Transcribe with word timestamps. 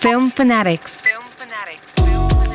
Film 0.00 0.30
Fanatics. 0.30 1.06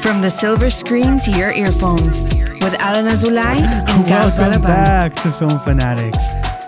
From 0.01 0.21
the 0.21 0.29
silver 0.29 0.69
screen 0.69 1.19
to 1.19 1.31
your 1.31 1.51
earphones 1.51 2.23
with 2.61 2.73
Alan 2.79 3.05
Azulay 3.07 3.59
and 3.59 4.05
Gal 4.07 4.29
Welcome 4.29 4.61
Balaban. 4.61 4.63
back 4.63 5.15
to 5.15 5.31
Film 5.33 5.59
Fanatics. 5.59 6.27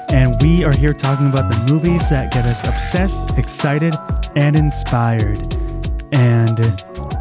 And 0.10 0.40
we 0.42 0.64
are 0.64 0.72
here 0.76 0.94
talking 0.94 1.28
about 1.30 1.52
the 1.52 1.72
movies 1.72 2.10
that 2.10 2.32
get 2.32 2.46
us 2.46 2.64
obsessed, 2.64 3.38
excited, 3.38 3.96
and 4.36 4.56
inspired. 4.56 5.40
And 6.14 6.60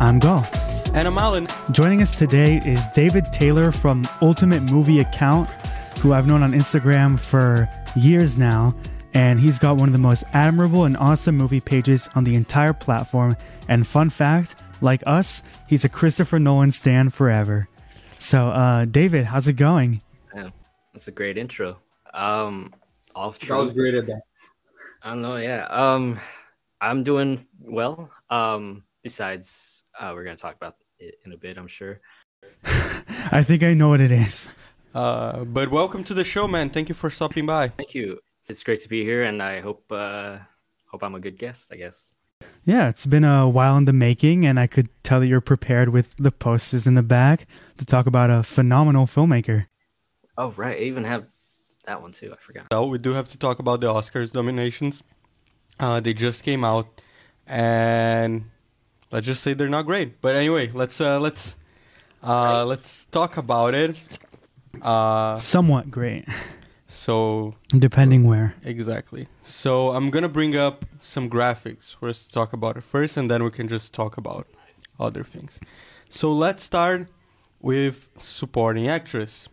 I'm 0.00 0.18
Gal. 0.18 0.46
And 0.94 1.08
I'm 1.08 1.18
Alan. 1.18 1.46
Joining 1.72 2.00
us 2.02 2.16
today 2.18 2.60
is 2.64 2.86
David 2.88 3.32
Taylor 3.32 3.72
from 3.72 4.04
Ultimate 4.22 4.62
Movie 4.62 5.00
Account, 5.00 5.48
who 6.00 6.12
I've 6.12 6.26
known 6.26 6.42
on 6.42 6.52
Instagram 6.52 7.18
for 7.18 7.68
years 7.94 8.38
now. 8.38 8.74
And 9.16 9.40
he's 9.40 9.58
got 9.58 9.78
one 9.78 9.88
of 9.88 9.94
the 9.94 9.98
most 9.98 10.24
admirable 10.34 10.84
and 10.84 10.94
awesome 10.98 11.38
movie 11.38 11.58
pages 11.60 12.06
on 12.14 12.24
the 12.24 12.34
entire 12.34 12.74
platform. 12.74 13.34
And 13.66 13.86
fun 13.86 14.10
fact, 14.10 14.56
like 14.82 15.02
us, 15.06 15.42
he's 15.66 15.86
a 15.86 15.88
Christopher 15.88 16.38
Nolan 16.38 16.70
stan 16.70 17.08
forever. 17.08 17.66
So, 18.18 18.48
uh, 18.48 18.84
David, 18.84 19.24
how's 19.24 19.48
it 19.48 19.54
going? 19.54 20.02
Yeah, 20.34 20.50
that's 20.92 21.08
a 21.08 21.12
great 21.12 21.38
intro. 21.38 21.78
Um, 22.12 22.74
off 23.14 23.38
That 23.38 23.54
was 23.56 23.68
track. 23.68 23.74
great 23.74 23.94
at 23.94 24.06
that. 24.06 24.20
I 25.02 25.08
don't 25.10 25.22
know. 25.22 25.36
Yeah. 25.36 25.64
Um, 25.70 26.20
I'm 26.82 27.02
doing 27.02 27.40
well. 27.58 28.10
Um, 28.28 28.82
besides, 29.02 29.82
uh, 29.98 30.12
we're 30.14 30.24
gonna 30.24 30.36
talk 30.36 30.56
about 30.56 30.76
it 30.98 31.14
in 31.24 31.32
a 31.32 31.38
bit. 31.38 31.56
I'm 31.56 31.68
sure. 31.68 32.00
I 33.32 33.42
think 33.42 33.62
I 33.62 33.72
know 33.72 33.88
what 33.88 34.02
it 34.02 34.10
is. 34.10 34.50
Uh, 34.94 35.44
but 35.44 35.70
welcome 35.70 36.04
to 36.04 36.12
the 36.12 36.24
show, 36.24 36.46
man. 36.46 36.68
Thank 36.68 36.90
you 36.90 36.94
for 36.94 37.08
stopping 37.08 37.46
by. 37.46 37.68
Thank 37.68 37.94
you. 37.94 38.18
It's 38.48 38.62
great 38.62 38.80
to 38.80 38.88
be 38.88 39.02
here, 39.02 39.24
and 39.24 39.42
I 39.42 39.60
hope 39.60 39.84
uh, 39.90 40.38
hope 40.86 41.02
I'm 41.02 41.14
a 41.14 41.20
good 41.20 41.38
guest. 41.38 41.70
I 41.72 41.76
guess. 41.76 42.12
Yeah, 42.64 42.88
it's 42.88 43.06
been 43.06 43.24
a 43.24 43.48
while 43.48 43.76
in 43.76 43.84
the 43.84 43.92
making, 43.92 44.44
and 44.44 44.58
I 44.58 44.66
could 44.66 44.88
tell 45.02 45.20
that 45.20 45.26
you're 45.26 45.40
prepared 45.40 45.88
with 45.90 46.14
the 46.16 46.30
posters 46.30 46.86
in 46.86 46.94
the 46.94 47.02
back 47.02 47.46
to 47.78 47.86
talk 47.86 48.06
about 48.06 48.30
a 48.30 48.42
phenomenal 48.42 49.06
filmmaker. 49.06 49.66
Oh 50.36 50.52
right, 50.56 50.76
I 50.76 50.80
even 50.82 51.04
have 51.04 51.26
that 51.86 52.02
one 52.02 52.12
too. 52.12 52.32
I 52.32 52.36
forgot. 52.36 52.66
So 52.72 52.86
we 52.86 52.98
do 52.98 53.12
have 53.12 53.28
to 53.28 53.38
talk 53.38 53.58
about 53.58 53.80
the 53.80 53.88
Oscars 53.88 54.34
nominations. 54.34 55.02
Uh, 55.78 56.00
they 56.00 56.14
just 56.14 56.42
came 56.42 56.64
out, 56.64 57.00
and 57.46 58.44
let's 59.10 59.26
just 59.26 59.42
say 59.42 59.54
they're 59.54 59.68
not 59.68 59.86
great. 59.86 60.20
But 60.20 60.36
anyway, 60.36 60.70
let's 60.72 61.00
uh, 61.00 61.18
let's 61.20 61.56
uh, 62.22 62.64
let's 62.66 63.06
talk 63.06 63.36
about 63.36 63.74
it. 63.74 63.96
Uh, 64.82 65.38
Somewhat 65.38 65.90
great, 65.90 66.26
so 66.88 67.54
depending 67.76 68.24
where. 68.24 68.54
exactly. 68.64 69.28
So 69.42 69.90
I'm 69.90 70.10
gonna 70.10 70.28
bring 70.28 70.56
up 70.56 70.84
some 71.00 71.28
graphics 71.28 71.94
for 71.94 72.08
us 72.08 72.24
to 72.24 72.30
talk 72.30 72.52
about 72.52 72.76
it 72.76 72.84
first, 72.84 73.16
and 73.16 73.30
then 73.30 73.42
we 73.44 73.50
can 73.50 73.68
just 73.68 73.92
talk 73.92 74.16
about 74.16 74.46
other 74.98 75.24
things. 75.24 75.60
So 76.08 76.32
let's 76.32 76.62
start 76.62 77.08
with 77.60 78.08
supporting 78.20 78.88
actress. 78.88 79.48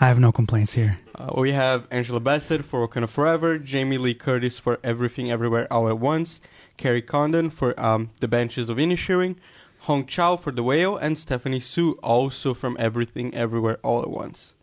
I 0.00 0.08
have 0.08 0.18
no 0.18 0.32
complaints 0.32 0.72
here. 0.72 0.98
Uh, 1.14 1.32
we 1.36 1.52
have 1.52 1.86
Angela 1.90 2.18
Bassett 2.18 2.64
for 2.64 2.86
Wakanda 2.86 3.08
Forever, 3.08 3.58
Jamie 3.58 3.98
Lee 3.98 4.14
Curtis 4.14 4.58
for 4.58 4.80
Everything 4.82 5.30
Everywhere 5.30 5.72
All 5.72 5.88
at 5.88 5.98
Once, 6.00 6.40
Kerry 6.76 7.02
Condon 7.02 7.50
for 7.50 7.78
um, 7.78 8.10
The 8.20 8.26
Banshees 8.26 8.68
of 8.68 8.78
Inisherin, 8.78 9.36
Hong 9.82 10.04
Chau 10.06 10.36
for 10.36 10.50
The 10.50 10.64
Whale, 10.64 10.96
and 10.96 11.16
Stephanie 11.16 11.60
Hsu 11.60 11.92
also 12.02 12.52
from 12.52 12.76
Everything 12.80 13.32
Everywhere 13.32 13.78
All 13.84 14.02
at 14.02 14.10
Once. 14.10 14.54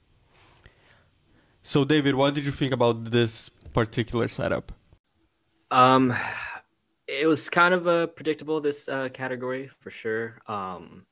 So, 1.62 1.86
David, 1.86 2.16
what 2.16 2.34
did 2.34 2.46
you 2.46 2.52
think 2.52 2.74
about 2.74 3.06
this 3.06 3.50
particular 3.74 4.28
setup? 4.28 4.72
Um, 5.72 6.16
it 7.08 7.28
was 7.28 7.50
kind 7.50 7.74
of 7.74 7.88
uh, 7.88 8.08
predictable 8.08 8.62
this 8.62 8.88
uh, 8.88 9.10
category 9.10 9.68
for 9.68 9.92
sure. 9.92 10.40
Um, 10.48 11.06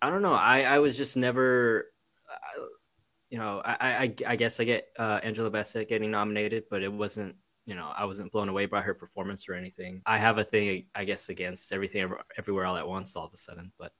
I 0.00 0.10
don't 0.10 0.22
know. 0.22 0.34
I 0.34 0.62
I 0.62 0.78
was 0.78 0.96
just 0.96 1.16
never, 1.16 1.86
uh, 2.30 2.64
you 3.30 3.38
know, 3.38 3.62
I 3.64 3.76
I, 3.80 4.14
I 4.26 4.36
guess 4.36 4.60
I 4.60 4.64
get 4.64 4.88
uh, 4.98 5.20
Angela 5.22 5.50
Bassett 5.50 5.88
getting 5.88 6.10
nominated, 6.10 6.64
but 6.70 6.82
it 6.82 6.92
wasn't. 6.92 7.36
You 7.66 7.74
know, 7.74 7.90
I 7.96 8.04
wasn't 8.04 8.30
blown 8.30 8.50
away 8.50 8.66
by 8.66 8.82
her 8.82 8.92
performance 8.92 9.48
or 9.48 9.54
anything. 9.54 10.02
I 10.04 10.18
have 10.18 10.36
a 10.36 10.44
thing, 10.44 10.84
I 10.94 11.06
guess, 11.06 11.30
against 11.30 11.72
everything 11.72 12.02
Ever- 12.02 12.22
everywhere 12.36 12.66
all 12.66 12.76
at 12.76 12.86
once 12.86 13.16
all 13.16 13.24
of 13.26 13.32
a 13.32 13.38
sudden. 13.38 13.72
But 13.78 13.92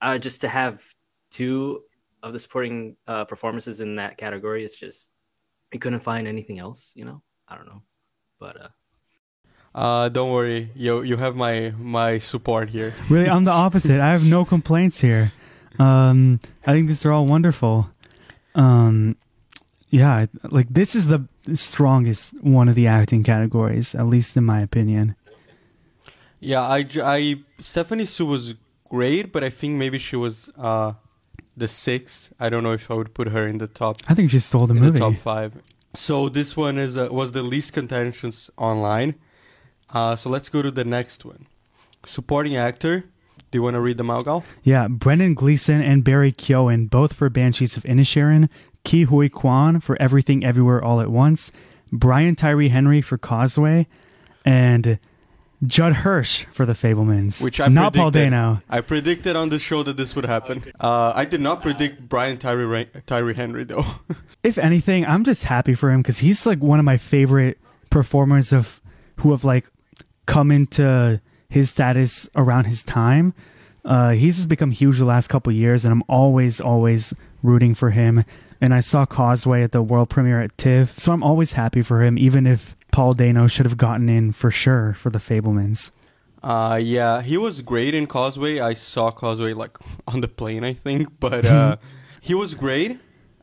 uh, 0.00 0.16
just 0.16 0.40
to 0.40 0.48
have 0.48 0.82
two 1.30 1.82
of 2.22 2.32
the 2.32 2.38
supporting 2.38 2.96
uh, 3.06 3.24
performances 3.24 3.80
in 3.80 3.96
that 3.96 4.16
category, 4.18 4.64
it's 4.64 4.76
just 4.76 5.10
I 5.72 5.78
couldn't 5.78 6.00
find 6.00 6.26
anything 6.28 6.58
else. 6.58 6.92
You 6.94 7.04
know, 7.04 7.22
I 7.48 7.56
don't 7.56 7.66
know, 7.66 7.82
but 8.38 8.56
uh, 8.60 8.68
Uh, 9.74 10.08
don't 10.08 10.32
worry, 10.32 10.70
you 10.74 11.02
you 11.02 11.16
have 11.16 11.36
my 11.36 11.72
my 11.78 12.18
support 12.18 12.70
here. 12.70 12.92
Really, 13.08 13.28
I'm 13.28 13.44
the 13.44 13.52
opposite. 13.52 14.00
I 14.00 14.10
have 14.12 14.24
no 14.26 14.44
complaints 14.44 15.00
here. 15.00 15.32
Um, 15.78 16.40
I 16.66 16.72
think 16.72 16.88
these 16.88 17.04
are 17.06 17.12
all 17.12 17.26
wonderful. 17.26 17.88
Um, 18.54 19.16
yeah, 19.90 20.26
like 20.50 20.68
this 20.70 20.94
is 20.94 21.06
the 21.06 21.26
strongest 21.54 22.34
one 22.42 22.68
of 22.68 22.74
the 22.74 22.86
acting 22.86 23.22
categories, 23.22 23.94
at 23.94 24.06
least 24.06 24.36
in 24.36 24.44
my 24.44 24.60
opinion. 24.60 25.14
Yeah, 26.40 26.62
I, 26.62 26.86
I 27.02 27.40
Stephanie 27.60 28.06
Hsu 28.06 28.26
was 28.26 28.54
great, 28.88 29.32
but 29.32 29.44
I 29.44 29.50
think 29.50 29.76
maybe 29.78 29.98
she 29.98 30.16
was 30.16 30.50
uh 30.58 30.94
the 31.60 31.68
sixth. 31.68 32.32
I 32.40 32.48
don't 32.48 32.62
know 32.62 32.72
if 32.72 32.90
I 32.90 32.94
would 32.94 33.14
put 33.14 33.28
her 33.28 33.46
in 33.46 33.58
the 33.58 33.68
top 33.68 34.02
I 34.08 34.14
think 34.14 34.30
she 34.30 34.38
stole 34.40 34.66
the 34.66 34.74
movie. 34.74 34.98
the 34.98 34.98
top 34.98 35.14
five. 35.16 35.52
So 35.94 36.28
this 36.28 36.56
one 36.56 36.78
is 36.78 36.96
uh, 36.96 37.08
was 37.10 37.32
the 37.32 37.42
least 37.42 37.72
contentious 37.72 38.50
online. 38.56 39.14
Uh, 39.90 40.14
so 40.16 40.30
let's 40.30 40.48
go 40.48 40.62
to 40.62 40.70
the 40.70 40.84
next 40.84 41.24
one. 41.24 41.46
Supporting 42.04 42.56
actor. 42.56 43.04
Do 43.50 43.58
you 43.58 43.62
want 43.62 43.74
to 43.74 43.80
read 43.80 43.98
them 43.98 44.10
out, 44.10 44.24
Gal? 44.26 44.44
Yeah, 44.62 44.86
Brendan 44.86 45.34
Gleeson 45.34 45.82
and 45.82 46.04
Barry 46.04 46.30
Keoghan, 46.30 46.88
both 46.88 47.12
for 47.14 47.28
Banshees 47.28 47.76
of 47.76 47.82
Inisherin, 47.82 48.48
Ke 48.84 49.08
Huy 49.08 49.28
Quan 49.28 49.80
for 49.80 50.00
Everything 50.00 50.44
Everywhere 50.44 50.82
All 50.82 51.00
at 51.00 51.10
Once, 51.10 51.50
Brian 51.92 52.36
Tyree 52.36 52.68
Henry 52.68 53.02
for 53.02 53.18
Causeway, 53.18 53.88
and 54.44 55.00
Judd 55.66 55.92
Hirsch 55.92 56.46
for 56.52 56.64
The 56.64 56.72
Fabelmans. 56.72 57.44
Which 57.44 57.60
I 57.60 57.68
Not 57.68 57.94
Paul. 57.94 58.10
Dano. 58.10 58.60
I 58.68 58.80
predicted 58.80 59.36
on 59.36 59.50
the 59.50 59.58
show 59.58 59.82
that 59.82 59.96
this 59.96 60.16
would 60.16 60.24
happen. 60.24 60.64
Uh, 60.80 61.12
I 61.14 61.24
did 61.26 61.40
not 61.40 61.60
predict 61.62 62.08
Brian 62.08 62.38
Tyree 62.38 62.86
Tyree 63.06 63.34
Henry 63.34 63.64
though. 63.64 63.84
If 64.42 64.56
anything, 64.56 65.04
I'm 65.04 65.22
just 65.22 65.44
happy 65.44 65.74
for 65.74 65.90
him 65.90 66.00
because 66.00 66.20
he's 66.20 66.46
like 66.46 66.60
one 66.60 66.78
of 66.78 66.84
my 66.86 66.96
favorite 66.96 67.58
performers 67.90 68.54
of 68.54 68.80
who 69.16 69.32
have 69.32 69.44
like 69.44 69.70
come 70.24 70.50
into 70.50 71.20
his 71.50 71.68
status 71.68 72.26
around 72.34 72.64
his 72.64 72.82
time. 72.82 73.34
Uh, 73.84 74.12
he's 74.12 74.36
just 74.36 74.48
become 74.48 74.70
huge 74.70 74.98
the 74.98 75.04
last 75.04 75.28
couple 75.28 75.52
years, 75.52 75.84
and 75.84 75.92
I'm 75.92 76.02
always, 76.08 76.58
always 76.58 77.12
rooting 77.42 77.74
for 77.74 77.90
him. 77.90 78.24
And 78.60 78.74
I 78.74 78.80
saw 78.80 79.06
Causeway 79.06 79.62
at 79.62 79.72
the 79.72 79.82
world 79.82 80.10
premiere 80.10 80.40
at 80.40 80.56
TIFF, 80.58 80.98
so 80.98 81.12
I'm 81.12 81.22
always 81.22 81.52
happy 81.52 81.82
for 81.82 82.02
him, 82.02 82.18
even 82.18 82.46
if 82.46 82.76
Paul 82.92 83.14
Dano 83.14 83.46
should 83.46 83.64
have 83.66 83.78
gotten 83.78 84.08
in 84.08 84.32
for 84.32 84.50
sure 84.50 84.92
for 84.94 85.08
the 85.08 85.18
Fabelmans. 85.18 85.90
Uh, 86.42 86.78
yeah, 86.80 87.22
he 87.22 87.36
was 87.38 87.60
great 87.62 87.94
in 87.94 88.06
Causeway. 88.06 88.60
I 88.60 88.74
saw 88.74 89.10
Causeway 89.10 89.54
like 89.54 89.78
on 90.06 90.20
the 90.20 90.28
plane, 90.28 90.64
I 90.64 90.74
think, 90.74 91.18
but 91.20 91.46
uh, 91.46 91.76
he 92.20 92.34
was 92.34 92.54
great, 92.54 92.98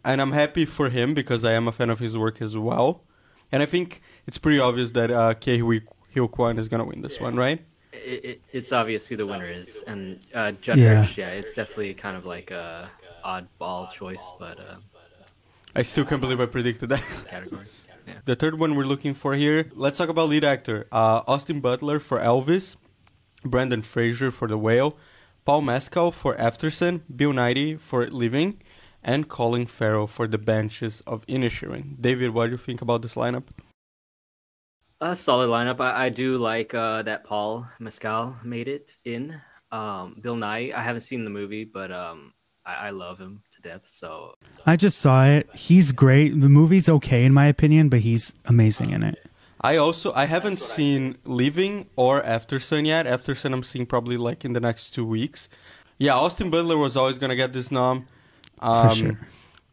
and 0.06 0.22
I'm 0.22 0.32
happy 0.32 0.66
for 0.66 0.90
him 0.90 1.14
because 1.14 1.44
I 1.44 1.54
am 1.54 1.68
a 1.68 1.72
fan 1.72 1.90
of 1.90 2.00
his 2.00 2.18
work 2.18 2.42
as 2.42 2.58
well. 2.58 3.04
And 3.52 3.64
I 3.64 3.66
think 3.66 4.02
it's 4.28 4.38
pretty 4.38 4.60
obvious 4.60 4.92
that 4.92 5.10
uh, 5.10 5.34
Kei 5.34 5.58
Hui 5.60 5.82
Hyo 6.14 6.30
Kwan 6.30 6.60
is 6.60 6.68
gonna 6.68 6.86
win 6.86 7.02
this 7.02 7.20
one, 7.20 7.36
right? 7.36 7.62
it, 7.94 8.26
it, 8.26 8.42
it's 8.52 8.72
obvious 8.72 9.08
who 9.08 9.16
the 9.16 9.26
winner 9.26 9.46
is, 9.50 9.84
and 9.88 10.20
uh, 10.34 10.52
Judd 10.54 10.78
Yeah. 10.80 11.04
Hirsch, 11.04 11.18
yeah, 11.18 11.30
it's 11.30 11.54
definitely 11.54 11.94
kind 11.94 12.18
of 12.18 12.26
like 12.26 12.52
a 12.52 12.90
oddball 13.24 13.92
choice, 13.92 14.24
but 14.40 14.60
uh, 14.60 14.76
I 15.78 15.84
still 15.84 16.06
can't 16.06 16.20
believe 16.20 16.42
I 16.42 16.48
predicted 16.48 16.90
that. 16.90 17.04
category. 17.28 17.68
Yeah. 18.08 18.16
The 18.26 18.36
third 18.36 18.58
one 18.58 18.76
we're 18.76 18.88
looking 18.88 19.14
for 19.14 19.36
here. 19.36 19.70
Let's 19.76 20.00
talk 20.00 20.10
about 20.10 20.28
lead 20.28 20.44
actor. 20.44 20.88
Uh, 20.92 21.22
Austin 21.28 21.60
Butler 21.60 22.00
for 22.00 22.20
Elvis, 22.20 22.78
Brendan 23.46 23.84
Fraser 23.84 24.32
for 24.32 24.48
The 24.48 24.58
Whale, 24.58 24.98
Paul 25.46 25.62
Mescal 25.62 26.12
for 26.12 26.36
Aftersun, 26.36 27.02
Bill 27.16 27.32
Nighy 27.32 27.80
for 27.80 28.08
Living, 28.08 28.60
and 29.04 29.30
Colin 29.30 29.68
Farrell 29.68 30.08
for 30.08 30.28
The 30.28 30.40
Banshees 30.40 31.02
of 31.02 31.24
Inisherin. 31.28 32.02
David, 32.02 32.32
what 32.32 32.46
do 32.48 32.54
you 32.54 32.58
think 32.58 32.82
about 32.82 33.04
this 33.04 33.14
lineup? 33.14 33.44
A 35.00 35.16
solid 35.16 35.50
lineup. 35.50 35.80
I, 35.80 36.06
I 36.06 36.10
do 36.10 36.40
like 36.40 36.74
uh, 36.74 37.04
that 37.04 37.24
Paul 37.24 37.68
Mescal 37.78 38.36
made 38.44 38.68
it 38.68 38.98
in. 39.06 39.40
Um, 39.72 40.18
Bill 40.22 40.36
Nighy. 40.36 40.74
I 40.74 40.82
haven't 40.82 41.02
seen 41.02 41.24
the 41.24 41.30
movie, 41.30 41.66
but 41.66 41.92
um, 41.92 42.34
I, 42.66 42.88
I 42.88 42.90
love 42.90 43.20
him 43.20 43.44
to 43.58 43.70
death. 43.70 43.88
So 43.88 44.36
I 44.66 44.76
just 44.76 44.98
saw 45.00 45.26
it. 45.26 45.50
He's 45.56 45.92
great. 45.92 46.40
The 46.40 46.50
movie's 46.50 46.88
okay 46.90 47.26
in 47.26 47.34
my 47.34 47.48
opinion, 47.48 47.90
but 47.90 48.00
he's 48.00 48.34
amazing 48.46 48.92
in 48.92 49.04
it. 49.04 49.20
I 49.62 49.78
also 49.78 50.14
I 50.14 50.26
haven't 50.26 50.60
seen 50.60 51.18
Living 51.26 51.88
or 51.96 52.24
After 52.24 52.60
Sun 52.60 52.86
yet. 52.86 53.08
After 53.08 53.34
Sun 53.36 53.54
I'm 53.54 53.64
seeing 53.64 53.86
probably 53.86 54.18
like 54.18 54.46
in 54.46 54.54
the 54.54 54.60
next 54.60 54.92
two 54.92 55.06
weeks. 55.06 55.50
Yeah, 55.98 56.16
Austin 56.16 56.50
Butler 56.52 56.78
was 56.78 56.96
always 56.96 57.18
gonna 57.18 57.36
get 57.36 57.54
this 57.54 57.72
nom. 57.72 58.08
Um, 58.60 58.96
sure. 58.96 59.20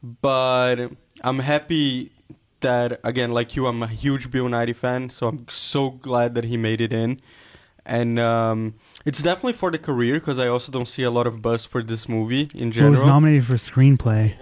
But 0.02 0.90
I'm 1.22 1.38
happy 1.38 2.12
that 2.60 3.00
again, 3.04 3.32
like 3.32 3.56
you, 3.56 3.66
I'm 3.66 3.82
a 3.82 3.86
huge 3.86 4.30
Bill 4.30 4.46
Nighy 4.48 4.74
fan, 4.74 5.10
so 5.10 5.28
I'm 5.28 5.46
so 5.48 5.90
glad 5.90 6.34
that 6.34 6.44
he 6.44 6.56
made 6.56 6.80
it 6.80 6.92
in. 6.92 7.20
and 7.86 8.18
um, 8.18 8.74
it's 9.04 9.22
definitely 9.22 9.52
for 9.52 9.70
the 9.70 9.78
career 9.78 10.18
because 10.18 10.38
I 10.38 10.48
also 10.48 10.72
don't 10.72 10.88
see 10.88 11.02
a 11.02 11.10
lot 11.10 11.26
of 11.26 11.42
buzz 11.42 11.64
for 11.64 11.82
this 11.82 12.08
movie 12.08 12.48
in 12.54 12.72
general. 12.72 12.92
Who 12.94 12.98
was 12.98 13.04
nominated 13.04 13.46
for 13.46 13.54
screenplay? 13.54 14.34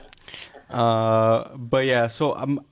Uh, 0.71 1.49
but 1.57 1.85
yeah, 1.85 2.09
so 2.09 2.35
um, 2.37 2.65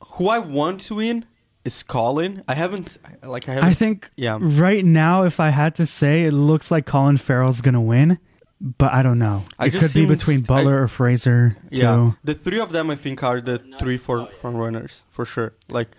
who 0.00 0.28
I 0.28 0.38
want 0.38 0.80
to 0.82 0.96
win 0.96 1.26
is 1.64 1.82
Colin. 1.82 2.42
I 2.48 2.54
haven't 2.54 2.96
like 3.22 3.48
I 3.48 3.54
haven't. 3.54 3.70
I 3.70 3.74
think 3.74 4.10
yeah. 4.16 4.38
right 4.40 4.84
now, 4.84 5.24
if 5.24 5.40
I 5.40 5.50
had 5.50 5.74
to 5.76 5.86
say, 5.86 6.24
it 6.24 6.32
looks 6.32 6.70
like 6.70 6.86
Colin 6.86 7.16
Farrell's 7.16 7.60
gonna 7.60 7.82
win, 7.82 8.18
but 8.60 8.92
I 8.94 9.02
don't 9.02 9.18
know. 9.18 9.42
I 9.58 9.66
it 9.66 9.74
could 9.74 9.92
be 9.92 10.06
between 10.06 10.42
Butler 10.42 10.78
I- 10.78 10.82
or 10.82 10.88
Fraser. 10.88 11.56
Too. 11.70 11.82
Yeah, 11.82 12.12
the 12.24 12.34
three 12.34 12.60
of 12.60 12.72
them 12.72 12.88
I 12.90 12.94
think 12.94 13.22
are 13.22 13.40
the 13.40 13.58
three 13.78 13.98
for 13.98 14.26
front 14.26 14.56
runners 14.56 15.04
for 15.10 15.24
sure. 15.24 15.54
Like 15.68 15.96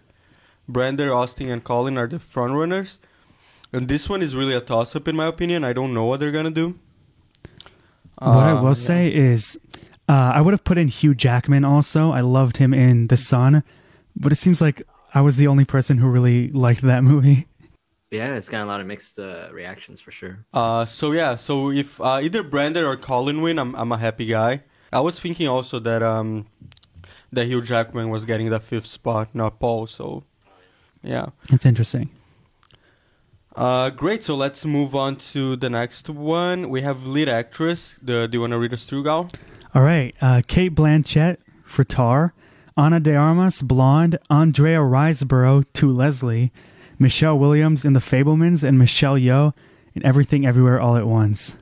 Brander, 0.68 1.14
Austin, 1.14 1.50
and 1.50 1.64
Colin 1.64 1.98
are 1.98 2.08
the 2.08 2.20
front 2.20 2.54
runners, 2.54 3.00
and 3.74 3.88
this 3.88 4.08
one 4.10 4.22
is 4.22 4.36
really 4.36 4.54
a 4.54 4.62
toss 4.62 4.96
up 4.96 5.08
in 5.08 5.16
my 5.16 5.26
opinion. 5.28 5.64
I 5.64 5.74
don't 5.74 5.94
know 5.94 6.06
what 6.06 6.20
they're 6.20 6.32
gonna 6.32 6.52
do. 6.52 6.78
what 8.20 8.28
I 8.28 8.52
Uh, 8.52 8.62
will 8.64 8.76
say 8.76 9.14
is, 9.14 9.60
uh, 10.10 10.32
I 10.36 10.42
would 10.42 10.52
have 10.54 10.64
put 10.64 10.78
in 10.78 10.88
Hugh 10.88 11.14
Jackman. 11.16 11.64
Also, 11.66 12.12
I 12.12 12.22
loved 12.22 12.58
him 12.58 12.74
in 12.74 13.08
The 13.08 13.18
Son, 13.18 13.64
but 14.16 14.32
it 14.32 14.36
seems 14.38 14.62
like 14.62 14.82
I 15.14 15.22
was 15.22 15.38
the 15.38 15.48
only 15.48 15.66
person 15.66 15.98
who 16.00 16.08
really 16.08 16.50
liked 16.52 16.82
that 16.82 17.04
movie. 17.12 17.48
Yeah, 18.10 18.36
it's 18.36 18.48
got 18.50 18.64
a 18.64 18.66
lot 18.66 18.80
of 18.80 18.88
mixed 18.88 19.20
uh, 19.20 19.50
reactions 19.52 20.00
for 20.00 20.12
sure. 20.12 20.46
Uh, 20.54 20.86
so 20.86 21.12
yeah, 21.12 21.36
so 21.36 21.72
if 21.72 22.00
uh, 22.00 22.20
either 22.24 22.42
Brander 22.42 22.88
or 22.88 22.96
Colin 22.96 23.42
win, 23.42 23.60
I'm 23.60 23.76
I'm 23.76 23.92
a 23.92 23.98
happy 23.98 24.26
guy. 24.26 24.64
I 24.94 25.02
was 25.02 25.20
thinking 25.20 25.48
also 25.50 25.80
that 25.80 26.02
um 26.02 26.46
that 27.34 27.46
Hugh 27.48 27.62
Jackman 27.62 28.10
was 28.10 28.24
getting 28.24 28.50
the 28.50 28.62
fifth 28.62 28.88
spot, 28.88 29.28
not 29.34 29.60
Paul. 29.60 29.88
So 29.88 30.24
yeah. 31.04 31.28
It's 31.50 31.66
interesting. 31.66 32.10
Uh, 33.58 33.90
great. 33.90 34.24
So 34.24 34.36
let's 34.36 34.64
move 34.66 34.96
on 34.96 35.16
to 35.34 35.56
the 35.56 35.70
next 35.70 36.10
one. 36.10 36.70
We 36.70 36.82
have 36.82 37.08
lead 37.08 37.28
actress. 37.28 37.98
The, 38.02 38.28
do 38.28 38.38
you 38.38 38.42
want 38.42 38.52
to 38.54 38.60
read 38.60 38.72
us 38.74 38.84
through, 38.84 39.04
Gal? 39.04 39.30
All 39.74 39.82
right, 39.84 40.16
uh, 40.22 40.42
Cate 40.48 40.74
Blanchett 40.74 41.38
for 41.64 41.84
Tar, 41.84 42.34
Ana 42.76 43.00
de 43.00 43.16
Armas, 43.16 43.62
Blonde, 43.62 44.18
Andrea 44.30 44.80
Riseborough 44.80 45.66
to 45.74 45.92
Leslie, 45.92 46.52
Michelle 46.98 47.38
Williams 47.38 47.84
in 47.84 47.94
The 47.94 48.00
Fabelmans, 48.00 48.64
and 48.64 48.80
Michelle 48.80 49.16
Yeoh 49.16 49.54
in 49.94 50.06
Everything 50.06 50.46
Everywhere 50.46 50.80
All 50.80 50.96
at 50.96 51.06
Once. 51.06 51.58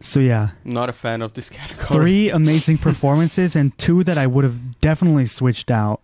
So 0.00 0.18
yeah, 0.18 0.50
Not 0.64 0.88
a 0.88 0.92
fan 0.92 1.22
of 1.22 1.34
this 1.34 1.48
category. 1.48 1.86
three 1.86 2.30
amazing 2.30 2.78
performances 2.88 3.54
and 3.54 3.76
two 3.78 4.02
that 4.04 4.18
I 4.18 4.26
would 4.26 4.42
have 4.44 4.80
definitely 4.80 5.26
switched 5.26 5.70
out. 5.70 6.00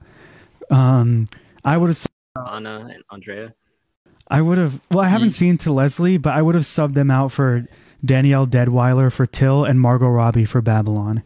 Um, 0.70 1.26
I 1.64 1.76
would 1.78 1.88
have. 1.88 2.06
Anna 2.36 2.88
and 2.92 3.02
Andrea. 3.10 3.54
I 4.30 4.42
would 4.42 4.58
have. 4.58 4.80
Well, 4.90 5.00
I 5.00 5.08
haven't 5.08 5.30
seen 5.30 5.56
to 5.58 5.72
Leslie, 5.72 6.18
but 6.18 6.34
I 6.34 6.42
would 6.42 6.54
have 6.54 6.64
subbed 6.64 6.94
them 6.94 7.10
out 7.10 7.32
for 7.32 7.66
Danielle 8.04 8.46
Deadwyler 8.46 9.12
for 9.12 9.26
Till 9.26 9.64
and 9.64 9.80
Margot 9.80 10.08
Robbie 10.08 10.44
for 10.44 10.60
Babylon. 10.60 11.22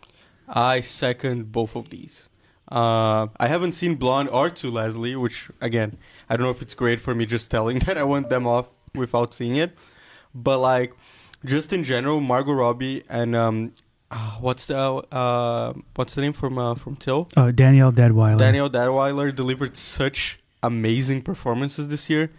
I 0.49 0.81
second 0.81 1.50
both 1.52 1.75
of 1.76 1.90
these. 1.90 2.28
Uh, 2.70 3.26
I 3.38 3.49
haven't 3.49 3.72
seen 3.72 3.96
Blonde 3.96 4.31
or 4.31 4.49
To 4.49 4.70
Leslie, 4.70 5.16
which 5.16 5.50
again, 5.60 5.99
I 6.31 6.37
don't 6.37 6.44
know 6.44 6.50
if 6.50 6.62
it's 6.62 6.75
great 6.75 7.00
for 7.00 7.14
me 7.14 7.26
just 7.26 7.50
telling 7.50 7.78
that 7.87 7.99
I 7.99 8.04
want 8.04 8.28
them 8.28 8.46
off 8.46 8.66
without 8.94 9.34
seeing 9.34 9.56
it, 9.56 9.76
but 10.34 10.58
like, 10.58 10.94
just 11.44 11.72
in 11.72 11.82
general, 11.84 12.20
Margot 12.20 12.52
Robbie 12.52 13.02
and 13.08 13.34
um, 13.34 13.72
uh, 14.10 14.37
what's 14.40 14.66
the 14.66 14.78
uh, 14.78 15.72
what's 15.96 16.14
the 16.14 16.20
name 16.20 16.32
from 16.32 16.56
uh, 16.56 16.75
from 16.75 16.96
Till? 16.96 17.28
Oh, 17.37 17.50
Danielle 17.50 17.93
Deadwyler. 17.93 18.38
Daniel 18.38 18.70
Deadwyler 18.70 19.34
delivered 19.34 19.76
such 19.76 20.38
amazing 20.62 21.22
performances 21.22 21.88
this 21.88 22.08
year 22.08 22.31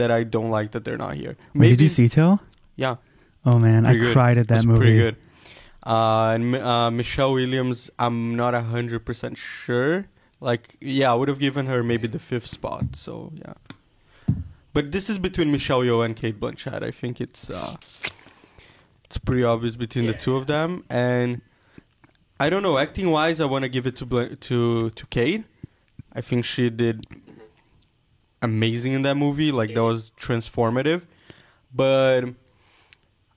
that 0.00 0.10
I 0.10 0.24
don't 0.24 0.50
like 0.50 0.72
that 0.72 0.84
they're 0.84 0.98
not 1.06 1.14
here. 1.14 1.36
Wait, 1.54 1.68
did 1.70 1.80
you 1.80 1.88
see 1.88 2.08
Till? 2.08 2.40
Yeah, 2.76 2.96
Oh 3.44 3.58
man, 3.58 3.86
I 3.86 3.96
good. 3.96 4.12
cried 4.12 4.36
at 4.38 4.48
that 4.48 4.56
was 4.64 4.66
movie. 4.66 4.80
Pretty 4.80 4.98
good. 4.98 5.16
Uh, 5.82 6.32
and 6.36 6.56
uh, 6.56 6.90
Michelle 6.90 7.32
Williams, 7.32 7.90
I'm 7.98 8.36
not 8.36 8.54
a 8.54 8.60
hundred 8.62 9.04
percent 9.06 9.38
sure. 9.38 10.06
Like, 10.40 10.76
yeah, 10.80 11.12
I 11.12 11.14
would 11.14 11.28
have 11.28 11.38
given 11.38 11.66
her 11.66 11.82
maybe 11.82 12.06
the 12.08 12.18
fifth 12.18 12.46
spot. 12.48 12.96
So 12.96 13.30
yeah, 13.34 13.54
but 14.72 14.92
this 14.92 15.08
is 15.10 15.18
between 15.18 15.52
Michelle 15.52 15.80
Yeoh 15.80 16.04
and 16.04 16.16
Cate 16.16 16.38
Blanchett. 16.40 16.82
I 16.82 16.90
think 16.90 17.20
it's 17.20 17.48
uh, 17.50 17.76
it's 19.04 19.18
pretty 19.18 19.44
obvious 19.44 19.76
between 19.76 20.06
the 20.06 20.14
two 20.14 20.36
of 20.36 20.46
them. 20.46 20.84
And 20.90 21.40
I 22.38 22.48
don't 22.50 22.62
know, 22.62 22.76
acting 22.78 23.10
wise, 23.10 23.40
I 23.40 23.46
want 23.46 23.64
to 23.64 23.68
give 23.68 23.86
it 23.86 23.96
to 23.96 24.06
Bla- 24.06 24.36
to 24.48 24.90
to 24.90 25.06
Kate. 25.06 25.44
I 26.12 26.20
think 26.20 26.44
she 26.44 26.68
did 26.70 27.06
amazing 28.42 28.92
in 28.92 29.02
that 29.02 29.16
movie. 29.16 29.52
Like 29.52 29.74
that 29.74 29.82
was 29.82 30.12
transformative. 30.18 31.02
But 31.74 32.34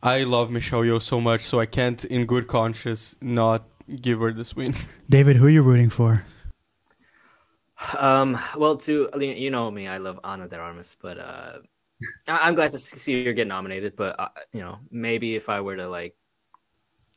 I 0.01 0.23
love 0.23 0.51
Michelle 0.51 0.81
Yeoh 0.81 1.01
so 1.01 1.21
much, 1.21 1.41
so 1.41 1.59
I 1.59 1.65
can't, 1.65 2.03
in 2.05 2.25
good 2.25 2.47
conscience, 2.47 3.15
not 3.21 3.63
give 4.01 4.19
her 4.19 4.33
this 4.33 4.55
win. 4.55 4.73
David, 5.09 5.35
who 5.35 5.45
are 5.45 5.49
you 5.49 5.61
rooting 5.61 5.89
for? 5.89 6.25
Um, 7.97 8.39
well, 8.57 8.77
to 8.77 9.09
you 9.19 9.51
know 9.51 9.69
me, 9.69 9.87
I 9.87 9.97
love 9.97 10.19
Ana 10.23 10.47
de 10.47 10.57
Armas, 10.57 10.95
but 11.01 11.17
uh, 11.17 11.57
I- 12.27 12.47
I'm 12.47 12.55
glad 12.55 12.71
to 12.71 12.79
see 12.79 13.25
her 13.25 13.33
get 13.33 13.47
nominated. 13.47 13.95
But 13.95 14.19
uh, 14.19 14.29
you 14.53 14.61
know, 14.61 14.79
maybe 14.89 15.35
if 15.35 15.49
I 15.49 15.61
were 15.61 15.75
to 15.75 15.87
like 15.87 16.15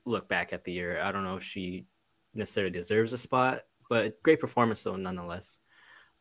look 0.05 0.29
back 0.29 0.53
at 0.53 0.65
the 0.65 0.73
year, 0.73 1.01
I 1.01 1.13
don't 1.13 1.25
know 1.25 1.37
if 1.37 1.43
she 1.43 1.87
necessarily 2.35 2.73
deserves 2.73 3.13
a 3.13 3.19
spot, 3.19 3.63
but 3.89 4.21
great 4.23 4.41
performance 4.41 4.83
though, 4.83 4.97
nonetheless. 4.97 5.59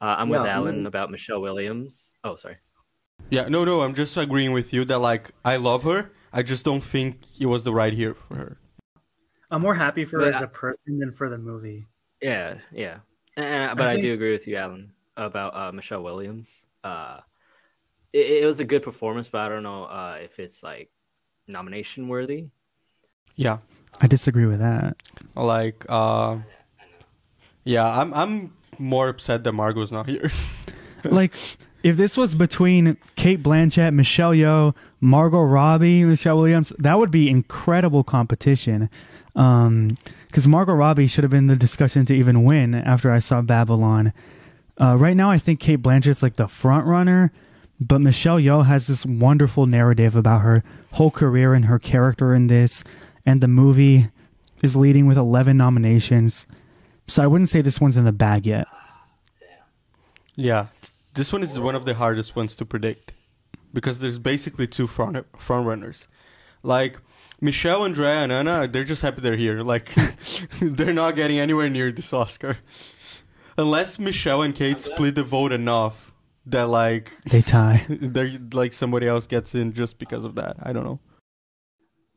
Uh, 0.02 0.16
I'm 0.20 0.30
with 0.30 0.42
Well, 0.42 0.48
Alan 0.50 0.86
about 0.86 1.10
Michelle 1.12 1.42
Williams. 1.42 2.14
Oh, 2.24 2.36
sorry. 2.36 2.58
yeah, 3.30 3.48
no, 3.48 3.64
no, 3.66 3.82
I'm 3.82 3.94
just 3.94 4.16
agreeing 4.18 4.52
with 4.52 4.74
you 4.74 4.86
that 4.86 5.00
like 5.00 5.32
I 5.44 5.56
love 5.56 5.84
her. 5.84 6.12
I 6.34 6.44
just 6.44 6.66
don't 6.66 6.82
think 6.84 7.22
it 7.40 7.46
was 7.46 7.64
the 7.64 7.74
right 7.74 7.94
year 7.94 8.14
for 8.14 8.36
her. 8.36 8.58
I'm 9.52 9.62
more 9.62 9.76
happy 9.76 10.04
for 10.06 10.18
her 10.18 10.26
But 10.26 10.36
as 10.36 10.42
I- 10.42 10.46
a 10.46 10.50
person 10.50 11.00
than 11.00 11.12
for 11.12 11.30
the 11.30 11.38
movie. 11.38 11.88
Yeah, 12.22 12.58
yeah. 12.72 13.00
And, 13.38 13.78
but 13.78 13.88
I, 13.88 13.94
think- 13.96 14.04
do 14.06 14.14
agree 14.14 14.32
with 14.32 14.48
you, 14.48 14.56
Alan, 14.58 14.92
about 15.18 15.56
uh, 15.56 15.72
Michelle 15.72 16.04
Williams. 16.04 16.66
Uh, 16.84 17.20
it, 18.14 18.44
it 18.44 18.46
was 18.46 18.60
a 18.60 18.66
good 18.66 18.84
performance, 18.84 19.28
but 19.30 19.42
I 19.42 19.50
don't 19.50 19.64
know 19.64 19.84
uh, 19.86 20.18
if 20.22 20.40
it's 20.40 20.62
like 20.64 20.90
nomination 21.48 22.08
worthy. 22.08 22.48
Yeah, 23.36 23.58
I 24.02 24.08
disagree 24.08 24.46
with 24.46 24.60
that. 24.60 24.98
like, 25.36 25.86
uh, 25.90 26.38
yeah, 27.64 27.88
I'm 28.00 28.14
I'm 28.14 28.54
more 28.80 29.10
upset 29.10 29.44
that 29.44 29.54
Margot's 29.54 29.92
not 29.92 30.07
here. 30.07 30.31
like, 31.04 31.33
if 31.83 31.98
this 31.98 32.18
was 32.18 32.36
between 32.36 32.98
Cate 33.16 33.44
Blanchett, 33.44 33.94
Michelle 33.94 34.31
Yeoh, 34.31 34.75
Margot 35.00 35.41
Robbie, 35.41 36.03
Michelle 36.03 36.38
Williams, 36.38 36.74
that 36.79 36.98
would 36.98 37.12
be 37.12 37.29
incredible 37.29 38.03
competition. 38.03 38.89
Um, 39.36 39.98
because 40.36 40.50
Margot 40.50 40.74
Robbie 40.74 41.08
should 41.08 41.24
have 41.24 41.32
been 41.32 41.48
the 41.48 41.55
discussion 41.55 42.05
to 42.08 42.13
even 42.13 42.44
win 42.44 42.75
after 42.75 43.10
I 43.10 43.20
saw 43.20 43.41
Babylon. 43.41 44.12
Uh, 44.77 44.98
right 44.98 45.15
now, 45.15 45.29
I 45.29 45.38
think 45.38 45.62
Cate 45.62 45.82
Blanchett's 45.82 46.22
like 46.22 46.36
the 46.36 46.50
front 46.50 46.86
runner, 46.86 47.32
but 47.79 48.01
Michelle 48.01 48.38
Yeoh 48.38 48.65
has 48.65 48.88
this 48.88 49.05
wonderful 49.05 49.65
narrative 49.65 50.13
about 50.13 50.41
her 50.41 50.62
whole 50.91 51.10
career 51.10 51.53
and 51.53 51.65
her 51.65 51.79
character 51.79 52.36
in 52.36 52.48
this, 52.48 52.84
and 53.25 53.39
the 53.39 53.48
movie 53.48 54.10
is 54.62 54.75
leading 54.75 55.08
with 55.08 55.17
11 55.17 55.55
nominations. 55.55 56.48
So 57.08 57.24
I 57.24 57.28
wouldn't 57.28 57.50
say 57.50 57.62
this 57.62 57.80
one's 57.80 57.98
in 57.98 58.06
the 58.06 58.12
bag 58.12 58.46
yet. 58.46 58.68
yeah, 60.36 60.68
this 61.14 61.32
one 61.32 61.44
is 61.44 61.60
one 61.60 61.76
of 61.76 61.86
the 61.86 61.94
hardest 61.94 62.36
ones 62.36 62.56
to 62.58 62.66
predict 62.66 63.14
because 63.74 64.00
there's 64.00 64.20
basically 64.20 64.68
two 64.68 64.88
front 64.88 65.26
front 65.38 65.68
runners. 65.68 66.08
Like 66.64 66.98
Michelle, 67.42 67.84
Andrea, 67.86 68.24
and 68.24 68.32
Anna, 68.32 68.68
they're 68.68 68.84
just 68.84 69.02
happy 69.02 69.22
they're 69.22 69.36
here. 69.36 69.62
Like 69.62 69.94
they're 70.62 70.94
not 70.94 71.16
getting 71.16 71.40
anywhere 71.40 71.70
near 71.70 71.92
this 71.92 72.12
Oscar, 72.12 72.58
unless 73.58 74.00
Michelle 74.00 74.42
and 74.42 74.56
Kate 74.56 74.82
split 74.82 75.16
the 75.16 75.24
vote 75.24 75.52
enough 75.52 76.14
that 76.48 76.70
like 76.70 77.12
They 77.30 77.42
tie. 77.42 77.86
They're 77.90 78.40
like 78.52 78.74
somebody 78.74 79.08
else 79.08 79.28
gets 79.28 79.56
in 79.56 79.74
just 79.74 79.98
because 80.00 80.24
of 80.24 80.36
that. 80.36 80.58
I 80.62 80.74
don't 80.74 80.84
know. 80.84 81.00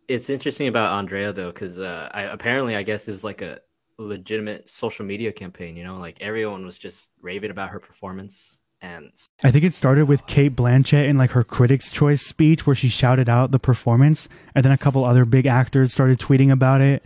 It's 0.06 0.30
interesting 0.30 0.68
about 0.68 0.92
Andrea 0.92 1.32
though, 1.32 1.50
because 1.50 1.78
uh, 1.78 2.08
I, 2.12 2.22
apparently 2.22 2.76
I 2.76 2.82
guess 2.82 3.08
it 3.08 3.12
was 3.12 3.24
like 3.24 3.42
a 3.42 3.60
legitimate 3.98 4.68
social 4.68 5.04
media 5.04 5.32
campaign. 5.32 5.76
You 5.76 5.84
know, 5.84 5.98
like 5.98 6.18
everyone 6.20 6.64
was 6.64 6.78
just 6.78 7.10
raving 7.20 7.50
about 7.50 7.70
her 7.70 7.80
performance, 7.80 8.58
and 8.80 9.10
I 9.42 9.50
think 9.50 9.64
it 9.64 9.72
started 9.72 10.06
with 10.06 10.26
Cate 10.26 10.54
Blanchett 10.54 11.08
in 11.08 11.16
like 11.16 11.32
her 11.32 11.44
Critics' 11.44 11.90
Choice 11.90 12.22
speech 12.22 12.66
where 12.66 12.76
she 12.76 12.88
shouted 12.88 13.28
out 13.28 13.50
the 13.50 13.58
performance, 13.58 14.28
and 14.54 14.64
then 14.64 14.72
a 14.72 14.78
couple 14.78 15.04
other 15.04 15.24
big 15.24 15.46
actors 15.46 15.92
started 15.92 16.18
tweeting 16.18 16.50
about 16.50 16.80
it, 16.80 17.02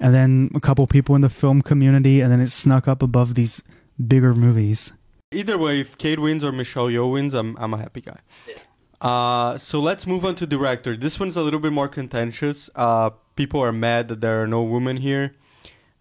and 0.00 0.14
then 0.14 0.50
a 0.54 0.60
couple 0.60 0.86
people 0.86 1.14
in 1.14 1.20
the 1.20 1.28
film 1.28 1.62
community, 1.62 2.20
and 2.20 2.32
then 2.32 2.40
it 2.40 2.50
snuck 2.50 2.86
up 2.86 3.02
above 3.02 3.34
these 3.34 3.62
bigger 4.06 4.34
movies. 4.34 4.92
Either 5.32 5.58
way, 5.58 5.80
if 5.80 5.98
Kate 5.98 6.20
wins 6.20 6.44
or 6.44 6.52
Michelle 6.52 6.86
Yeoh 6.86 7.12
wins, 7.12 7.34
I'm 7.34 7.56
I'm 7.58 7.74
a 7.74 7.78
happy 7.78 8.00
guy. 8.00 8.20
Yeah. 8.48 8.54
Uh, 9.00 9.58
so 9.58 9.80
let's 9.80 10.06
move 10.06 10.24
on 10.24 10.34
to 10.36 10.46
director. 10.46 10.96
This 10.96 11.20
one's 11.20 11.36
a 11.36 11.42
little 11.42 11.60
bit 11.60 11.72
more 11.72 11.88
contentious. 11.88 12.70
Uh, 12.74 13.10
people 13.34 13.60
are 13.60 13.72
mad 13.72 14.08
that 14.08 14.20
there 14.20 14.42
are 14.42 14.46
no 14.46 14.62
women 14.62 14.96
here, 14.96 15.34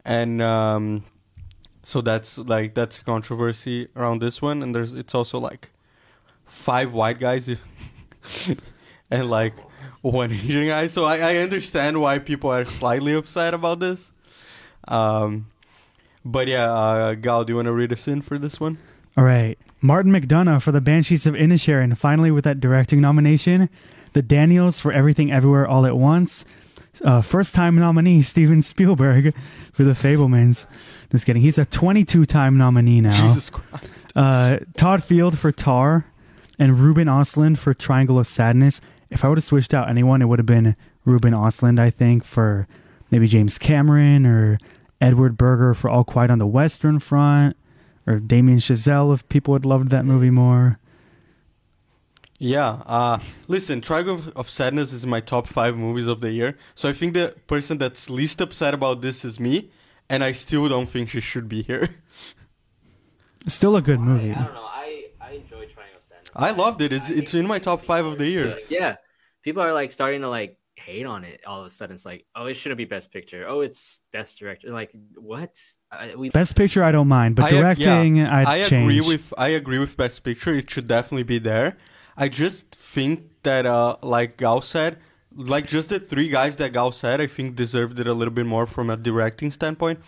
and 0.06 0.42
um, 0.42 1.04
so 1.84 2.02
that's 2.02 2.38
like 2.38 2.74
that's 2.74 3.00
controversy 3.00 3.90
around 3.96 4.22
this 4.22 4.42
one. 4.42 4.64
And 4.64 4.74
there's 4.74 4.94
it's 4.94 5.16
also 5.16 5.40
like 5.40 5.72
five 6.46 6.94
white 6.94 7.20
guys 7.20 7.50
and 9.12 9.30
like 9.30 9.54
one 10.02 10.32
Asian 10.32 10.68
guy. 10.68 10.88
So 10.88 11.06
I, 11.06 11.18
I 11.18 11.38
understand 11.38 12.00
why 12.00 12.20
people 12.20 12.52
are 12.52 12.66
slightly 12.66 13.14
upset 13.14 13.54
about 13.54 13.80
this. 13.80 14.14
Um, 14.88 15.48
but 16.24 16.48
yeah, 16.48 16.72
uh, 16.72 17.14
Gal, 17.16 17.44
do 17.44 17.54
you 17.54 17.58
want 17.58 17.68
to 17.68 17.74
read 17.74 17.92
us 17.92 18.08
in 18.08 18.22
for 18.22 18.38
this 18.38 18.60
one? 18.60 18.78
All 19.18 19.24
right. 19.24 19.58
Martin 19.82 20.12
McDonagh 20.12 20.62
for 20.62 20.72
the 20.72 20.82
Banshees 20.82 21.26
of 21.26 21.36
Inisherin, 21.36 21.96
finally 21.98 22.32
with 22.32 22.44
that 22.44 22.60
directing 22.60 23.00
nomination. 23.02 23.70
The 24.14 24.22
Daniels 24.22 24.80
for 24.80 24.92
Everything 24.92 25.32
Everywhere 25.32 25.68
All 25.68 25.86
at 25.86 25.98
Once. 25.98 26.46
Uh, 27.04 27.22
first 27.22 27.54
time 27.54 27.76
nominee, 27.76 28.22
Steven 28.22 28.62
Spielberg 28.62 29.36
for 29.76 29.84
The 29.84 29.92
Fabelmans. 29.92 30.66
Just 31.12 31.26
kidding. 31.26 31.42
He's 31.42 31.58
a 31.58 31.66
22 31.66 32.26
time 32.26 32.58
nominee 32.58 33.02
now. 33.02 33.28
Jesus 33.28 33.50
Christ. 33.50 34.12
Uh, 34.16 34.60
Todd 34.78 35.04
Field 35.04 35.38
for 35.38 35.52
Tar 35.52 36.06
and 36.58 36.80
Ruben 36.80 37.08
Ostlund 37.08 37.58
for 37.58 37.74
Triangle 37.74 38.18
of 38.18 38.26
Sadness. 38.28 38.80
If 39.10 39.24
I 39.24 39.30
would 39.30 39.38
have 39.38 39.44
switched 39.44 39.74
out 39.74 39.90
anyone, 39.90 40.22
it 40.22 40.26
would 40.26 40.40
have 40.40 40.46
been 40.46 40.76
Ruben 41.04 41.34
Ostlund, 41.34 41.80
I 41.80 41.90
think, 41.90 42.24
for 42.24 42.68
maybe 43.12 43.28
James 43.28 43.58
Cameron 43.58 44.26
or 44.26 44.58
Edward 45.02 45.38
Berger 45.38 45.74
for 45.74 45.90
All 45.90 46.04
Quiet 46.04 46.32
on 46.32 46.40
the 46.40 46.48
Western 46.48 47.00
Front 47.00 47.58
or 48.08 48.20
Damien 48.20 48.60
Chazelle 48.60 49.14
if 49.14 49.28
people 49.30 49.54
had 49.54 49.66
loved 49.66 49.90
that 49.90 50.06
movie 50.06 50.30
more. 50.30 50.80
Yeah. 52.40 52.82
Uh, 52.86 53.20
listen, 53.48 53.82
Triangle 53.82 54.16
of- 54.16 54.30
of 54.36 54.50
Sadness 54.50 54.92
is 54.94 55.06
my 55.06 55.20
top 55.22 55.48
five 55.48 55.78
movies 55.78 56.08
of 56.08 56.20
the 56.20 56.32
year. 56.32 56.58
So 56.76 56.90
I 56.90 56.94
think 56.94 57.14
the 57.14 57.36
person 57.48 57.78
that's 57.78 58.10
least 58.10 58.42
upset 58.42 58.74
about 58.74 59.02
this 59.02 59.24
is 59.24 59.40
me, 59.40 59.72
and 60.10 60.24
I 60.24 60.32
still 60.34 60.68
don't 60.68 60.88
think 60.90 61.10
she 61.10 61.22
should 61.22 61.48
be 61.48 61.62
here. 61.64 61.96
Still 63.48 63.76
a 63.76 63.82
good 63.82 64.00
movie. 64.00 64.32
I 64.32 64.44
don't 64.44 64.54
know. 64.56 64.62
I 64.64 65.06
I 65.22 65.32
enjoy 65.34 65.66
Triangle 65.68 65.98
of 65.98 66.04
Sadness. 66.04 66.32
I 66.36 66.50
loved 66.52 66.82
it. 66.82 66.92
It's 66.92 67.10
it's 67.12 67.34
in 67.36 67.46
my 67.48 67.60
top 67.60 67.82
five 67.82 68.04
of 68.06 68.18
the 68.18 68.28
year. 68.28 68.58
Yeah, 68.70 68.96
people 69.44 69.62
are 69.62 69.72
like 69.72 69.92
starting 69.92 70.22
to 70.22 70.30
like 70.30 70.58
hate 70.76 71.06
on 71.06 71.24
it. 71.24 71.42
All 71.46 71.62
of 71.62 71.68
a 71.68 71.70
sudden, 71.70 71.94
it's 71.94 72.06
like, 72.08 72.26
oh, 72.36 72.48
it 72.48 72.56
shouldn't 72.56 72.78
be 72.80 72.86
Best 72.86 73.12
Picture. 73.14 73.48
Oh, 73.48 73.62
it's 73.62 74.00
Best 74.12 74.40
Director. 74.40 74.72
Like, 74.72 74.92
what? 75.16 75.56
I, 75.92 76.16
we 76.16 76.30
Best 76.32 76.56
Picture, 76.56 76.84
I 76.84 76.92
don't 76.92 77.08
mind, 77.08 77.36
but 77.36 77.46
I 77.46 77.52
directing, 77.52 78.16
yeah, 78.18 78.36
I'd 78.36 78.48
I 78.48 78.64
change. 78.64 78.84
agree 78.84 79.02
with 79.02 79.32
I 79.38 79.50
agree 79.50 79.78
with 79.78 79.96
Best 79.96 80.24
Picture. 80.24 80.52
It 80.56 80.68
should 80.70 80.88
definitely 80.88 81.24
be 81.24 81.38
there. 81.38 81.78
I 82.18 82.30
just 82.30 82.74
think 82.76 83.30
that, 83.44 83.66
uh, 83.66 83.98
like 84.02 84.38
Gal 84.38 84.62
said, 84.62 84.98
like 85.36 85.68
just 85.68 85.90
the 85.90 86.00
three 86.00 86.30
guys 86.30 86.56
that 86.58 86.74
Gal 86.74 86.92
said, 86.92 87.20
I 87.20 87.28
think 87.28 87.56
deserved 87.56 88.00
it 88.00 88.08
a 88.08 88.14
little 88.14 88.34
bit 88.34 88.46
more 88.46 88.66
from 88.66 88.90
a 88.90 88.98
directing 88.98 89.52
standpoint. 89.52 90.00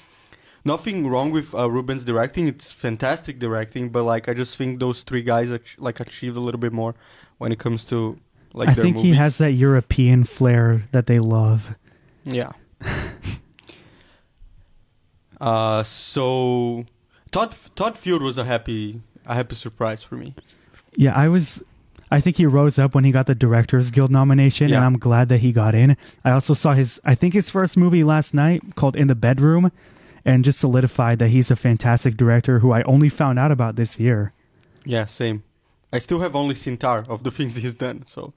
Nothing 0.64 1.08
wrong 1.08 1.32
with 1.32 1.54
uh, 1.54 1.70
Ruben's 1.70 2.04
directing; 2.04 2.48
it's 2.48 2.72
fantastic 2.72 3.40
directing. 3.40 3.90
But 3.90 4.04
like, 4.04 4.28
I 4.28 4.34
just 4.34 4.56
think 4.58 4.80
those 4.80 5.04
three 5.04 5.22
guys 5.22 5.52
ach- 5.52 5.78
like 5.80 6.00
achieved 6.00 6.36
a 6.36 6.42
little 6.42 6.60
bit 6.60 6.74
more 6.74 6.96
when 7.38 7.52
it 7.52 7.60
comes 7.60 7.86
to 7.86 8.20
like 8.54 8.70
I 8.70 8.74
their 8.74 8.84
think 8.84 8.98
he 8.98 9.14
has 9.14 9.38
that 9.38 9.52
European 9.52 10.24
flair 10.24 10.84
that 10.92 11.08
they 11.08 11.20
love. 11.20 11.76
Yeah. 12.24 12.52
uh, 15.42 15.84
so 15.84 16.86
Todd 17.32 17.56
Todd 17.76 17.98
Field 17.98 18.22
was 18.22 18.38
a 18.38 18.44
happy 18.44 19.02
a 19.26 19.36
happy 19.36 19.56
surprise 19.56 20.04
for 20.04 20.16
me. 20.16 20.36
Yeah, 20.96 21.14
I 21.16 21.28
was. 21.30 21.64
I 22.10 22.22
think 22.22 22.38
he 22.38 22.46
rose 22.46 22.80
up 22.80 22.96
when 22.96 23.04
he 23.04 23.12
got 23.12 23.28
the 23.28 23.36
Directors 23.36 23.92
Guild 23.92 24.12
nomination, 24.12 24.70
Yeah. 24.70 24.78
and 24.78 24.86
I'm 24.86 24.98
glad 24.98 25.28
that 25.30 25.40
he 25.40 25.52
got 25.52 25.76
in. 25.76 25.98
I 26.24 26.32
also 26.32 26.54
saw 26.54 26.74
his, 26.74 27.02
I 27.04 27.16
think 27.16 27.34
his 27.34 27.50
first 27.50 27.76
movie 27.76 28.04
last 28.04 28.34
night 28.34 28.76
called 28.76 28.96
In 28.96 29.08
the 29.08 29.16
Bedroom, 29.16 29.72
and 30.24 30.44
just 30.46 30.60
solidified 30.60 31.20
that 31.20 31.30
he's 31.30 31.52
a 31.52 31.56
fantastic 31.56 32.16
director 32.18 32.60
who 32.60 32.72
I 32.72 32.82
only 32.84 33.10
found 33.10 33.40
out 33.40 33.52
about 33.52 33.76
this 33.76 34.00
year. 34.00 34.34
Yeah, 34.86 35.06
same. 35.06 35.44
I 35.92 36.00
still 36.00 36.20
have 36.20 36.36
only 36.36 36.56
seen 36.56 36.78
Tar 36.78 37.06
of 37.10 37.24
the 37.24 37.32
things 37.32 37.56
he's 37.56 37.76
done. 37.76 38.04
So, 38.08 38.34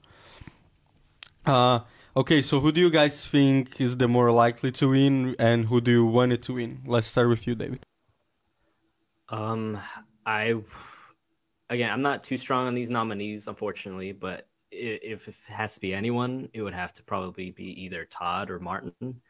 uh, 1.45 1.79
okay. 2.15 2.41
So 2.41 2.59
who 2.59 2.71
do 2.71 2.79
you 2.81 2.89
guys 2.89 3.25
think 3.25 3.79
is 3.79 3.97
the 3.97 4.07
more 4.07 4.31
likely 4.31 4.71
to 4.73 4.89
win, 4.89 5.35
and 5.39 5.65
who 5.65 5.81
do 5.81 5.91
you 5.91 6.05
want 6.05 6.31
it 6.33 6.41
to 6.43 6.53
win? 6.55 6.79
Let's 6.85 7.07
start 7.07 7.27
with 7.29 7.45
you, 7.47 7.55
David. 7.55 7.81
Um, 9.29 9.79
I 10.25 10.55
again, 11.71 11.91
I'm 11.91 12.03
not 12.03 12.23
too 12.23 12.37
strong 12.37 12.67
on 12.67 12.75
these 12.75 12.91
nominees, 12.91 13.47
unfortunately. 13.47 14.11
But 14.11 14.47
if 14.71 15.27
it 15.27 15.35
has 15.47 15.73
to 15.73 15.79
be 15.79 15.93
anyone, 15.93 16.49
it 16.53 16.61
would 16.61 16.73
have 16.73 16.93
to 16.93 17.03
probably 17.03 17.49
be 17.49 17.83
either 17.83 18.05
Todd 18.05 18.51
or 18.51 18.59
Martin. 18.59 19.21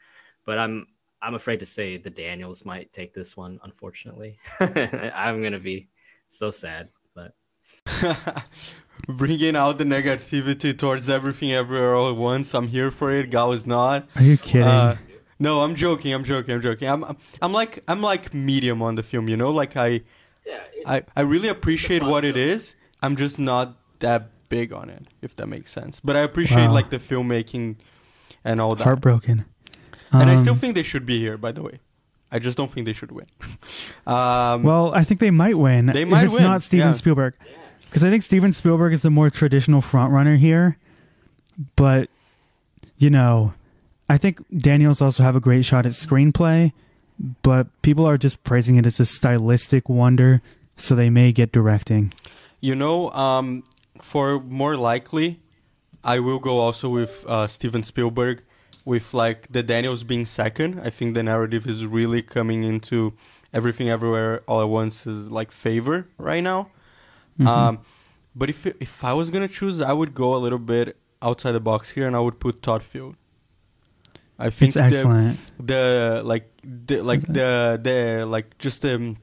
But 0.45 0.57
I'm 0.57 0.88
I'm 1.21 1.36
afraid 1.36 1.60
to 1.62 1.65
say 1.65 1.98
the 1.98 2.10
Daniels 2.10 2.65
might 2.65 2.91
take 2.91 3.13
this 3.13 3.38
one. 3.38 3.60
Unfortunately, 3.63 4.39
I'm 4.60 5.41
gonna 5.41 5.60
be 5.60 5.88
so 6.27 6.51
sad. 6.51 6.89
But 7.15 7.36
Bringing 9.07 9.55
out 9.55 9.77
the 9.77 9.83
negativity 9.83 10.77
towards 10.77 11.10
everything, 11.10 11.53
everywhere, 11.53 11.95
all 11.95 12.10
at 12.10 12.15
once. 12.15 12.53
I'm 12.53 12.67
here 12.67 12.91
for 12.91 13.12
it. 13.12 13.29
Gal 13.29 13.51
is 13.51 13.65
not. 13.65 14.07
Are 14.15 14.21
you 14.21 14.38
kidding? 14.38 14.67
Uh, 14.67 14.95
no, 15.39 15.62
I'm 15.62 15.75
joking. 15.75 16.13
I'm 16.13 16.24
joking. 16.24 16.55
I'm 16.55 16.62
joking. 16.62 16.88
I'm, 16.88 17.03
I'm 17.03 17.17
I'm 17.41 17.53
like 17.53 17.83
I'm 17.88 18.01
like 18.01 18.33
medium 18.33 18.81
on 18.81 18.95
the 18.95 19.03
film. 19.03 19.27
You 19.27 19.38
know, 19.38 19.51
like 19.51 19.75
I 19.75 20.01
I 20.86 21.03
I 21.15 21.21
really 21.21 21.48
appreciate 21.48 22.03
what 22.03 22.25
it 22.25 22.36
is. 22.38 22.75
I'm 23.01 23.15
just 23.15 23.38
not 23.39 23.77
that 24.00 24.29
big 24.50 24.74
on 24.74 24.89
it, 24.89 25.07
if 25.21 25.36
that 25.38 25.48
makes 25.48 25.71
sense. 25.71 26.00
But 26.03 26.15
I 26.15 26.19
appreciate 26.21 26.67
Wow. 26.67 26.74
like 26.74 26.89
the 26.89 26.98
filmmaking 27.00 27.75
and 28.43 28.60
all 28.60 28.75
that. 28.75 28.83
Heartbroken. 28.83 29.45
and 30.12 30.29
I 30.29 30.33
Um, 30.36 30.39
still 30.39 30.55
think 30.55 30.75
they 30.75 30.83
should 30.83 31.05
be 31.05 31.19
here. 31.19 31.38
By 31.38 31.51
the 31.51 31.62
way, 31.62 31.79
I 32.31 32.39
just 32.39 32.57
don't 32.57 32.71
think 32.71 32.86
they 32.86 32.93
should 32.93 33.12
win. 33.12 33.27
um, 34.07 34.63
Well, 34.63 34.93
I 34.93 35.03
think 35.03 35.19
they 35.19 35.31
might 35.31 35.57
win. 35.57 35.86
They 35.88 36.01
if 36.03 36.07
might 36.10 36.25
it's 36.25 36.33
win, 36.33 36.43
not 36.43 36.62
Steven 36.62 36.88
yeah. 36.88 36.93
Spielberg. 36.93 37.36
Because 37.86 38.03
I 38.03 38.10
think 38.10 38.24
Steven 38.24 38.51
Spielberg 38.51 38.93
is 38.93 39.01
the 39.03 39.10
more 39.10 39.29
traditional 39.29 39.81
frontrunner 39.81 40.38
here. 40.38 40.77
But, 41.75 42.10
you 42.98 43.10
know, 43.10 43.53
I 44.10 44.17
think 44.17 44.39
Daniels 44.57 45.01
also 45.01 45.24
have 45.24 45.36
a 45.36 45.39
great 45.41 45.65
shot 45.65 45.86
at 45.86 45.91
screenplay. 45.91 46.71
But 47.41 47.67
people 47.81 48.05
are 48.05 48.17
just 48.17 48.43
praising 48.43 48.77
it 48.77 48.85
as 48.85 48.99
a 48.99 49.05
stylistic 49.05 49.89
wonder. 49.89 50.41
So 50.77 50.95
they 50.95 51.09
may 51.09 51.31
get 51.31 51.51
directing. 51.51 52.13
You 52.59 52.75
know, 52.75 53.11
um, 53.11 53.63
for 54.01 54.39
more 54.39 54.77
likely, 54.77 55.39
I 56.03 56.19
will 56.19 56.39
go 56.39 56.59
also 56.59 56.89
with 56.89 57.23
uh, 57.27 57.47
Steven 57.47 57.83
Spielberg, 57.83 58.41
with 58.85 59.13
like 59.13 59.51
the 59.51 59.61
Daniels 59.61 60.03
being 60.03 60.25
second. 60.25 60.79
I 60.83 60.89
think 60.89 61.13
the 61.13 61.23
narrative 61.23 61.67
is 61.67 61.85
really 61.85 62.21
coming 62.21 62.63
into 62.63 63.13
everything, 63.53 63.89
everywhere, 63.89 64.41
all 64.47 64.61
at 64.61 64.69
once 64.69 65.05
is 65.05 65.29
like 65.31 65.51
favor 65.51 66.07
right 66.17 66.41
now. 66.43 66.69
Um, 67.45 67.79
but 68.35 68.49
if 68.49 68.65
if 68.65 69.03
I 69.03 69.13
was 69.13 69.29
gonna 69.29 69.47
choose, 69.47 69.81
I 69.81 69.93
would 69.93 70.13
go 70.13 70.35
a 70.35 70.37
little 70.37 70.59
bit 70.59 70.97
outside 71.21 71.53
the 71.53 71.59
box 71.59 71.91
here, 71.91 72.07
and 72.07 72.15
I 72.15 72.19
would 72.19 72.39
put 72.39 72.61
Todd 72.61 72.83
Field. 72.83 73.15
I 74.45 74.50
think 74.50 74.69
It's 74.69 74.75
the- 74.75 74.83
excellent. 74.83 75.39
the 75.60 76.21
like 76.25 76.45
the 76.63 77.01
like 77.12 77.21
the 77.21 77.79
the 77.81 78.25
like 78.25 78.57
just 78.57 78.83
um 78.86 79.17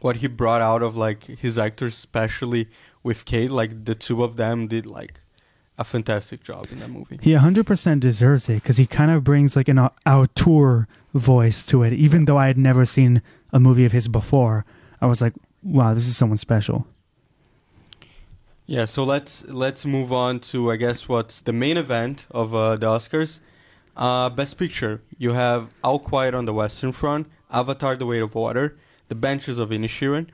what 0.00 0.16
he 0.16 0.26
brought 0.28 0.62
out 0.70 0.82
of 0.82 0.96
like 0.96 1.24
his 1.24 1.58
actors 1.58 1.94
especially 1.94 2.68
with 3.02 3.24
Kate 3.24 3.50
like 3.50 3.84
the 3.84 3.94
two 3.94 4.22
of 4.22 4.36
them 4.36 4.66
did 4.68 4.86
like 4.86 5.14
a 5.78 5.84
fantastic 5.84 6.42
job 6.42 6.66
in 6.72 6.78
that 6.80 6.90
movie. 6.90 7.18
He 7.22 7.30
100% 7.32 8.00
deserves 8.00 8.48
it 8.48 8.54
because 8.62 8.78
he 8.78 8.86
kind 8.86 9.10
of 9.12 9.22
brings 9.22 9.54
like 9.54 9.68
an 9.68 9.78
au- 9.78 9.92
auteur 10.04 10.88
voice 11.14 11.64
to 11.66 11.84
it. 11.84 11.92
Even 11.92 12.24
though 12.24 12.36
I 12.36 12.48
had 12.48 12.58
never 12.58 12.84
seen 12.84 13.22
a 13.52 13.60
movie 13.60 13.84
of 13.84 13.92
his 13.92 14.08
before, 14.08 14.64
I 15.00 15.06
was 15.06 15.22
like, 15.22 15.34
wow, 15.62 15.94
this 15.94 16.08
is 16.08 16.16
someone 16.16 16.36
special. 16.36 16.84
Yeah, 18.66 18.84
so 18.86 19.04
let's 19.04 19.44
let's 19.46 19.86
move 19.86 20.12
on 20.12 20.40
to 20.50 20.70
I 20.70 20.76
guess 20.76 21.08
what's 21.08 21.40
the 21.40 21.52
main 21.52 21.76
event 21.76 22.26
of 22.30 22.54
uh, 22.54 22.76
the 22.76 22.86
Oscars. 22.86 23.40
Uh, 23.98 24.30
Best 24.30 24.56
Picture. 24.56 25.02
You 25.18 25.32
have 25.32 25.70
All 25.82 25.98
Quiet 25.98 26.32
on 26.34 26.44
the 26.46 26.54
Western 26.54 26.92
Front, 26.92 27.26
Avatar: 27.50 27.96
The 27.96 28.06
Way 28.06 28.20
of 28.20 28.34
Water, 28.34 28.78
The 29.08 29.14
Banshees 29.14 29.58
of 29.58 29.70
Inisherin, 29.70 30.28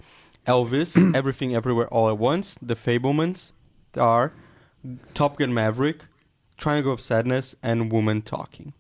Elvis, 0.47 1.14
Everything 1.16 1.54
Everywhere 1.54 1.88
All 1.88 2.09
at 2.09 2.18
Once, 2.18 2.59
The 2.61 2.76
Fabelmans, 2.76 3.52
Tar, 3.92 4.33
Top 5.14 5.38
Gun 5.38 5.54
Maverick, 5.54 6.04
Triangle 6.59 6.92
of 6.92 7.00
Sadness, 7.00 7.56
and 7.62 7.90
Woman 7.90 8.21
Talking. 8.21 8.75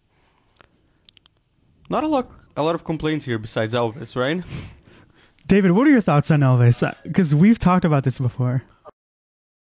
Not 1.88 2.04
a 2.04 2.06
lot 2.06 2.30
a 2.56 2.62
lot 2.62 2.74
of 2.74 2.84
complaints 2.84 3.24
here 3.24 3.38
besides 3.38 3.74
Elvis, 3.74 4.14
right? 4.14 4.44
David, 5.46 5.72
what 5.72 5.86
are 5.86 5.90
your 5.90 6.00
thoughts 6.00 6.30
on 6.30 6.40
Elvis? 6.40 6.94
Because 7.02 7.34
we've 7.34 7.58
talked 7.58 7.84
about 7.84 8.04
this 8.04 8.18
before. 8.18 8.62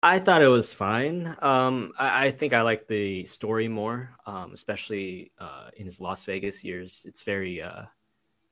I 0.04 0.20
thought 0.20 0.42
it 0.42 0.48
was 0.48 0.74
fine. 0.74 1.36
Um, 1.42 1.94
I, 1.98 2.28
I 2.28 2.32
think 2.32 2.54
I 2.54 2.62
like 2.62 2.88
the 2.88 3.26
story 3.26 3.68
more, 3.68 4.10
um, 4.26 4.52
especially 4.54 5.32
uh, 5.40 5.70
in 5.78 5.86
his 5.86 6.02
Las 6.02 6.24
Vegas 6.26 6.64
years. 6.64 7.06
It's 7.08 7.22
very, 7.22 7.62
uh, 7.62 7.84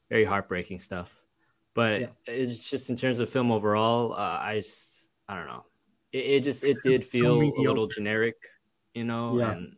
very 0.10 0.26
heartbreaking 0.26 0.80
stuff. 0.80 1.22
But 1.74 2.02
Yeah. 2.02 2.08
it's 2.28 2.70
just 2.70 2.90
in 2.90 2.96
terms 2.98 3.20
of 3.20 3.30
film 3.30 3.52
overall, 3.52 4.14
uh, 4.14 4.40
I 4.42 4.58
just, 4.58 5.10
I 5.28 5.38
don't 5.38 5.48
know. 5.48 5.66
It, 6.12 6.26
it 6.26 6.44
just 6.44 6.64
it 6.64 6.84
did 6.84 7.04
So 7.04 7.10
feel 7.12 7.42
a 7.58 7.62
little 7.62 7.88
generic, 7.88 8.36
you 8.94 9.04
know. 9.04 9.40
Yeah. 9.40 9.52
And 9.52 9.76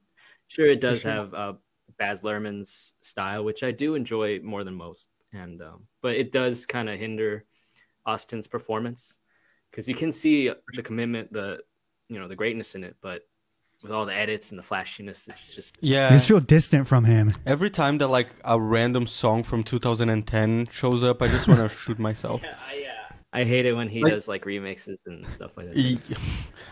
sure, 0.47 0.67
it 0.67 0.81
does 0.81 1.03
have 1.03 1.33
uh, 1.33 1.53
Baz 1.97 2.21
Luhrmann's 2.21 2.93
style, 3.01 3.43
which 3.43 3.63
I 3.63 3.71
do 3.71 3.95
enjoy 3.95 4.39
more 4.41 4.63
than 4.63 4.75
most. 4.75 5.07
And 5.33 5.61
um, 5.61 5.87
but 6.01 6.15
it 6.15 6.31
does 6.31 6.65
kind 6.65 6.89
of 6.89 6.99
hinder 6.99 7.45
Austin's 8.05 8.47
performance 8.47 9.19
because 9.71 9.87
you 9.87 9.95
can 9.95 10.11
see 10.11 10.51
the 10.75 10.83
commitment, 10.83 11.31
the 11.33 11.61
you 12.09 12.19
know 12.19 12.27
the 12.27 12.35
greatness 12.35 12.75
in 12.75 12.83
it, 12.83 12.95
but 13.01 13.23
with 13.81 13.91
all 13.91 14.05
the 14.05 14.13
edits 14.13 14.51
and 14.51 14.59
the 14.59 14.63
flashiness, 14.63 15.27
it's 15.27 15.55
just 15.55 15.77
Yeah. 15.81 16.07
I 16.07 16.11
just 16.11 16.27
feel 16.27 16.39
distant 16.39 16.87
from 16.87 17.05
him. 17.05 17.31
Every 17.47 17.69
time 17.71 17.97
that 17.97 18.07
like 18.09 18.27
a 18.45 18.59
random 18.59 19.07
song 19.07 19.41
from 19.43 19.63
2010 19.63 20.67
shows 20.71 21.01
up, 21.03 21.21
I 21.21 21.27
just 21.29 21.47
want 21.47 21.61
to 21.61 21.69
shoot 21.83 21.97
myself. 21.97 22.41
Yeah, 22.43 22.49
uh, 22.51 23.13
I 23.33 23.43
hate 23.43 23.65
it 23.65 23.73
when 23.73 23.87
he 23.89 24.03
Like- 24.03 24.13
does 24.13 24.27
like 24.27 24.43
remixes 24.45 24.97
and 25.07 25.27
stuff 25.27 25.57
like 25.57 25.73
that. 25.73 25.99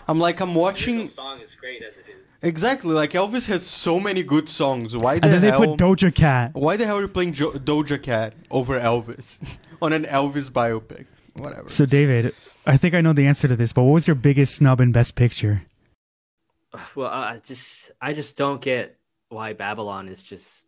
I'm 0.07 0.19
like 0.19 0.39
I'm 0.39 0.53
watching 0.53 0.99
the 0.99 1.07
song 1.07 1.39
is 1.39 1.55
great 1.55 1.81
as 1.81 1.93
it 1.97 2.05
is. 2.09 2.27
exactly 2.43 2.91
like 2.93 3.11
Elvis 3.13 3.47
has 3.47 3.65
so 3.65 3.99
many 3.99 4.21
good 4.23 4.47
songs. 4.49 4.95
Why 4.95 5.17
the 5.19 5.25
And 5.25 5.33
then 5.35 5.41
they 5.41 5.51
put 5.51 5.79
Doja 5.79 6.13
Cat. 6.13 6.51
why 6.53 6.77
the 6.77 6.85
hell 6.85 6.97
are 6.97 7.01
you 7.01 7.07
playing 7.07 7.33
jo- 7.33 7.53
Doja 7.53 8.01
Cat 8.01 8.33
over 8.51 8.79
Elvis 8.79 9.39
on 9.81 9.93
an 9.93 10.03
Elvis 10.05 10.49
biopic? 10.51 11.05
Whatever. 11.39 11.69
So 11.69 11.85
David, 11.85 12.33
I 12.65 12.77
think 12.77 12.93
I 12.93 13.01
know 13.01 13.13
the 13.13 13.25
answer 13.27 13.47
to 13.47 13.55
this, 13.55 13.73
but 13.73 13.83
what 13.83 13.93
was 13.93 14.07
your 14.07 14.15
biggest 14.15 14.55
snub 14.55 14.79
in 14.81 14.91
Best 14.91 15.15
Picture? 15.15 15.63
Well, 16.95 17.09
I 17.09 17.39
just 17.45 17.91
I 17.99 18.13
just 18.13 18.37
don't 18.37 18.61
get 18.61 18.97
why 19.29 19.53
Babylon 19.53 20.07
is 20.07 20.21
just 20.21 20.67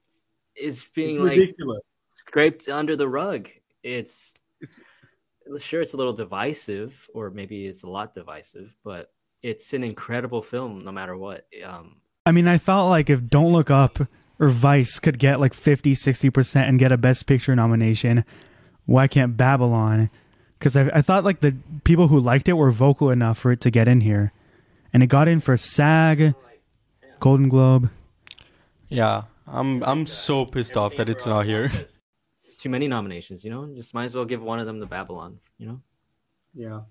is 0.55 0.83
being 0.95 1.11
It's 1.11 1.19
like 1.19 1.37
ridiculous. 1.37 1.95
scraped 2.09 2.69
under 2.69 2.95
the 2.95 3.07
rug. 3.07 3.49
It's, 3.83 4.33
It's- 4.61 5.61
sure 5.63 5.81
it's 5.81 5.93
a 5.93 5.97
little 5.97 6.13
divisive, 6.13 7.07
or 7.13 7.29
maybe 7.29 7.65
it's 7.65 7.83
a 7.83 7.87
lot 7.89 8.13
divisive, 8.13 8.75
but 8.83 9.11
it's 9.43 9.73
an 9.73 9.83
incredible 9.83 10.41
film 10.41 10.83
no 10.83 10.91
matter 10.91 11.15
what. 11.17 11.45
Um, 11.63 11.97
I 12.25 12.31
mean, 12.31 12.47
I 12.47 12.57
thought 12.57 12.89
like 12.89 13.09
if 13.09 13.27
Don't 13.27 13.51
Look 13.53 13.69
Up 13.71 13.99
or 14.39 14.47
Vice 14.49 14.99
could 14.99 15.19
get 15.19 15.39
like 15.39 15.53
50, 15.53 15.93
60% 15.93 16.67
and 16.67 16.79
get 16.79 16.91
a 16.91 16.97
Best 16.97 17.25
Picture 17.27 17.55
nomination, 17.55 18.23
why 18.85 19.07
can't 19.07 19.37
Babylon? 19.37 20.09
Because 20.61 20.75
I, 20.75 20.91
I 20.93 21.01
thought 21.01 21.23
like 21.23 21.39
the 21.39 21.55
people 21.83 22.07
who 22.09 22.19
liked 22.19 22.47
it 22.47 22.53
were 22.53 22.69
vocal 22.69 23.09
enough 23.09 23.39
for 23.39 23.51
it 23.51 23.61
to 23.61 23.71
get 23.71 23.87
in 23.87 24.01
here. 24.01 24.31
And 24.93 25.01
it 25.01 25.07
got 25.07 25.27
in 25.27 25.39
for 25.39 25.57
SAG, 25.57 26.35
Golden 27.19 27.49
Globe. 27.49 27.89
yeah, 28.89 29.23
I'm 29.47 29.81
I'm 29.83 30.05
so 30.05 30.45
pissed 30.45 30.77
off 30.77 30.95
that 30.97 31.09
it's 31.09 31.25
not 31.25 31.47
here. 31.47 31.71
too 32.59 32.69
many 32.69 32.87
nominations, 32.87 33.43
you 33.43 33.49
know. 33.49 33.65
Just 33.73 33.95
might 33.95 34.05
as 34.05 34.13
well 34.13 34.25
give 34.25 34.43
one 34.43 34.59
of 34.59 34.67
them 34.67 34.79
to 34.81 34.85
Babylon, 34.85 35.39
you 35.57 35.65
know. 35.65 35.81
Yeah. 36.53 36.81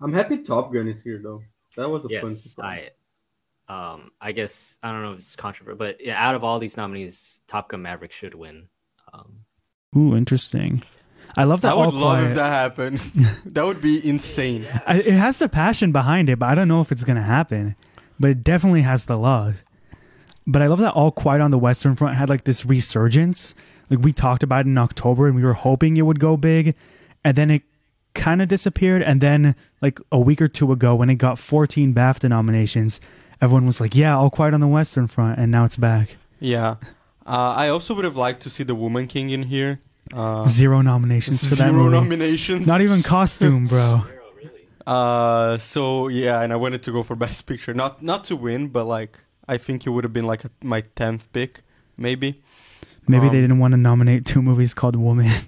I'm 0.00 0.14
happy 0.14 0.38
Top 0.38 0.72
Gun 0.72 0.88
is 0.88 1.02
here 1.02 1.20
though. 1.22 1.42
That 1.76 1.90
was 1.90 2.06
a 2.06 2.08
fun 2.08 2.30
Yes, 2.30 2.40
surprise. 2.40 2.90
I, 3.68 3.92
um, 3.92 4.12
I 4.18 4.32
guess 4.32 4.78
I 4.82 4.92
don't 4.92 5.02
know 5.02 5.12
if 5.12 5.18
it's 5.18 5.36
controversial, 5.36 5.76
but 5.76 6.00
yeah, 6.00 6.16
out 6.16 6.34
of 6.34 6.42
all 6.42 6.58
these 6.58 6.78
nominees, 6.78 7.42
Top 7.46 7.68
Gun 7.68 7.82
Maverick 7.82 8.12
should 8.12 8.34
win. 8.34 8.68
Um, 9.12 9.40
Ooh, 9.94 10.16
interesting. 10.16 10.82
I 11.36 11.44
love 11.44 11.62
that. 11.62 11.72
I 11.72 11.74
would 11.74 11.94
love 11.94 12.24
if 12.24 12.34
that 12.36 12.48
happened. 12.48 12.98
that 13.46 13.64
would 13.64 13.80
be 13.80 14.06
insane. 14.06 14.66
I, 14.86 14.98
it 14.98 15.12
has 15.12 15.38
the 15.38 15.48
passion 15.48 15.92
behind 15.92 16.28
it, 16.28 16.38
but 16.38 16.46
I 16.46 16.54
don't 16.54 16.68
know 16.68 16.80
if 16.80 16.92
it's 16.92 17.04
gonna 17.04 17.22
happen. 17.22 17.76
But 18.20 18.30
it 18.30 18.44
definitely 18.44 18.82
has 18.82 19.06
the 19.06 19.16
love. 19.16 19.56
But 20.46 20.62
I 20.62 20.66
love 20.66 20.78
that 20.78 20.92
All 20.92 21.10
Quiet 21.10 21.40
on 21.40 21.50
the 21.50 21.58
Western 21.58 21.96
Front 21.96 22.16
had 22.16 22.28
like 22.28 22.44
this 22.44 22.64
resurgence. 22.64 23.54
Like 23.90 24.00
we 24.00 24.12
talked 24.12 24.42
about 24.42 24.66
it 24.66 24.68
in 24.68 24.78
October, 24.78 25.26
and 25.26 25.34
we 25.34 25.42
were 25.42 25.54
hoping 25.54 25.96
it 25.96 26.02
would 26.02 26.20
go 26.20 26.36
big, 26.36 26.74
and 27.24 27.36
then 27.36 27.50
it 27.50 27.62
kind 28.14 28.40
of 28.40 28.48
disappeared. 28.48 29.02
And 29.02 29.20
then 29.20 29.56
like 29.82 30.00
a 30.12 30.20
week 30.20 30.40
or 30.40 30.48
two 30.48 30.70
ago, 30.72 30.94
when 30.94 31.10
it 31.10 31.16
got 31.16 31.38
14 31.38 31.92
BAFTA 31.94 32.28
nominations, 32.28 33.00
everyone 33.40 33.66
was 33.66 33.80
like, 33.80 33.94
"Yeah, 33.94 34.16
All 34.16 34.30
Quiet 34.30 34.54
on 34.54 34.60
the 34.60 34.68
Western 34.68 35.06
Front," 35.06 35.38
and 35.38 35.50
now 35.50 35.64
it's 35.64 35.76
back. 35.76 36.16
Yeah. 36.40 36.76
Uh, 37.26 37.54
I 37.56 37.68
also 37.68 37.94
would 37.94 38.04
have 38.04 38.16
liked 38.16 38.42
to 38.42 38.50
see 38.50 38.64
the 38.64 38.74
Woman 38.74 39.06
King 39.06 39.30
in 39.30 39.44
here. 39.44 39.80
Uh, 40.12 40.44
Zero 40.46 40.82
nominations 40.82 41.42
for 41.42 41.54
that 41.54 41.70
zero 41.70 41.72
movie. 41.84 41.96
nominations. 41.96 42.66
Not 42.66 42.80
even 42.82 43.02
costume, 43.02 43.66
bro. 43.66 44.04
Uh, 44.86 45.56
so 45.58 46.08
yeah, 46.08 46.42
and 46.42 46.52
I 46.52 46.56
wanted 46.56 46.82
to 46.82 46.92
go 46.92 47.02
for 47.02 47.16
Best 47.26 47.46
Picture, 47.46 47.72
not 47.74 48.02
not 48.02 48.24
to 48.24 48.36
win, 48.36 48.68
but 48.68 48.84
like 48.84 49.18
I 49.48 49.56
think 49.58 49.86
it 49.86 49.90
would 49.90 50.04
have 50.04 50.12
been 50.12 50.24
like 50.26 50.44
a, 50.44 50.50
my 50.62 50.82
tenth 50.94 51.32
pick, 51.32 51.62
maybe. 51.96 52.42
Maybe 53.08 53.26
Um, 53.28 53.32
they 53.32 53.40
didn't 53.40 53.58
want 53.58 53.72
to 53.72 53.78
nominate 53.78 54.24
two 54.26 54.42
movies 54.42 54.74
called 54.74 54.96
Woman. 54.96 55.30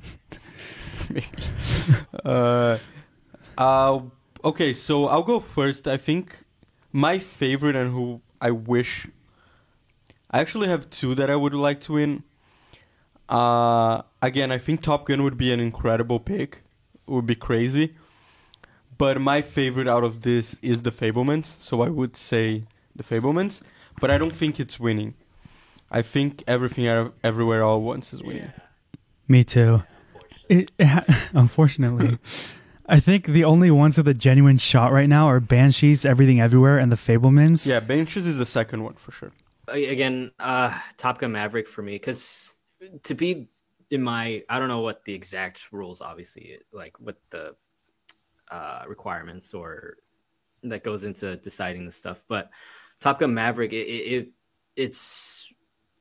Uh, 2.25 2.79
uh, 3.57 4.01
okay, 4.45 4.73
so 4.73 5.07
I'll 5.07 5.23
go 5.23 5.39
first. 5.41 5.87
I 5.87 5.97
think 5.97 6.39
my 6.93 7.19
favorite 7.19 7.77
and 7.77 7.93
who 7.93 8.21
I 8.41 8.51
wish. 8.51 9.07
I 10.31 10.41
actually 10.41 10.69
have 10.69 10.91
two 10.91 11.15
that 11.15 11.31
I 11.31 11.37
would 11.37 11.55
like 11.55 11.81
to 11.83 11.93
win. 11.93 12.25
Uh, 13.29 14.03
again, 14.23 14.53
I 14.53 14.59
think 14.59 14.83
Top 14.83 15.07
Gun 15.07 15.23
would 15.23 15.37
be 15.37 15.53
an 15.53 15.61
incredible 15.61 16.21
pick. 16.21 16.63
It 17.07 17.11
would 17.11 17.27
be 17.27 17.35
crazy. 17.35 17.95
But 18.99 19.21
my 19.21 19.43
favorite 19.43 19.89
out 19.89 20.05
of 20.05 20.23
this 20.23 20.59
is 20.63 20.83
The 20.83 20.91
Fabelmans, 20.91 21.61
so 21.61 21.83
I 21.83 21.89
would 21.89 22.17
say 22.17 22.65
The 22.95 23.03
Fabelmans. 23.03 23.61
But 24.01 24.11
I 24.11 24.19
don't 24.19 24.33
think 24.33 24.59
it's 24.59 24.81
winning. 24.81 25.15
I 25.91 26.03
think 26.03 26.43
Everything 26.47 26.87
Everywhere 27.23 27.63
All 27.63 27.77
at 27.77 27.83
Once 27.83 28.13
is 28.13 28.23
winning. 28.23 28.53
Me 29.29 29.45
too. 29.45 29.83
It, 30.49 30.71
it 30.79 31.05
unfortunately, 31.33 32.19
I 32.89 33.01
think 33.01 33.27
the 33.27 33.45
only 33.45 33.71
ones 33.71 33.99
with 33.99 34.09
a 34.09 34.15
genuine 34.15 34.59
shot 34.59 34.93
right 34.93 35.09
now 35.09 35.27
are 35.27 35.41
Banshees, 35.41 36.05
Everything 36.05 36.41
Everywhere, 36.41 36.79
and 36.79 36.91
The 36.91 36.97
Fabelmans. 36.97 37.67
Yeah, 37.67 37.81
Banshees 37.81 38.27
is 38.27 38.39
the 38.39 38.47
second 38.47 38.85
one 38.85 38.95
for 38.95 39.13
sure. 39.13 39.33
Again, 39.69 40.31
uh, 40.39 40.79
Top 40.97 41.19
Gun 41.19 41.33
Maverick 41.33 41.67
for 41.67 41.83
me 41.83 41.93
because 41.93 42.56
to 43.05 43.15
be 43.15 43.49
in 43.91 44.03
my, 44.03 44.43
I 44.49 44.59
don't 44.59 44.69
know 44.69 44.81
what 44.81 45.05
the 45.05 45.15
exact 45.15 45.73
rules, 45.73 46.01
obviously, 46.01 46.59
like 46.73 46.99
what 47.01 47.17
the 47.31 47.55
uh, 48.51 48.83
requirements 48.87 49.55
or 49.55 49.99
that 50.65 50.83
goes 50.83 51.05
into 51.05 51.37
deciding 51.37 51.85
the 51.85 51.93
stuff, 51.93 52.25
but 52.29 52.51
Top 53.01 53.21
Gun 53.21 53.35
Maverick, 53.35 53.73
it, 53.73 53.87
it, 53.87 54.13
it 54.13 54.29
it's 54.75 55.53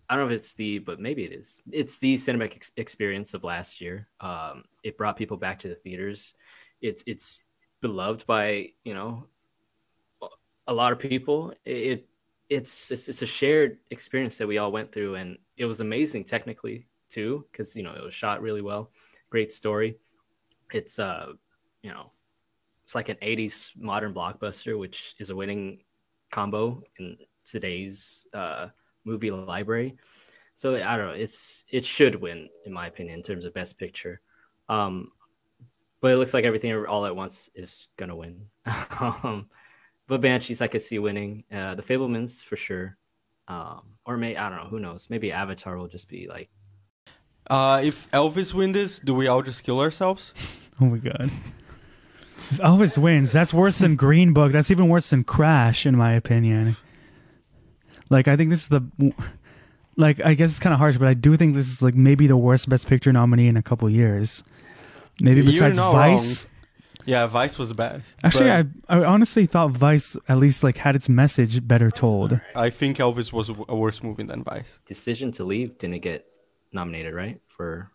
I 0.10 0.16
don't 0.16 0.28
know 0.28 0.34
if 0.34 0.40
it's 0.40 0.54
the, 0.54 0.80
but 0.80 1.00
maybe 1.00 1.24
it 1.24 1.34
is. 1.34 1.60
It's 1.72 1.98
the 1.98 2.16
cinematic 2.16 2.56
ex- 2.56 2.72
experience 2.78 3.34
of 3.34 3.44
last 3.44 3.82
year. 3.82 4.08
Um, 4.20 4.64
it 4.84 4.98
brought 4.98 5.18
people 5.18 5.38
back 5.38 5.60
to 5.60 5.68
the 5.68 5.76
theaters. 5.76 6.36
It's 6.82 7.04
it's 7.08 7.42
beloved 7.82 8.28
by 8.28 8.70
you 8.84 8.94
know 8.94 9.28
a 10.68 10.74
lot 10.74 10.92
of 10.92 11.00
people. 11.00 11.54
It 11.66 12.08
it's 12.50 12.92
it's, 12.92 13.10
it's 13.10 13.22
a 13.22 13.28
shared 13.28 13.80
experience 13.92 14.38
that 14.38 14.48
we 14.48 14.58
all 14.58 14.72
went 14.72 14.92
through, 14.92 15.16
and 15.16 15.38
it 15.58 15.66
was 15.66 15.80
amazing 15.80 16.24
technically 16.26 16.88
too, 17.10 17.46
because 17.52 17.76
you 17.76 17.84
know 17.84 17.94
it 17.94 18.04
was 18.04 18.14
shot 18.14 18.42
really 18.42 18.62
well. 18.62 18.92
Great 19.30 19.52
story. 19.52 19.98
It's 20.72 21.00
uh 21.00 21.34
you 21.82 21.92
know 21.92 22.12
it's 22.86 22.96
like 22.96 23.10
an 23.10 23.18
80s 23.22 23.72
modern 23.78 24.14
blockbuster, 24.14 24.78
which 24.78 25.16
is 25.18 25.32
a 25.32 25.36
winning 25.36 25.80
combo 26.32 26.84
in 27.00 27.18
today's 27.44 28.28
uh, 28.34 28.68
movie 29.06 29.32
library. 29.32 29.96
So 30.54 30.76
I 30.76 30.96
don't 30.96 31.08
know. 31.08 31.14
It's 31.14 31.66
it 31.70 31.84
should 31.84 32.16
win 32.16 32.48
in 32.66 32.72
my 32.72 32.88
opinion 32.88 33.16
in 33.16 33.24
terms 33.24 33.44
of 33.44 33.54
best 33.54 33.80
picture. 33.80 34.22
Um, 34.70 35.12
but 36.00 36.12
it 36.12 36.18
looks 36.18 36.34
like 36.34 36.46
everything 36.46 36.86
all 36.86 37.06
at 37.08 37.16
once 37.16 37.50
is 37.56 37.88
gonna 37.98 38.16
win. 38.16 38.46
um, 39.00 39.50
but 40.08 40.22
Banshees 40.22 40.62
I 40.62 40.68
could 40.68 40.82
see 40.82 41.00
winning. 41.00 41.44
Uh, 41.52 41.76
the 41.76 41.82
Fabelmans 41.82 42.42
for 42.44 42.56
sure. 42.56 42.98
Um, 43.48 43.82
or 44.06 44.18
may 44.18 44.36
I 44.36 44.50
don't 44.50 44.58
know. 44.60 44.70
Who 44.70 44.80
knows? 44.80 45.08
Maybe 45.10 45.32
Avatar 45.32 45.78
will 45.78 45.88
just 45.88 46.10
be 46.10 46.28
like 46.28 46.50
Uh, 47.50 47.82
if 47.84 48.10
Elvis 48.12 48.54
wins 48.54 48.74
this, 48.74 49.00
do 49.00 49.14
we 49.14 49.28
all 49.28 49.42
just 49.42 49.64
kill 49.64 49.80
ourselves? 49.80 50.34
Oh 50.82 50.86
my 50.88 50.98
god. 50.98 51.32
If 52.52 52.58
Elvis 52.58 52.98
wins, 52.98 53.32
that's 53.32 53.54
worse 53.54 53.80
than 53.80 53.96
Green 53.96 54.34
Book. 54.34 54.52
That's 54.52 54.70
even 54.70 54.90
worse 54.90 55.10
than 55.10 55.24
Crash, 55.24 55.86
in 55.86 55.96
my 55.96 56.12
opinion. 56.12 56.76
Like, 58.10 58.28
I 58.28 58.36
think 58.36 58.50
this 58.50 58.64
is 58.64 58.68
the. 58.68 58.84
Like, 59.96 60.20
I 60.20 60.34
guess 60.34 60.50
it's 60.50 60.60
kind 60.60 60.74
of 60.74 60.80
harsh, 60.80 60.98
but 60.98 61.08
I 61.08 61.14
do 61.14 61.38
think 61.38 61.56
this 61.56 61.68
is 61.70 61.82
like 61.82 61.96
maybe 61.96 62.28
the 62.28 62.36
worst 62.36 62.68
Best 62.68 62.88
Picture 62.88 63.14
nominee 63.14 63.48
in 63.48 63.56
a 63.56 63.64
couple 63.64 63.90
years. 63.90 64.44
Maybe 65.22 65.42
besides 65.42 65.78
not 65.78 65.94
Vice. 65.94 66.48
Yeah, 67.06 67.28
Vice 67.28 67.58
was 67.58 67.72
bad. 67.74 68.04
Actually, 68.24 68.52
I 68.52 68.66
I 68.90 69.04
honestly 69.04 69.46
thought 69.46 69.72
Vice 69.72 70.18
at 70.28 70.38
least 70.38 70.64
like 70.64 70.78
had 70.78 70.96
its 70.96 71.08
message 71.08 71.66
better 71.68 71.92
told. 71.92 72.40
I 72.56 72.70
think 72.70 72.98
Elvis 72.98 73.32
was 73.32 73.50
a 73.50 73.76
worse 73.76 74.02
movie 74.02 74.24
than 74.24 74.44
Vice. 74.44 74.80
Decision 74.86 75.32
to 75.34 75.44
Leave 75.44 75.78
didn't 75.78 76.02
get 76.02 76.26
nominated, 76.74 77.14
right? 77.14 77.40
For 77.48 77.92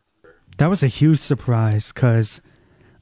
That 0.59 0.69
was 0.69 0.83
a 0.83 0.89
huge 0.89 1.19
surprise 1.19 1.93
because 1.93 2.41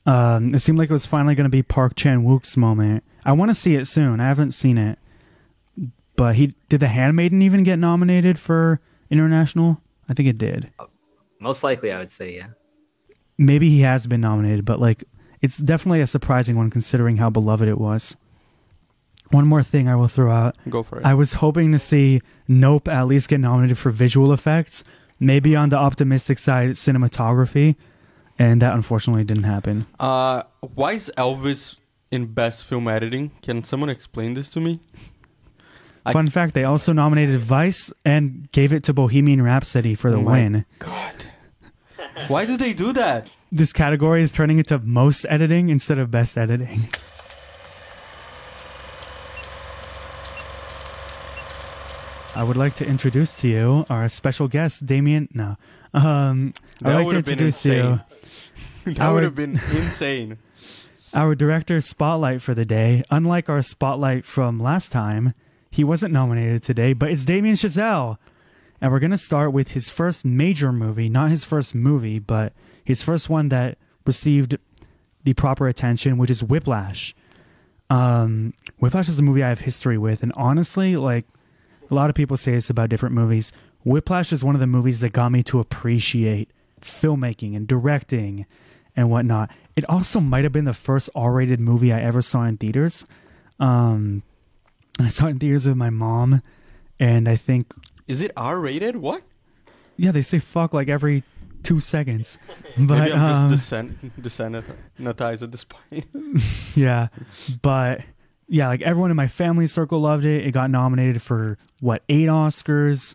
um, 0.07 0.55
it 0.55 0.61
seemed 0.61 0.79
like 0.79 0.89
it 0.89 0.93
was 0.93 1.07
finally 1.07 1.35
going 1.35 1.45
to 1.45 1.51
be 1.51 1.63
Park 1.63 1.95
Chan 1.95 2.25
Wook's 2.25 2.57
moment. 2.57 3.05
I 3.25 3.33
want 3.33 3.51
to 3.51 3.55
see 3.55 3.75
it 3.75 3.87
soon. 3.87 4.21
I 4.21 4.29
haven't 4.29 4.53
seen 4.53 4.79
it, 4.79 4.99
but 6.17 6.37
he 6.37 6.55
did. 6.69 6.81
The 6.81 6.89
Handmaiden 6.89 7.43
even 7.43 7.63
get 7.63 7.79
nominated 7.79 8.39
for 8.39 8.81
international? 9.11 9.83
I 10.09 10.15
think 10.15 10.29
it 10.29 10.39
did. 10.39 10.73
most 11.39 11.63
likely, 11.63 11.93
I 11.93 11.99
would 11.99 12.11
say 12.11 12.35
yeah. 12.35 12.49
Maybe 13.37 13.69
he 13.69 13.81
has 13.81 14.07
been 14.07 14.23
nominated, 14.23 14.65
but 14.65 14.81
like 14.81 15.05
it's 15.43 15.59
definitely 15.59 16.01
a 16.01 16.07
surprising 16.07 16.57
one 16.57 16.71
considering 16.71 17.17
how 17.19 17.31
beloved 17.31 17.69
it 17.69 17.79
was. 17.79 18.17
One 19.31 19.47
more 19.47 19.63
thing 19.63 19.89
I 19.89 19.97
will 19.97 20.09
throw 20.09 20.31
out. 20.31 20.57
Go 20.71 20.83
for 20.83 20.99
it. 21.01 21.05
I 21.05 21.15
was 21.15 21.35
hoping 21.35 21.71
to 21.73 21.79
see 21.79 22.23
Nope 22.47 22.89
at 22.89 23.07
least 23.07 23.29
get 23.29 23.41
nominated 23.41 23.77
for 23.77 23.91
visual 23.91 24.33
effects, 24.33 24.85
maybe 25.21 25.55
on 25.55 25.69
the 25.69 25.77
optimistic 25.77 26.39
side, 26.39 26.71
cinematography, 26.71 27.77
and 28.39 28.63
that 28.63 28.73
unfortunately 28.75 29.25
didn't 29.25 29.45
happen. 29.45 29.87
Uh, 30.01 30.45
why 30.75 30.93
is 30.93 31.11
Elvis 31.19 31.77
in 32.11 32.27
Best 32.27 32.65
Film 32.65 32.89
Editing? 32.89 33.31
Can 33.43 33.65
someone 33.65 33.91
explain 33.91 34.33
this 34.35 34.49
to 34.51 34.61
me? 34.61 34.81
I- 36.07 36.13
Fun 36.15 36.29
fact: 36.29 36.55
They 36.55 36.65
also 36.65 36.95
nominated 36.95 37.39
Vice 37.41 37.93
and 38.07 38.51
gave 38.53 38.73
it 38.73 38.83
to 38.85 38.95
Bohemian 38.95 39.43
Rhapsody 39.43 39.95
for 39.95 40.11
the 40.11 40.17
Oh 40.17 40.21
win. 40.23 40.65
God. 40.79 41.27
Why 42.29 42.47
do 42.47 42.57
they 42.57 42.73
do 42.73 42.95
that? 42.95 43.29
This 43.51 43.73
category 43.73 44.23
is 44.23 44.31
turning 44.31 44.59
into 44.59 44.79
most 44.79 45.25
editing 45.29 45.71
instead 45.71 45.99
of 45.99 46.11
best 46.11 46.37
editing. 46.37 46.89
I 52.35 52.45
would 52.45 52.57
like 52.57 52.75
to 52.75 52.87
introduce 52.87 53.37
to 53.41 53.49
you 53.49 53.85
our 53.91 54.09
special 54.09 54.47
guest, 54.47 54.87
Damien. 54.87 55.29
No, 55.35 55.57
um, 55.93 56.53
I'd 56.85 56.95
like 56.95 56.99
to 57.01 57.07
would 57.07 57.15
have 57.17 57.25
been 57.25 57.33
introduce 57.33 57.63
to 57.63 57.75
you. 57.75 58.01
That 58.85 59.01
Our- 59.01 59.15
would 59.15 59.23
have 59.25 59.35
been 59.35 59.61
insane. 59.73 60.39
our 61.13 61.35
director 61.35 61.83
spotlight 61.83 62.41
for 62.41 62.55
the 62.55 62.65
day. 62.65 63.03
Unlike 63.11 63.51
our 63.51 63.61
spotlight 63.61 64.25
from 64.25 64.59
last 64.59 64.91
time, 64.93 65.35
he 65.71 65.85
wasn't 65.85 66.15
nominated 66.15 66.63
today, 66.63 66.95
but 66.95 67.11
it's 67.11 67.27
Damien 67.27 67.57
Chazelle. 67.57 68.17
And 68.81 68.91
we're 68.91 69.01
going 69.01 69.11
to 69.11 69.19
start 69.19 69.53
with 69.53 69.73
his 69.73 69.91
first 69.91 70.25
major 70.25 70.73
movie, 70.73 71.11
not 71.11 71.29
his 71.29 71.45
first 71.45 71.75
movie, 71.75 72.19
but 72.19 72.55
his 72.89 73.03
first 73.03 73.29
one 73.29 73.51
that 73.51 73.77
received 74.07 74.57
the 75.23 75.35
proper 75.35 75.69
attention, 75.69 76.17
which 76.17 76.31
is 76.31 76.43
Whiplash. 76.43 77.15
Um, 77.91 78.55
Whiplash 78.79 79.11
is 79.11 79.19
a 79.19 79.23
movie 79.23 79.43
I 79.45 79.51
have 79.51 79.61
history 79.61 79.99
with, 79.99 80.23
and 80.23 80.33
honestly, 80.35 80.97
like 80.97 81.27
a 81.91 81.95
lot 81.95 82.09
of 82.09 82.17
people 82.17 82.39
say 82.39 82.53
this 82.53 82.71
about 82.71 82.89
different 82.89 83.15
movies, 83.15 83.53
Whiplash 83.85 84.33
is 84.33 84.43
one 84.43 84.55
of 84.55 84.61
the 84.63 84.67
movies 84.67 85.01
that 85.01 85.13
got 85.13 85.31
me 85.33 85.43
to 85.45 85.61
appreciate 85.61 86.49
filmmaking 86.81 87.55
and 87.55 87.69
directing 87.69 88.47
and 88.97 89.11
whatnot. 89.11 89.51
It 89.77 89.85
also 89.87 90.19
might 90.19 90.45
have 90.45 90.53
been 90.55 90.65
the 90.65 90.73
first 90.73 91.11
R-rated 91.15 91.61
movie 91.61 91.93
I 91.93 92.01
ever 92.01 92.23
saw 92.23 92.45
in 92.45 92.57
theaters. 92.57 93.07
Um, 93.61 94.23
I 94.99 95.09
saw 95.09 95.27
it 95.27 95.31
in 95.33 95.39
theaters 95.41 95.69
with 95.69 95.77
my 95.77 95.91
mom, 95.91 96.41
and 96.99 97.29
I 97.29 97.37
think 97.37 97.75
Is 98.07 98.23
it 98.23 98.31
R 98.35 98.59
rated? 98.59 98.97
What? 98.97 99.25
yeah, 99.99 100.11
they 100.11 100.23
say 100.23 100.39
fuck 100.39 100.73
like 100.73 100.89
every 100.89 101.23
two 101.63 101.81
seconds. 101.81 102.39
But 102.77 102.99
Maybe 102.99 103.13
I'm 103.13 103.45
um, 103.45 103.51
just 103.51 103.65
descent- 103.71 104.21
desanitized 104.23 105.43
at 105.43 105.53
this 105.53 105.65
point. 105.65 106.07
yeah, 106.75 107.09
but 107.63 108.01
yeah, 108.49 108.69
like 108.69 108.83
everyone 108.83 109.11
in 109.11 109.17
my 109.17 109.29
family 109.29 109.67
circle 109.67 110.01
loved 110.01 110.25
it. 110.25 110.47
It 110.47 110.53
got 110.53 110.71
nominated 110.71 111.21
for 111.23 111.59
what 111.81 112.03
eight 112.09 112.29
Oscars 112.29 113.15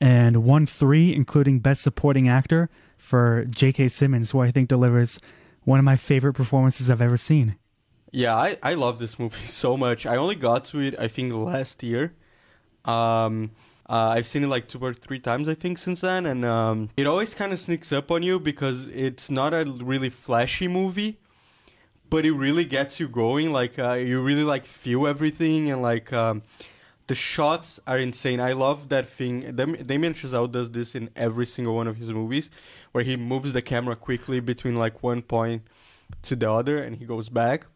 and 0.00 0.44
won 0.44 0.66
three, 0.66 1.12
including 1.14 1.58
Best 1.58 1.82
Supporting 1.82 2.28
Actor 2.28 2.70
for 2.96 3.44
J.K. 3.46 3.88
Simmons, 3.88 4.30
who 4.30 4.40
I 4.40 4.50
think 4.50 4.68
delivers 4.68 5.18
one 5.64 5.78
of 5.78 5.84
my 5.84 5.96
favorite 5.96 6.34
performances 6.34 6.90
I've 6.90 7.00
ever 7.02 7.16
seen. 7.16 7.56
Yeah, 8.10 8.34
I, 8.34 8.56
I 8.62 8.74
love 8.74 8.98
this 8.98 9.18
movie 9.18 9.46
so 9.46 9.76
much. 9.76 10.06
I 10.06 10.16
only 10.16 10.34
got 10.36 10.64
to 10.66 10.80
it, 10.80 10.94
I 10.98 11.08
think, 11.08 11.32
last 11.32 11.82
year. 11.82 12.14
Um, 12.84 13.50
uh, 13.88 14.12
I've 14.14 14.26
seen 14.26 14.44
it 14.44 14.48
like 14.48 14.68
two 14.68 14.78
or 14.80 14.92
three 14.92 15.18
times, 15.18 15.48
I 15.48 15.54
think, 15.54 15.78
since 15.78 16.02
then, 16.02 16.26
and 16.26 16.44
um, 16.44 16.90
it 16.96 17.06
always 17.06 17.34
kind 17.34 17.54
of 17.54 17.58
sneaks 17.58 17.90
up 17.90 18.10
on 18.10 18.22
you 18.22 18.38
because 18.38 18.86
it's 18.88 19.30
not 19.30 19.54
a 19.54 19.64
really 19.64 20.10
flashy 20.10 20.68
movie, 20.68 21.18
but 22.10 22.26
it 22.26 22.32
really 22.32 22.66
gets 22.66 23.00
you 23.00 23.08
going. 23.08 23.50
Like 23.50 23.78
uh, 23.78 23.94
you 23.94 24.20
really 24.20 24.44
like 24.44 24.66
feel 24.66 25.06
everything, 25.06 25.70
and 25.70 25.80
like 25.80 26.12
um, 26.12 26.42
the 27.06 27.14
shots 27.14 27.80
are 27.86 27.98
insane. 27.98 28.40
I 28.40 28.52
love 28.52 28.90
that 28.90 29.08
thing. 29.08 29.56
Damien 29.56 30.12
Chazelle 30.12 30.52
does 30.52 30.70
this 30.70 30.94
in 30.94 31.08
every 31.16 31.46
single 31.46 31.74
one 31.74 31.88
of 31.88 31.96
his 31.96 32.12
movies, 32.12 32.50
where 32.92 33.04
he 33.04 33.16
moves 33.16 33.54
the 33.54 33.62
camera 33.62 33.96
quickly 33.96 34.40
between 34.40 34.76
like 34.76 35.02
one 35.02 35.22
point 35.22 35.62
to 36.22 36.36
the 36.36 36.50
other, 36.50 36.76
and 36.76 36.96
he 36.96 37.06
goes 37.06 37.30
back 37.30 37.66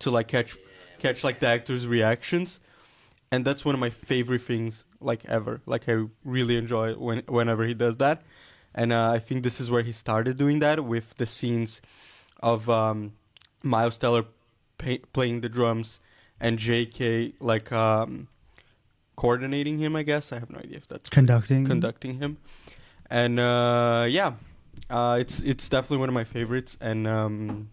to 0.00 0.10
like 0.10 0.28
catch 0.28 0.58
catch 0.98 1.24
like 1.24 1.40
the 1.40 1.46
actors' 1.46 1.86
reactions, 1.86 2.60
and 3.32 3.46
that's 3.46 3.64
one 3.64 3.74
of 3.74 3.80
my 3.80 3.88
favorite 3.88 4.42
things 4.42 4.84
like 5.00 5.24
ever. 5.26 5.60
Like 5.66 5.88
I 5.88 6.04
really 6.24 6.56
enjoy 6.56 6.94
when 6.94 7.22
whenever 7.28 7.64
he 7.64 7.74
does 7.74 7.96
that, 7.98 8.22
and 8.74 8.92
uh, 8.92 9.10
I 9.12 9.18
think 9.18 9.42
this 9.42 9.60
is 9.60 9.70
where 9.70 9.82
he 9.82 9.92
started 9.92 10.36
doing 10.36 10.58
that 10.60 10.84
with 10.84 11.14
the 11.16 11.26
scenes 11.26 11.80
of 12.40 12.68
um, 12.70 13.12
Miles 13.62 13.96
Teller 13.98 14.24
pay- 14.78 15.02
playing 15.12 15.40
the 15.40 15.48
drums 15.48 16.00
and 16.40 16.58
J.K. 16.58 17.34
like 17.40 17.72
um, 17.72 18.28
coordinating 19.16 19.78
him. 19.78 19.96
I 19.96 20.02
guess 20.02 20.32
I 20.32 20.38
have 20.38 20.50
no 20.50 20.58
idea 20.58 20.76
if 20.76 20.86
that's 20.88 21.08
Conducting. 21.10 21.64
conducting 21.64 22.18
him, 22.18 22.38
and 23.10 23.40
uh, 23.40 24.06
yeah, 24.08 24.32
uh, 24.90 25.16
it's 25.20 25.40
it's 25.40 25.68
definitely 25.68 25.98
one 25.98 26.08
of 26.08 26.14
my 26.14 26.24
favorites, 26.24 26.76
and 26.80 27.06
um, 27.08 27.70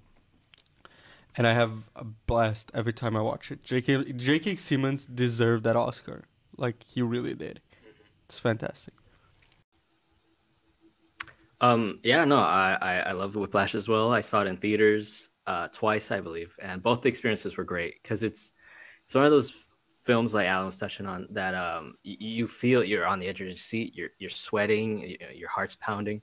and 1.37 1.45
I 1.45 1.53
have 1.53 1.71
a 1.95 2.03
blast 2.03 2.71
every 2.73 2.93
time 2.93 3.15
I 3.15 3.21
watch 3.21 3.51
it. 3.51 3.61
J.K. 3.63 4.13
J.K. 4.13 4.55
Simmons 4.55 5.05
deserved 5.05 5.63
that 5.65 5.75
Oscar, 5.75 6.23
like 6.57 6.83
he 6.83 7.01
really 7.01 7.33
did. 7.33 7.61
It's 8.25 8.39
fantastic. 8.39 8.93
Um, 11.61 11.99
yeah, 12.03 12.25
no, 12.25 12.37
I, 12.37 12.77
I, 12.81 12.93
I 12.97 13.11
love 13.13 13.33
the 13.33 13.39
Whiplash 13.39 13.75
as 13.75 13.87
well. 13.87 14.11
I 14.11 14.21
saw 14.21 14.41
it 14.41 14.47
in 14.47 14.57
theaters 14.57 15.29
uh, 15.47 15.67
twice, 15.69 16.11
I 16.11 16.19
believe, 16.21 16.55
and 16.61 16.83
both 16.83 17.01
the 17.01 17.09
experiences 17.09 17.57
were 17.57 17.63
great 17.63 18.01
because 18.03 18.23
it's 18.23 18.53
it's 19.05 19.15
one 19.15 19.23
of 19.25 19.31
those 19.31 19.67
films 20.03 20.33
like 20.33 20.47
Alan 20.47 20.65
was 20.65 20.77
touching 20.77 21.05
on 21.05 21.27
that 21.31 21.55
um, 21.55 21.95
y- 22.05 22.17
you 22.19 22.45
feel 22.47 22.83
you're 22.83 23.05
on 23.07 23.19
the 23.19 23.27
edge 23.27 23.41
of 23.41 23.47
your 23.47 23.55
seat, 23.55 23.95
you're 23.95 24.09
you're 24.19 24.29
sweating, 24.29 25.01
y- 25.01 25.17
your 25.33 25.49
heart's 25.49 25.75
pounding. 25.75 26.21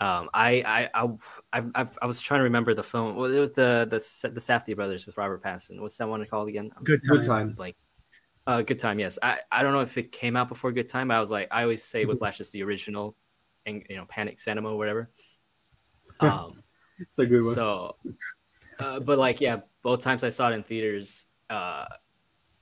Um, 0.00 0.30
I, 0.32 0.62
I, 0.94 1.02
I, 1.02 1.08
I, 1.52 1.62
I've- 1.74 1.96
was 2.06 2.20
trying 2.20 2.38
to 2.40 2.44
remember 2.44 2.72
the 2.74 2.82
film. 2.82 3.16
Well, 3.16 3.32
it 3.32 3.38
was 3.38 3.50
the 3.52 3.86
the 3.90 4.30
the 4.30 4.40
Safdie 4.40 4.74
brothers 4.76 5.06
with 5.06 5.16
Robert 5.18 5.42
Pattinson. 5.42 5.80
What's 5.80 5.96
that 5.98 6.08
one 6.08 6.24
called 6.26 6.48
again? 6.48 6.70
I'm 6.76 6.84
Good 7.10 7.26
Time. 7.26 7.54
Like, 7.58 7.76
uh, 8.48 8.62
Good 8.62 8.78
Time. 8.78 8.98
Yes, 8.98 9.18
I, 9.22 9.40
I 9.52 9.62
don't 9.62 9.74
know 9.74 9.80
if 9.80 9.98
it 9.98 10.10
came 10.10 10.34
out 10.34 10.48
before 10.48 10.72
Good 10.72 10.88
Time. 10.88 11.08
But 11.08 11.18
I 11.18 11.20
was 11.20 11.30
like, 11.30 11.48
I 11.52 11.62
always 11.62 11.84
say 11.84 12.04
Whiplash 12.06 12.40
is 12.40 12.50
the 12.50 12.62
original, 12.62 13.14
and 13.66 13.84
you 13.88 13.96
know, 13.96 14.06
Panic 14.08 14.40
Cinema, 14.40 14.70
or 14.70 14.78
whatever. 14.78 15.10
Um, 16.20 16.64
It's 16.98 17.16
a 17.20 17.26
good 17.26 17.44
one. 17.44 17.54
so, 17.54 17.94
uh, 18.80 18.98
but 18.98 19.18
like, 19.20 19.40
yeah, 19.40 19.58
both 19.84 20.00
times 20.00 20.24
I 20.24 20.30
saw 20.30 20.50
it 20.50 20.54
in 20.54 20.64
theaters, 20.64 21.26
uh, 21.48 21.84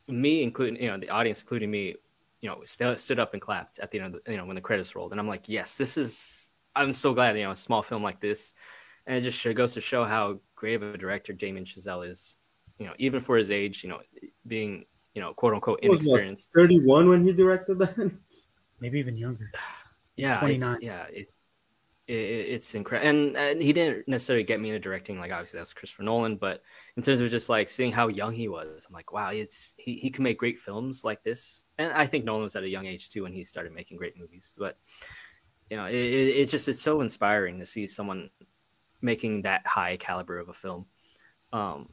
me 0.09 0.43
including 0.43 0.83
you 0.83 0.89
know 0.89 0.99
the 0.99 1.09
audience, 1.09 1.41
including 1.41 1.71
me, 1.71 1.95
you 2.43 2.51
know, 2.51 2.61
st- 2.65 2.99
stood 2.99 3.19
up 3.19 3.33
and 3.33 3.41
clapped 3.41 3.79
at 3.79 3.91
the 3.91 4.01
end 4.01 4.15
of 4.15 4.23
the, 4.23 4.33
you 4.33 4.37
know 4.37 4.45
when 4.45 4.57
the 4.57 4.61
credits 4.61 4.95
rolled, 4.95 5.13
and 5.13 5.21
I'm 5.21 5.29
like, 5.29 5.49
yes, 5.49 5.77
this 5.77 5.97
is. 5.97 6.51
I'm 6.75 6.93
so 6.93 7.15
glad 7.15 7.39
you 7.39 7.45
know 7.45 7.53
a 7.53 7.57
small 7.57 7.83
film 7.83 8.03
like 8.03 8.21
this, 8.21 8.53
and 9.07 9.17
it 9.17 9.23
just 9.23 9.39
sure 9.39 9.55
goes 9.55 9.73
to 9.73 9.81
show 9.81 10.05
how 10.05 10.41
great 10.55 10.75
of 10.75 10.83
a 10.83 10.99
director 10.99 11.33
Damien 11.33 11.65
Chazelle 11.65 12.07
is. 12.07 12.37
You 12.79 12.87
know, 12.89 12.93
even 12.99 13.21
for 13.21 13.39
his 13.39 13.51
age, 13.51 13.83
you 13.83 13.89
know, 13.89 14.01
being 14.47 14.85
you 15.17 15.23
know 15.23 15.33
quote 15.33 15.55
unquote 15.55 15.81
He 15.83 15.89
was, 15.89 16.07
what, 16.07 16.21
inexperienced. 16.21 16.53
31 16.55 17.09
when 17.09 17.25
he 17.27 17.33
directed 17.33 17.79
that. 17.81 18.13
Maybe 18.81 18.99
even 18.99 19.17
younger. 19.17 19.51
yeah, 20.17 20.39
29. 20.39 20.75
It's, 20.75 20.85
yeah, 20.85 21.07
it's 21.11 21.45
it, 22.07 22.13
it's 22.13 22.75
incredible, 22.75 23.09
and, 23.09 23.37
and 23.37 23.61
he 23.61 23.73
didn't 23.73 24.07
necessarily 24.07 24.45
get 24.45 24.61
me 24.61 24.69
into 24.69 24.79
directing. 24.79 25.19
Like 25.19 25.33
obviously 25.33 25.59
that's 25.59 25.75
Christopher 25.75 26.05
Nolan, 26.05 26.37
but 26.37 26.63
in 26.97 27.03
terms 27.03 27.23
of 27.23 27.31
just 27.31 27.49
like 27.49 27.69
seeing 27.69 27.91
how 27.91 28.09
young 28.09 28.35
he 28.35 28.47
was, 28.47 28.87
I'm 28.87 28.95
like, 28.95 29.13
wow, 29.13 29.31
it's 29.31 29.75
he 29.79 29.95
he 29.95 30.11
can 30.11 30.23
make 30.23 30.39
great 30.39 30.59
films 30.59 31.03
like 31.03 31.25
this. 31.25 31.65
And 31.79 31.91
I 31.93 32.07
think 32.07 32.25
Nolan 32.25 32.43
was 32.43 32.55
at 32.55 32.63
a 32.63 32.69
young 32.69 32.87
age 32.87 33.09
too 33.09 33.23
when 33.23 33.33
he 33.33 33.43
started 33.43 33.73
making 33.73 33.97
great 33.97 34.19
movies. 34.19 34.55
But 34.59 34.77
you 35.71 35.79
know, 35.79 35.87
it, 35.87 35.95
it, 35.95 36.37
it's 36.37 36.51
just 36.51 36.69
it's 36.69 36.81
so 36.81 37.01
inspiring 37.01 37.59
to 37.59 37.67
see 37.67 37.87
someone 37.87 38.29
making 39.01 39.43
that 39.43 39.67
high 39.67 39.97
caliber 39.97 40.39
of 40.39 40.51
a 40.51 40.53
film. 40.53 40.87
Um, 41.55 41.89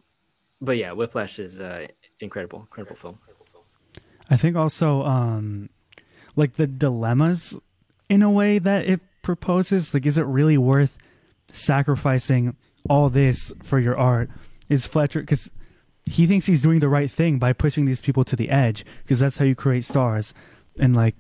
but 0.62 0.78
yeah, 0.78 0.92
Whiplash 0.94 1.40
is 1.40 1.62
uh, 1.62 1.88
incredible, 2.20 2.60
incredible 2.62 2.96
film. 2.96 3.20
I 4.30 4.38
think 4.38 4.56
also 4.56 5.04
um 5.04 5.70
like 6.36 6.54
the 6.54 6.68
dilemmas 6.68 7.58
in 8.10 8.22
a 8.22 8.32
way 8.32 8.58
that 8.60 8.86
it 8.86 9.02
proposes 9.22 9.94
like 9.94 10.06
is 10.06 10.18
it 10.18 10.26
really 10.26 10.58
worth 10.58 10.98
sacrificing 11.52 12.56
all 12.90 13.10
this 13.10 13.54
for 13.62 13.80
your 13.80 13.98
art? 13.98 14.30
Is 14.70 14.88
Fletcher 14.88 15.24
cuz 15.24 15.52
he 16.06 16.28
thinks 16.28 16.46
he's 16.46 16.62
doing 16.62 16.80
the 16.80 16.90
right 16.90 17.12
thing 17.12 17.40
by 17.40 17.54
pushing 17.54 17.86
these 17.86 18.02
people 18.02 18.24
to 18.26 18.36
the 18.36 18.50
edge 18.50 18.86
because 19.04 19.20
that's 19.20 19.38
how 19.38 19.46
you 19.46 19.56
create 19.56 19.84
stars. 19.84 20.34
And 20.80 20.96
like 20.96 21.16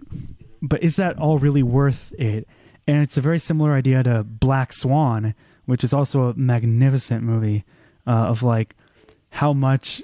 but 0.62 0.82
is 0.82 0.96
that 0.96 1.18
all 1.18 1.40
really 1.40 1.64
worth 1.64 2.14
it? 2.18 2.48
And 2.88 3.02
it's 3.02 3.18
a 3.18 3.22
very 3.22 3.40
similar 3.40 3.74
idea 3.74 4.04
to 4.04 4.24
Black 4.24 4.74
Swan 4.74 5.36
which 5.66 5.84
is 5.84 5.94
also 5.94 6.30
a 6.30 6.34
magnificent 6.34 7.24
movie 7.24 7.64
uh, 8.06 8.26
of 8.28 8.44
like 8.44 8.76
how 9.34 9.52
much 9.52 10.04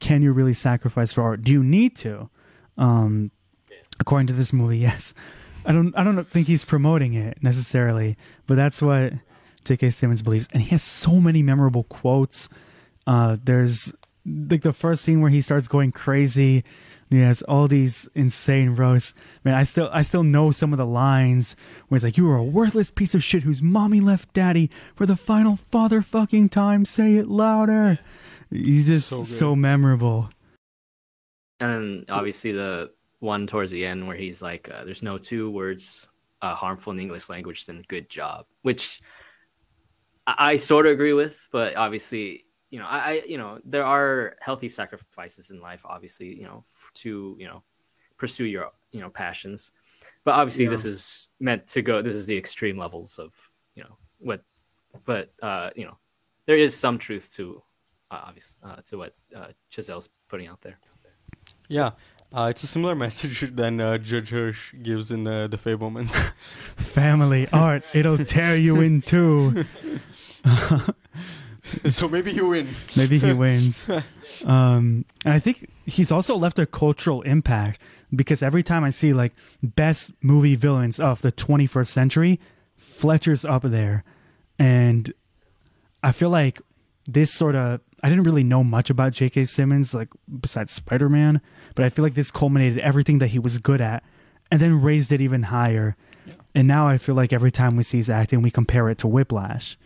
can 0.00 0.22
you 0.22 0.32
really 0.32 0.54
sacrifice 0.54 1.12
for 1.12 1.22
art? 1.22 1.42
Do 1.42 1.52
you 1.52 1.62
need 1.62 1.96
to? 1.96 2.30
Um, 2.78 3.30
according 4.00 4.26
to 4.28 4.32
this 4.32 4.54
movie, 4.54 4.78
yes. 4.88 5.12
I 5.66 5.72
don't. 5.72 5.96
I 5.96 6.02
don't 6.02 6.22
think 6.24 6.46
he's 6.46 6.64
promoting 6.64 7.14
it 7.14 7.42
necessarily, 7.42 8.16
but 8.46 8.54
that's 8.56 8.82
what 8.82 9.12
J.K. 9.64 9.90
Simmons 9.90 10.22
believes, 10.22 10.48
and 10.52 10.62
he 10.62 10.70
has 10.70 10.82
so 10.82 11.20
many 11.20 11.42
memorable 11.42 11.84
quotes. 11.84 12.48
Uh, 13.06 13.36
there's 13.42 13.92
like 14.26 14.62
the 14.62 14.72
first 14.72 15.04
scene 15.04 15.20
where 15.20 15.30
he 15.30 15.40
starts 15.40 15.68
going 15.68 15.92
crazy. 15.92 16.64
He 17.10 17.20
has 17.20 17.42
all 17.42 17.68
these 17.68 18.08
insane 18.14 18.70
roasts. 18.70 19.14
Man, 19.44 19.54
I 19.54 19.62
still 19.62 19.88
I 19.92 20.02
still 20.02 20.22
know 20.22 20.50
some 20.50 20.72
of 20.72 20.78
the 20.78 20.86
lines 20.86 21.54
where 21.88 21.96
he's 21.96 22.04
like, 22.04 22.16
"You 22.18 22.30
are 22.30 22.36
a 22.36 22.42
worthless 22.42 22.90
piece 22.90 23.14
of 23.14 23.22
shit 23.22 23.42
whose 23.42 23.62
mommy 23.62 24.00
left 24.00 24.32
daddy 24.32 24.70
for 24.96 25.06
the 25.06 25.16
final 25.16 25.56
father 25.56 26.02
fucking 26.02 26.48
time. 26.48 26.84
Say 26.84 27.16
it 27.16 27.28
louder." 27.28 27.98
He's 28.54 28.86
just 28.86 29.08
So 29.08 29.24
so, 29.24 29.56
memorable. 29.56 30.30
and 31.60 32.08
obviously 32.10 32.52
the 32.52 32.92
one 33.18 33.46
towards 33.46 33.70
the 33.72 33.84
end 33.84 34.06
where 34.06 34.16
he's 34.16 34.40
like, 34.42 34.70
uh, 34.70 34.84
"There's 34.84 35.02
no 35.02 35.18
two 35.18 35.50
words 35.50 36.08
uh, 36.40 36.54
harmful 36.54 36.92
in 36.92 36.96
the 36.98 37.02
English 37.02 37.28
language 37.28 37.66
than 37.66 37.84
good 37.88 38.08
job," 38.08 38.46
which 38.62 39.00
I, 40.26 40.52
I 40.52 40.56
sort 40.56 40.86
of 40.86 40.92
agree 40.92 41.14
with, 41.14 41.48
but 41.50 41.74
obviously, 41.74 42.44
you 42.70 42.78
know, 42.78 42.86
I, 42.86 42.98
I, 42.98 43.22
you 43.26 43.38
know, 43.38 43.58
there 43.64 43.84
are 43.84 44.36
healthy 44.40 44.68
sacrifices 44.68 45.50
in 45.50 45.60
life, 45.60 45.82
obviously, 45.84 46.34
you 46.34 46.44
know, 46.44 46.62
to 46.94 47.36
you 47.38 47.46
know 47.46 47.62
pursue 48.18 48.44
your 48.46 48.70
you 48.92 49.00
know 49.00 49.10
passions, 49.10 49.72
but 50.24 50.34
obviously, 50.34 50.64
Yeah. 50.64 50.70
this 50.70 50.84
is 50.84 51.30
meant 51.40 51.66
to 51.68 51.82
go. 51.82 52.02
This 52.02 52.14
is 52.14 52.26
the 52.26 52.36
extreme 52.36 52.78
levels 52.78 53.18
of 53.18 53.34
you 53.74 53.82
know 53.82 53.96
what, 54.18 54.44
but 55.04 55.32
uh, 55.42 55.70
you 55.74 55.86
know, 55.86 55.98
there 56.46 56.56
is 56.56 56.76
some 56.76 56.98
truth 56.98 57.32
to 57.34 57.60
obvious 58.24 58.56
uh, 58.62 58.76
to 58.86 58.98
what 58.98 59.14
uh, 59.34 59.48
Chazelle's 59.70 60.08
putting 60.28 60.46
out 60.46 60.60
there. 60.60 60.78
Yeah, 61.68 61.90
uh, 62.32 62.48
it's 62.50 62.62
a 62.62 62.66
similar 62.66 62.94
message 63.06 63.40
than 63.54 63.80
uh, 63.80 63.98
Judd 63.98 64.28
Hirsch 64.28 64.74
gives 64.82 65.10
in 65.10 65.24
the 65.24 65.48
the 65.48 65.56
Fabelmans. 65.56 66.32
Family 66.76 67.48
art, 67.52 67.84
it'll 67.94 68.18
tear 68.18 68.56
you 68.56 68.80
in 68.80 69.02
two. 69.02 69.64
so 71.88 72.08
maybe 72.08 72.32
he 72.32 72.40
wins. 72.40 72.96
Maybe 72.96 73.18
he 73.18 73.32
wins. 73.32 73.88
Um, 74.44 75.04
and 75.24 75.34
I 75.34 75.38
think 75.38 75.70
he's 75.86 76.12
also 76.12 76.36
left 76.36 76.58
a 76.58 76.66
cultural 76.66 77.22
impact 77.22 77.80
because 78.14 78.42
every 78.42 78.62
time 78.62 78.84
I 78.84 78.90
see 78.90 79.12
like 79.12 79.32
best 79.62 80.12
movie 80.22 80.54
villains 80.54 81.00
of 81.00 81.22
the 81.22 81.32
21st 81.32 81.86
century, 81.86 82.40
Fletcher's 82.76 83.44
up 83.44 83.62
there. 83.62 84.04
And 84.58 85.12
I 86.02 86.12
feel 86.12 86.30
like 86.30 86.60
this 87.06 87.30
sort 87.30 87.54
of, 87.54 87.80
I 88.02 88.08
didn't 88.08 88.24
really 88.24 88.44
know 88.44 88.64
much 88.64 88.90
about 88.90 89.12
J.K. 89.12 89.44
Simmons, 89.44 89.94
like 89.94 90.08
besides 90.40 90.72
Spider 90.72 91.08
Man, 91.08 91.40
but 91.74 91.84
I 91.84 91.90
feel 91.90 92.02
like 92.02 92.14
this 92.14 92.30
culminated 92.30 92.78
everything 92.78 93.18
that 93.18 93.28
he 93.28 93.38
was 93.38 93.58
good 93.58 93.80
at 93.80 94.02
and 94.50 94.60
then 94.60 94.82
raised 94.82 95.12
it 95.12 95.20
even 95.20 95.44
higher. 95.44 95.96
And 96.54 96.68
now 96.68 96.86
I 96.86 96.98
feel 96.98 97.14
like 97.14 97.32
every 97.32 97.50
time 97.50 97.76
we 97.76 97.82
see 97.82 97.96
his 97.98 98.08
acting, 98.10 98.40
we 98.40 98.50
compare 98.50 98.88
it 98.88 98.98
to 98.98 99.08
Whiplash. 99.08 99.76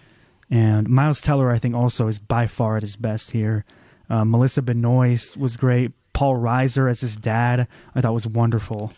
And 0.51 0.89
Miles 0.89 1.21
Teller, 1.21 1.51
I 1.51 1.59
think, 1.59 1.75
also 1.75 2.09
is 2.09 2.19
by 2.19 2.47
far 2.47 2.77
at 2.77 2.83
his 2.83 2.97
best 2.97 3.31
here. 3.33 3.65
Uh, 4.11 4.25
Melissa 4.25 4.63
Benoist 4.63 5.37
was 5.37 5.57
great. 5.57 5.93
Paul 6.13 6.37
Reiser 6.37 6.91
as 6.91 7.01
his 7.01 7.17
dad, 7.17 7.69
I 7.95 8.01
thought 8.01 8.15
was 8.15 8.27
wonderful. 8.27 8.93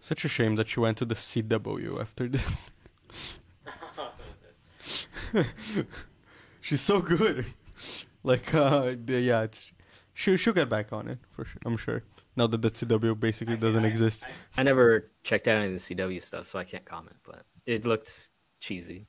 Such 0.00 0.24
a 0.24 0.28
shame 0.28 0.56
that 0.56 0.68
she 0.68 0.80
went 0.80 0.96
to 0.98 1.04
the 1.04 1.14
CW 1.14 2.00
after 2.00 2.28
this. 2.28 2.70
She's 6.60 6.80
so 6.80 7.00
good. 7.00 7.46
Like, 8.22 8.52
uh, 8.52 8.96
the- 9.02 9.20
yeah, 9.20 9.42
it's, 9.42 9.72
she 10.12 10.36
she'll 10.36 10.52
get 10.52 10.68
back 10.68 10.92
on 10.92 11.08
it 11.08 11.18
for 11.30 11.46
sure. 11.46 11.60
I'm 11.64 11.78
sure. 11.78 12.02
Now 12.36 12.46
that 12.48 12.60
the 12.60 12.70
CW 12.70 13.18
basically 13.18 13.56
doesn't 13.56 13.84
exist. 13.84 14.24
I 14.58 14.62
never 14.62 15.10
checked 15.24 15.48
out 15.48 15.56
any 15.56 15.66
of 15.66 15.72
the 15.72 15.78
CW 15.78 16.20
stuff, 16.22 16.44
so 16.46 16.58
I 16.58 16.64
can't 16.64 16.84
comment. 16.84 17.16
But 17.24 17.44
it 17.64 17.86
looked 17.86 18.28
cheesy. 18.60 19.06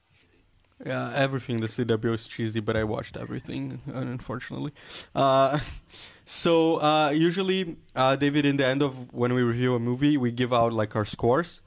Yeah, 0.85 1.11
everything 1.13 1.59
the 1.59 1.67
CW 1.67 2.15
is 2.15 2.27
cheesy, 2.27 2.59
but 2.59 2.75
I 2.75 2.83
watched 2.83 3.15
everything, 3.15 3.81
unfortunately. 3.93 4.71
Uh, 5.13 5.59
so 6.25 6.77
uh, 6.81 7.09
usually, 7.09 7.75
uh, 7.95 8.15
David, 8.15 8.45
in 8.45 8.57
the 8.57 8.65
end 8.65 8.81
of 8.81 9.13
when 9.13 9.33
we 9.33 9.43
review 9.43 9.75
a 9.75 9.79
movie, 9.79 10.17
we 10.17 10.31
give 10.31 10.53
out 10.53 10.73
like 10.73 10.95
our 10.95 11.05
scores 11.05 11.61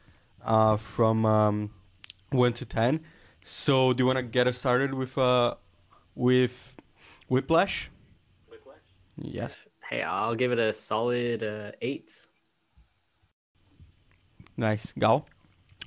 uh, 0.44 0.76
from 0.78 1.24
um, 1.26 1.70
one 2.30 2.52
to 2.54 2.64
ten. 2.64 3.00
So 3.44 3.92
do 3.92 4.02
you 4.02 4.06
want 4.06 4.16
to 4.18 4.22
get 4.24 4.46
us 4.48 4.58
started 4.58 4.94
with 4.94 5.16
uh, 5.16 5.54
with 6.16 6.73
Whiplash? 7.28 7.90
Whiplash? 8.48 8.76
Yes. 9.16 9.56
Hey, 9.88 10.02
I'll 10.02 10.34
give 10.34 10.52
it 10.52 10.58
a 10.58 10.72
solid 10.72 11.42
uh, 11.42 11.72
eight. 11.80 12.12
Nice. 14.56 14.92
Gal? 14.98 15.26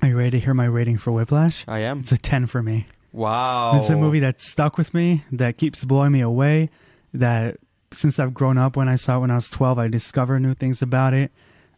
Are 0.01 0.07
you 0.07 0.17
ready 0.17 0.31
to 0.31 0.39
hear 0.39 0.53
my 0.53 0.65
rating 0.65 0.97
for 0.97 1.11
Whiplash? 1.11 1.65
I 1.67 1.79
am. 1.79 1.99
It's 1.99 2.11
a 2.11 2.17
10 2.17 2.45
for 2.47 2.61
me. 2.61 2.85
Wow. 3.11 3.71
This 3.73 3.85
is 3.85 3.89
a 3.89 3.95
movie 3.95 4.19
that 4.19 4.39
stuck 4.39 4.77
with 4.77 4.93
me, 4.93 5.23
that 5.31 5.57
keeps 5.57 5.85
blowing 5.85 6.11
me 6.11 6.21
away, 6.21 6.69
that 7.13 7.57
since 7.91 8.19
I've 8.19 8.33
grown 8.33 8.57
up 8.57 8.75
when 8.75 8.87
I 8.87 8.95
saw 8.95 9.17
it 9.17 9.21
when 9.21 9.31
I 9.31 9.35
was 9.35 9.49
12, 9.49 9.79
I 9.79 9.87
discover 9.87 10.39
new 10.39 10.53
things 10.53 10.81
about 10.81 11.13
it. 11.13 11.31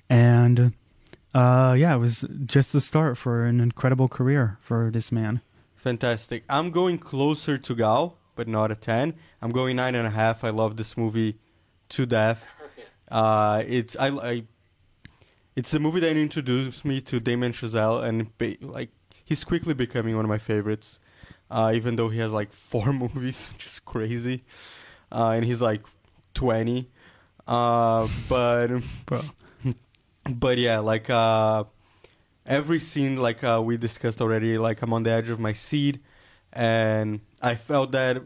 And 0.09 0.73
uh, 1.33 1.75
yeah, 1.77 1.95
it 1.95 1.99
was 1.99 2.25
just 2.45 2.73
the 2.73 2.81
start 2.81 3.17
for 3.17 3.45
an 3.45 3.61
incredible 3.61 4.07
career 4.07 4.57
for 4.59 4.89
this 4.91 5.11
man. 5.11 5.41
Fantastic. 5.75 6.43
I'm 6.49 6.71
going 6.71 6.97
closer 6.97 7.57
to 7.57 7.75
Gal, 7.75 8.17
but 8.39 8.47
not 8.47 8.71
a 8.71 8.75
10. 8.75 9.15
I'm 9.41 9.51
going 9.51 9.75
9.5. 9.75 10.45
I 10.45 10.49
love 10.51 10.77
this 10.77 10.95
movie 10.95 11.37
to 11.89 12.05
death. 12.05 12.45
Uh, 13.11 13.63
it's 13.65 13.95
I, 13.95 14.09
I 14.09 14.43
it's 15.55 15.71
the 15.71 15.79
movie 15.79 15.99
that 16.01 16.15
introduced 16.15 16.85
me 16.85 17.01
to 17.01 17.19
Damien 17.19 17.53
Chazelle, 17.53 18.03
and 18.07 18.37
ba- 18.37 18.57
like 18.61 18.89
he's 19.25 19.43
quickly 19.43 19.73
becoming 19.73 20.15
one 20.15 20.23
of 20.25 20.29
my 20.29 20.37
favorites. 20.37 20.99
Uh, 21.49 21.71
even 21.73 21.95
though 21.95 22.09
he 22.09 22.19
has 22.19 22.31
like 22.31 22.53
four 22.69 22.93
movies, 22.93 23.49
which 23.51 23.65
is 23.65 23.79
crazy, 23.79 24.43
uh, 25.11 25.29
and 25.35 25.43
he's 25.43 25.59
like 25.59 25.81
20. 26.35 26.87
Uh, 27.47 28.07
but 28.29 28.67
Bro. 29.07 29.21
but 30.35 30.59
yeah, 30.59 30.77
like 30.77 31.09
uh, 31.09 31.63
every 32.45 32.79
scene, 32.79 33.17
like 33.17 33.43
uh, 33.43 33.59
we 33.59 33.75
discussed 33.75 34.21
already, 34.21 34.59
like 34.59 34.83
I'm 34.83 34.93
on 34.93 35.01
the 35.01 35.09
edge 35.11 35.31
of 35.31 35.39
my 35.39 35.53
seat, 35.53 35.97
and 36.53 37.21
I 37.41 37.55
felt 37.55 37.91
that 37.91 38.21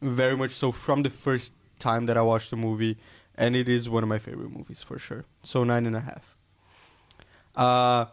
very 0.00 0.36
much 0.36 0.52
so 0.52 0.72
from 0.72 1.02
the 1.02 1.10
first 1.10 1.52
time 1.78 2.06
that 2.06 2.16
I 2.16 2.22
watched 2.22 2.50
the 2.50 2.56
movie, 2.56 2.98
and 3.34 3.56
it 3.56 3.68
is 3.68 3.88
one 3.88 4.02
of 4.02 4.08
my 4.08 4.18
favorite 4.18 4.50
movies 4.50 4.82
for 4.82 4.98
sure. 4.98 5.24
So 5.42 5.64
nine 5.64 5.86
and 5.86 5.96
a 5.96 6.00
half. 6.00 6.36
Uh, 7.56 8.06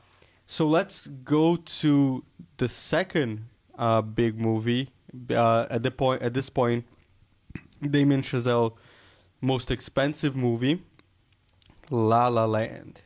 so 0.45 0.67
let's 0.67 1.07
go 1.07 1.57
to 1.57 2.23
the 2.57 2.69
second 2.69 3.45
uh, 3.77 4.01
big 4.01 4.39
movie. 4.39 4.89
Uh, 5.29 5.67
at 5.69 5.83
the 5.83 5.91
point, 5.91 6.21
at 6.21 6.33
this 6.33 6.49
point, 6.49 6.85
Damien 7.81 8.21
Chazelle 8.21 8.73
most 9.41 9.69
expensive 9.69 10.35
movie, 10.35 10.81
La 11.89 12.27
La 12.27 12.45
Land. 12.45 13.01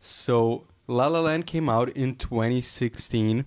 So 0.00 0.66
La 0.86 1.06
La 1.06 1.20
Land 1.20 1.46
came 1.46 1.68
out 1.68 1.88
in 1.90 2.16
2016, 2.16 3.44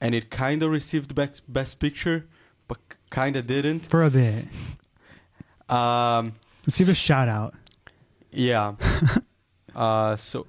and 0.00 0.14
it 0.14 0.30
kind 0.30 0.62
of 0.62 0.70
received 0.70 1.14
best, 1.14 1.42
best 1.52 1.78
picture, 1.78 2.26
but 2.68 2.78
kind 3.10 3.36
of 3.36 3.46
didn't. 3.46 3.86
For 3.86 4.02
a 4.02 4.10
bit. 4.10 4.46
Um, 5.68 6.34
Let's 6.66 6.78
give 6.78 6.88
a 6.88 6.94
shout 6.94 7.28
out. 7.28 7.54
yeah. 8.30 8.74
uh, 9.74 10.16
so, 10.16 10.46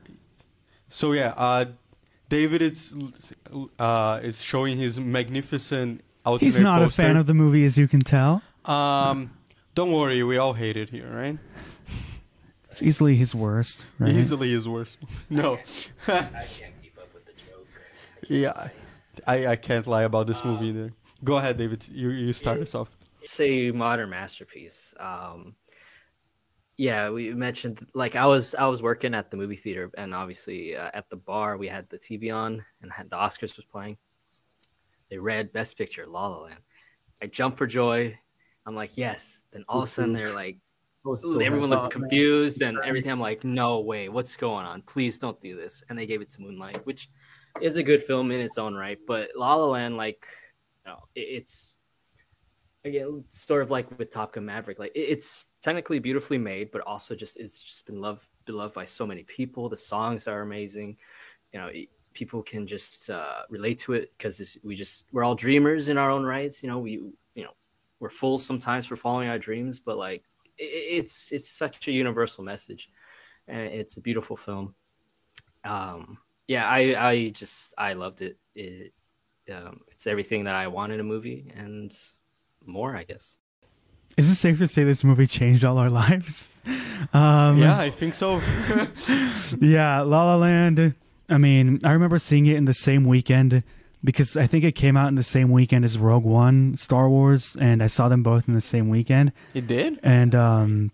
so 0.90 1.14
yeah. 1.14 1.34
Uh, 1.38 1.66
David 2.30 2.62
is 2.62 2.94
uh, 3.78 4.20
is 4.24 4.42
showing 4.42 4.78
his 4.78 5.00
magnificent. 5.00 6.02
Ultimate 6.26 6.46
He's 6.46 6.60
not 6.60 6.82
poster. 6.82 7.02
a 7.02 7.06
fan 7.06 7.18
of 7.18 7.26
the 7.26 7.34
movie, 7.34 7.66
as 7.66 7.78
you 7.78 7.88
can 7.88 8.02
tell. 8.02 8.42
Um, 8.66 9.32
don't 9.76 9.92
worry, 9.92 10.22
we 10.24 10.38
all 10.38 10.54
hate 10.54 10.78
it 10.78 10.90
here, 10.90 11.10
right? 11.12 11.38
It's 12.70 12.82
easily 12.82 13.16
his 13.16 13.36
worst. 13.36 13.84
Right? 14.00 14.14
Easily 14.14 14.52
his 14.52 14.68
worst. 14.68 14.98
no. 15.30 15.56
I 16.08 16.12
can't 16.14 16.74
keep 16.82 16.98
up 16.98 17.14
with 17.14 17.26
the 17.26 17.34
joke. 17.34 17.68
Yeah, 18.30 18.70
I, 19.28 19.48
I 19.48 19.56
can't 19.56 19.88
lie 19.88 20.04
about 20.04 20.28
this 20.28 20.44
movie 20.44 20.68
either. 20.68 20.94
Go 21.24 21.38
ahead, 21.38 21.58
David. 21.58 21.88
You 21.88 22.10
you 22.10 22.34
start 22.34 22.60
us 22.60 22.76
off. 22.76 22.90
It's 23.22 23.40
a 23.40 23.72
modern 23.72 24.10
masterpiece. 24.10 24.94
Um, 25.00 25.56
yeah, 26.78 27.10
we 27.12 27.34
mentioned 27.34 27.86
like 27.94 28.16
I 28.16 28.26
was 28.26 28.56
I 28.56 28.66
was 28.68 28.82
working 28.82 29.14
at 29.14 29.30
the 29.30 29.38
movie 29.38 29.56
theater, 29.56 29.92
and 29.98 30.16
obviously 30.16 30.76
uh, 30.76 30.90
at 30.94 31.10
the 31.10 31.18
bar 31.18 31.58
we 31.58 31.68
had 31.68 31.88
the 31.90 32.00
TV 32.00 32.34
on, 32.34 32.66
and 32.82 32.92
had 32.92 33.10
the 33.10 33.18
Oscars 33.18 33.56
was 33.56 33.66
playing. 33.66 33.98
They 35.10 35.18
read 35.18 35.54
Best 35.54 35.78
Picture, 35.78 36.08
La 36.08 36.28
La 36.28 36.42
Land. 36.44 36.62
I 37.22 37.28
jumped 37.28 37.58
for 37.58 37.68
joy. 37.68 38.18
I'm 38.66 38.76
like, 38.76 38.98
yes. 38.98 39.44
Then 39.52 39.66
all 39.68 39.80
of 39.80 39.84
a 39.84 39.88
sudden 39.88 40.14
they're 40.14 40.34
like, 40.34 40.58
so 41.04 41.40
everyone 41.40 41.70
looked 41.70 41.84
shocked, 41.86 41.98
man. 41.98 42.10
confused 42.10 42.62
and 42.62 42.78
everything. 42.84 43.12
I'm 43.12 43.20
like, 43.20 43.44
no 43.44 43.82
way, 43.82 44.10
what's 44.10 44.38
going 44.38 44.66
on? 44.66 44.84
Please 44.84 45.20
don't 45.20 45.40
do 45.42 45.56
this. 45.56 45.84
And 45.90 45.98
they 45.98 46.06
gave 46.06 46.22
it 46.22 46.30
to 46.32 46.42
Moonlight, 46.42 46.86
which 46.86 47.10
is 47.60 47.76
a 47.76 47.84
good 47.84 48.04
film 48.04 48.32
in 48.32 48.40
its 48.40 48.58
own 48.58 48.76
right. 48.76 49.00
But 49.06 49.32
La 49.36 49.56
La 49.56 49.66
Land, 49.66 49.98
like, 49.98 50.26
you 50.86 50.92
know, 50.92 51.00
it, 51.16 51.22
it's 51.22 51.78
again 52.84 53.24
sort 53.30 53.62
of 53.62 53.72
like 53.72 53.98
with 53.98 54.10
Top 54.10 54.34
Gun 54.34 54.46
Maverick. 54.46 54.80
Like, 54.80 54.92
it, 54.96 55.00
it's 55.00 55.46
technically 55.62 56.00
beautifully 56.00 56.38
made, 56.38 56.72
but 56.72 56.82
also 56.82 57.16
just 57.16 57.40
it's 57.40 57.62
just 57.62 57.86
been 57.86 58.02
loved 58.02 58.30
beloved 58.46 58.76
by 58.76 58.86
so 58.86 59.06
many 59.06 59.24
people. 59.24 59.70
The 59.70 59.78
songs 59.78 60.28
are 60.28 60.42
amazing. 60.42 60.98
You 61.54 61.60
know, 61.60 61.70
people 62.14 62.44
can 62.44 62.68
just 62.68 63.10
uh, 63.10 63.44
relate 63.50 63.80
to 63.80 63.94
it 63.94 64.12
because 64.18 64.58
we 64.64 64.76
just 64.76 65.08
we're 65.12 65.24
all 65.24 65.36
dreamers 65.36 65.90
in 65.90 65.98
our 65.98 66.12
own 66.12 66.24
rights. 66.24 66.64
You 66.64 66.70
know, 66.70 66.80
we 66.80 66.92
you 66.92 67.44
know 67.44 67.54
we're 68.00 68.10
fools 68.10 68.46
sometimes 68.46 68.86
for 68.86 68.96
following 68.96 69.30
our 69.30 69.40
dreams, 69.40 69.80
but 69.80 69.98
like 69.98 70.24
it's 70.58 71.32
it's 71.32 71.50
such 71.50 71.88
a 71.88 71.92
universal 71.92 72.44
message 72.44 72.90
and 73.48 73.62
it's 73.62 73.98
a 73.98 74.02
beautiful 74.02 74.36
film 74.36 74.76
um 75.64 76.18
yeah 76.52 76.68
i 76.68 77.10
i 77.10 77.30
just 77.30 77.74
i 77.78 77.94
loved 77.94 78.22
it 78.22 78.38
it 78.56 78.94
um, 79.52 79.82
it's 79.92 80.06
everything 80.08 80.44
that 80.46 80.56
i 80.56 80.68
want 80.68 80.92
in 80.94 81.00
a 81.00 81.04
movie 81.04 81.52
and 81.56 81.98
more 82.66 82.96
i 82.96 83.04
guess 83.04 83.38
is 84.18 84.30
it 84.30 84.36
safe 84.36 84.58
to 84.58 84.68
say 84.68 84.84
this 84.84 85.04
movie 85.04 85.28
changed 85.28 85.64
all 85.64 85.78
our 85.78 85.90
lives? 86.04 86.50
Um, 87.14 87.58
yeah, 87.58 87.78
I 87.80 87.90
think 87.90 88.14
so. 88.14 88.42
yeah, 89.60 90.02
La 90.02 90.26
La 90.26 90.36
Land. 90.36 90.94
I 91.30 91.38
mean, 91.38 91.80
I 91.84 91.94
remember 91.94 92.20
seeing 92.20 92.46
it 92.46 92.58
in 92.58 92.66
the 92.66 92.74
same 92.74 93.06
weekend 93.06 93.64
because 94.04 94.36
I 94.36 94.48
think 94.48 94.66
it 94.66 94.74
came 94.74 94.98
out 94.98 95.08
in 95.08 95.16
the 95.16 95.24
same 95.24 95.50
weekend 95.50 95.86
as 95.86 95.98
Rogue 95.98 96.26
One, 96.26 96.76
Star 96.76 97.10
Wars, 97.10 97.56
and 97.60 97.82
I 97.82 97.88
saw 97.88 98.10
them 98.10 98.22
both 98.22 98.48
in 98.48 98.54
the 98.54 98.62
same 98.62 98.90
weekend. 98.90 99.32
it 99.54 99.68
did? 99.68 100.00
And 100.04 100.36
um, 100.36 100.92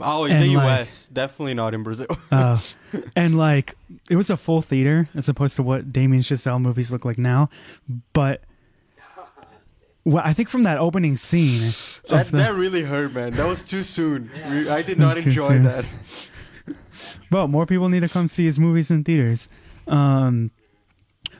Oh, 0.00 0.24
in 0.24 0.32
And, 0.32 0.42
the 0.50 0.56
like- 0.56 0.80
US, 0.80 1.08
definitely 1.12 1.54
not 1.54 1.74
in 1.74 1.82
Brazil. 1.82 2.06
uh, 2.30 2.58
and 3.16 3.36
like 3.36 3.74
it 4.10 4.16
was 4.16 4.30
a 4.30 4.36
full 4.36 4.62
theater 4.62 5.08
as 5.14 5.28
opposed 5.28 5.56
to 5.56 5.62
what 5.62 5.92
Damien 5.92 6.22
Chazelle 6.22 6.60
movies 6.60 6.92
look 6.92 7.04
like 7.04 7.18
now. 7.18 7.48
But 8.12 8.42
well, 10.04 10.22
I 10.24 10.32
think 10.32 10.48
from 10.48 10.62
that 10.62 10.78
opening 10.78 11.16
scene, 11.16 11.74
that 12.08 12.28
the- 12.28 12.36
that 12.38 12.54
really 12.54 12.82
hurt, 12.82 13.12
man. 13.12 13.32
That 13.34 13.46
was 13.46 13.62
too 13.62 13.82
soon. 13.82 14.30
We- 14.50 14.68
I 14.68 14.82
did 14.82 14.98
not 14.98 15.16
enjoy 15.18 15.58
that. 15.60 15.84
Well, 17.30 17.48
more 17.48 17.64
people 17.64 17.88
need 17.88 18.00
to 18.00 18.08
come 18.08 18.28
see 18.28 18.44
his 18.44 18.58
movies 18.58 18.90
in 18.90 19.04
theaters. 19.04 19.48
Um, 19.86 20.50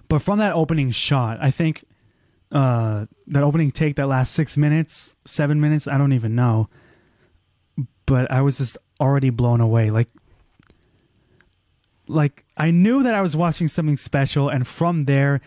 but 0.09 0.21
from 0.23 0.39
that 0.39 0.55
opening 0.55 0.91
shot, 0.91 1.39
I 1.41 1.51
think 1.51 1.85
uh, 2.53 3.07
that 3.27 3.43
opening 3.43 3.71
take, 3.71 3.97
that 3.97 4.07
last 4.07 4.33
six 4.33 4.57
minutes, 4.57 5.17
seven 5.27 5.61
minutes, 5.61 5.87
I 5.89 5.99
don't 5.99 6.13
even 6.13 6.35
know. 6.35 6.69
But 8.09 8.31
I 8.33 8.41
was 8.41 8.57
just 8.57 8.79
already 8.99 9.29
blown 9.29 9.61
away. 9.61 9.91
Like, 9.91 10.09
like 12.07 12.47
I 12.57 12.71
knew 12.71 13.03
that 13.03 13.15
I 13.15 13.21
was 13.21 13.37
watching 13.37 13.69
something 13.69 13.99
special, 13.99 14.49
and 14.49 14.67
from 14.67 15.03
there, 15.03 15.43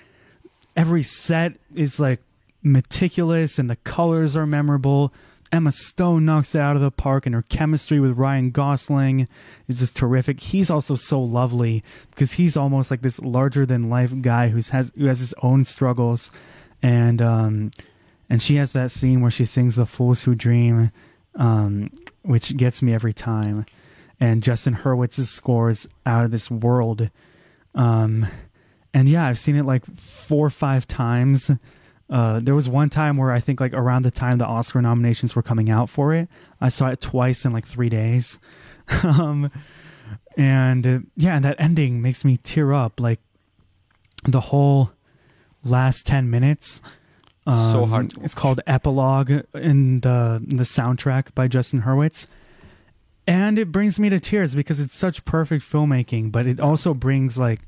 every 0.76 1.02
set 1.02 1.54
is 1.74 2.00
like 2.00 2.22
meticulous, 2.62 3.58
and 3.58 3.68
the 3.68 3.78
colors 3.78 4.38
are 4.38 4.46
memorable. 4.46 5.12
Emma 5.52 5.72
Stone 5.72 6.24
knocks 6.24 6.54
it 6.54 6.62
out 6.62 6.76
of 6.76 6.84
the 6.84 6.92
park, 6.92 7.26
and 7.26 7.34
her 7.34 7.42
chemistry 7.42 8.00
with 8.00 8.16
Ryan 8.16 8.52
Gosling 8.52 9.28
is 9.68 9.80
just 9.80 9.98
terrific. 9.98 10.40
He's 10.40 10.70
also 10.70 10.94
so 10.94 11.20
lovely 11.20 11.84
because 12.12 12.34
he's 12.34 12.56
almost 12.56 12.92
like 12.92 13.02
this 13.02 13.20
larger 13.20 13.66
than 13.66 13.90
life 13.90 14.14
guy 14.22 14.50
who's 14.50 14.70
has 14.70 14.92
who 14.96 15.08
has 15.08 15.20
his 15.20 15.34
own 15.42 15.64
struggles, 15.64 16.30
and 16.84 17.24
um, 17.24 17.72
and 18.30 18.40
she 18.40 18.58
has 18.58 18.72
that 18.74 18.92
scene 18.92 19.20
where 19.20 19.32
she 19.32 19.46
sings 19.46 19.78
"The 19.78 19.88
Fools 19.88 20.24
Who 20.24 20.36
Dream," 20.36 20.92
um, 21.36 21.90
which 22.24 22.56
gets 22.58 22.82
me 22.82 22.94
every 22.94 23.14
time. 23.14 23.66
And 24.20 24.44
Justin 24.44 24.76
Hurwitz's 24.76 25.30
scores 25.30 25.88
out 26.06 26.26
of 26.26 26.32
this 26.32 26.52
world. 26.52 27.10
Um, 27.74 28.28
and 28.94 29.10
yeah, 29.10 29.26
I've 29.26 29.40
seen 29.40 29.56
it 29.56 29.66
like 29.66 29.86
four 29.86 30.46
or 30.46 30.52
five 30.52 30.88
times. 30.88 31.50
Uh, 32.10 32.40
there 32.42 32.54
was 32.54 32.68
one 32.68 32.90
time 32.90 33.18
where 33.18 33.32
I 33.32 33.40
think 33.40 33.60
like 33.60 33.74
around 33.74 34.04
the 34.04 34.12
time 34.12 34.38
the 34.38 34.46
Oscar 34.46 34.82
nominations 34.82 35.36
were 35.36 35.42
coming 35.42 35.70
out 35.70 35.90
for 35.90 36.14
it, 36.14 36.28
I 36.60 36.70
saw 36.70 36.90
it 36.90 37.00
twice 37.00 37.46
in 37.46 37.54
like 37.54 37.66
three 37.66 37.90
days. 37.90 38.38
um, 39.04 39.50
and 40.38 40.86
uh, 40.86 41.00
yeah, 41.16 41.36
and 41.36 41.46
that 41.46 41.60
ending 41.60 42.02
makes 42.02 42.26
me 42.26 42.38
tear 42.38 42.74
up. 42.74 43.00
Like 43.00 43.22
the 44.26 44.42
whole 44.42 44.92
last 45.64 46.06
ten 46.06 46.30
minutes. 46.30 46.82
So 47.48 47.84
um, 47.84 47.90
hard 47.90 48.10
to 48.12 48.22
It's 48.22 48.36
called 48.36 48.62
Epilogue 48.68 49.32
in 49.56 50.02
the 50.02 50.46
in 50.48 50.58
the 50.58 50.64
soundtrack 50.64 51.34
by 51.34 51.48
Justin 51.48 51.82
Hurwitz. 51.82 52.28
And 53.26 53.58
it 53.58 53.72
brings 53.72 54.00
me 54.00 54.10
to 54.10 54.20
tears 54.20 54.56
because 54.56 54.80
it's 54.80 54.96
such 54.96 55.26
perfect 55.26 55.64
filmmaking, 55.64 56.32
but 56.32 56.46
it 56.46 56.60
also 56.60 56.94
brings 56.94 57.38
like 57.38 57.62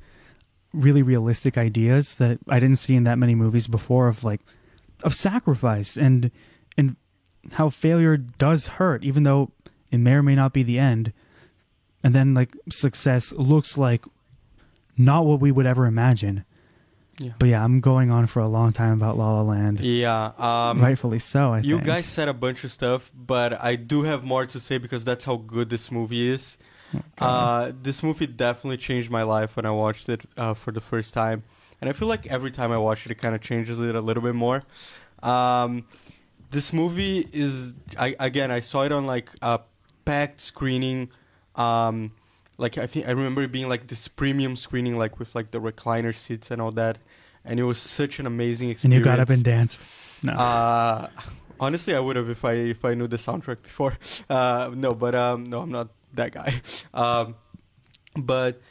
really 0.73 1.03
realistic 1.03 1.57
ideas 1.57 2.15
that 2.15 2.39
I 2.47 2.59
didn't 2.59 2.77
see 2.77 2.95
in 2.95 3.03
that 3.05 3.17
many 3.17 3.35
movies 3.35 3.67
before 3.67 4.07
of 4.07 4.23
like 4.23 4.41
of 5.03 5.15
sacrifice 5.15 5.97
and 5.97 6.31
and 6.77 6.95
how 7.53 7.69
failure 7.69 8.17
does 8.17 8.67
hurt 8.67 9.03
even 9.03 9.23
though 9.23 9.51
it 9.91 9.97
may 9.97 10.13
or 10.13 10.23
may 10.23 10.35
not 10.35 10.53
be 10.53 10.63
the 10.63 10.79
end. 10.79 11.13
And 12.03 12.13
then 12.13 12.33
like 12.33 12.55
success 12.69 13.33
looks 13.33 13.77
like 13.77 14.05
not 14.97 15.25
what 15.25 15.39
we 15.39 15.51
would 15.51 15.65
ever 15.65 15.85
imagine. 15.85 16.45
Yeah. 17.19 17.33
But 17.37 17.49
yeah, 17.49 17.63
I'm 17.63 17.79
going 17.79 18.09
on 18.09 18.25
for 18.27 18.39
a 18.39 18.47
long 18.47 18.73
time 18.73 18.93
about 18.93 19.17
La 19.17 19.31
La 19.33 19.41
Land. 19.43 19.79
Yeah. 19.79 20.31
Um, 20.37 20.81
Rightfully 20.81 21.19
so, 21.19 21.53
I 21.53 21.59
You 21.59 21.75
think. 21.75 21.85
guys 21.87 22.05
said 22.07 22.27
a 22.27 22.33
bunch 22.33 22.63
of 22.63 22.71
stuff, 22.71 23.11
but 23.15 23.53
I 23.61 23.75
do 23.75 24.01
have 24.03 24.23
more 24.23 24.45
to 24.47 24.59
say 24.59 24.77
because 24.79 25.03
that's 25.05 25.23
how 25.25 25.35
good 25.35 25.69
this 25.69 25.91
movie 25.91 26.29
is. 26.29 26.57
Uh, 27.19 27.71
this 27.81 28.03
movie 28.03 28.27
definitely 28.27 28.77
changed 28.77 29.09
my 29.09 29.23
life 29.23 29.55
when 29.55 29.65
I 29.65 29.71
watched 29.71 30.09
it 30.09 30.21
uh, 30.37 30.53
for 30.53 30.71
the 30.71 30.81
first 30.81 31.13
time, 31.13 31.43
and 31.81 31.89
I 31.89 31.93
feel 31.93 32.07
like 32.07 32.27
every 32.27 32.51
time 32.51 32.71
I 32.71 32.77
watch 32.77 33.05
it, 33.07 33.11
it 33.11 33.15
kind 33.15 33.33
of 33.33 33.41
changes 33.41 33.79
it 33.79 33.95
a 33.95 34.01
little 34.01 34.21
bit 34.21 34.35
more. 34.35 34.61
Um, 35.23 35.85
this 36.51 36.71
movie 36.73 37.27
is, 37.33 37.73
I, 37.97 38.15
again, 38.19 38.51
I 38.51 38.59
saw 38.59 38.83
it 38.83 38.91
on 38.91 39.07
like 39.07 39.29
a 39.41 39.61
packed 40.05 40.39
screening. 40.41 41.09
Um, 41.55 42.11
like 42.57 42.77
I 42.77 42.87
think 42.87 43.07
I 43.07 43.11
remember 43.11 43.41
it 43.43 43.51
being 43.51 43.67
like 43.67 43.87
this 43.87 44.07
premium 44.07 44.55
screening, 44.55 44.97
like 44.97 45.19
with 45.19 45.33
like 45.35 45.51
the 45.51 45.59
recliner 45.59 46.13
seats 46.13 46.51
and 46.51 46.61
all 46.61 46.71
that, 46.71 46.97
and 47.45 47.59
it 47.59 47.63
was 47.63 47.79
such 47.79 48.19
an 48.19 48.25
amazing 48.27 48.69
experience. 48.69 48.83
and 48.83 48.93
you 48.93 49.03
got 49.03 49.19
up 49.19 49.29
and 49.29 49.43
danced. 49.43 49.83
No. 50.21 50.33
Uh, 50.33 51.09
honestly, 51.59 51.95
I 51.95 51.99
would 51.99 52.15
have 52.15 52.29
if 52.29 52.45
I 52.45 52.53
if 52.53 52.85
I 52.85 52.93
knew 52.93 53.07
the 53.07 53.17
soundtrack 53.17 53.61
before. 53.63 53.97
Uh, 54.29 54.71
no, 54.73 54.93
but 54.93 55.15
um, 55.15 55.49
no, 55.49 55.61
I'm 55.61 55.71
not 55.71 55.89
that 56.13 56.31
guy. 56.31 56.61
Um, 56.93 57.35
but 58.15 58.61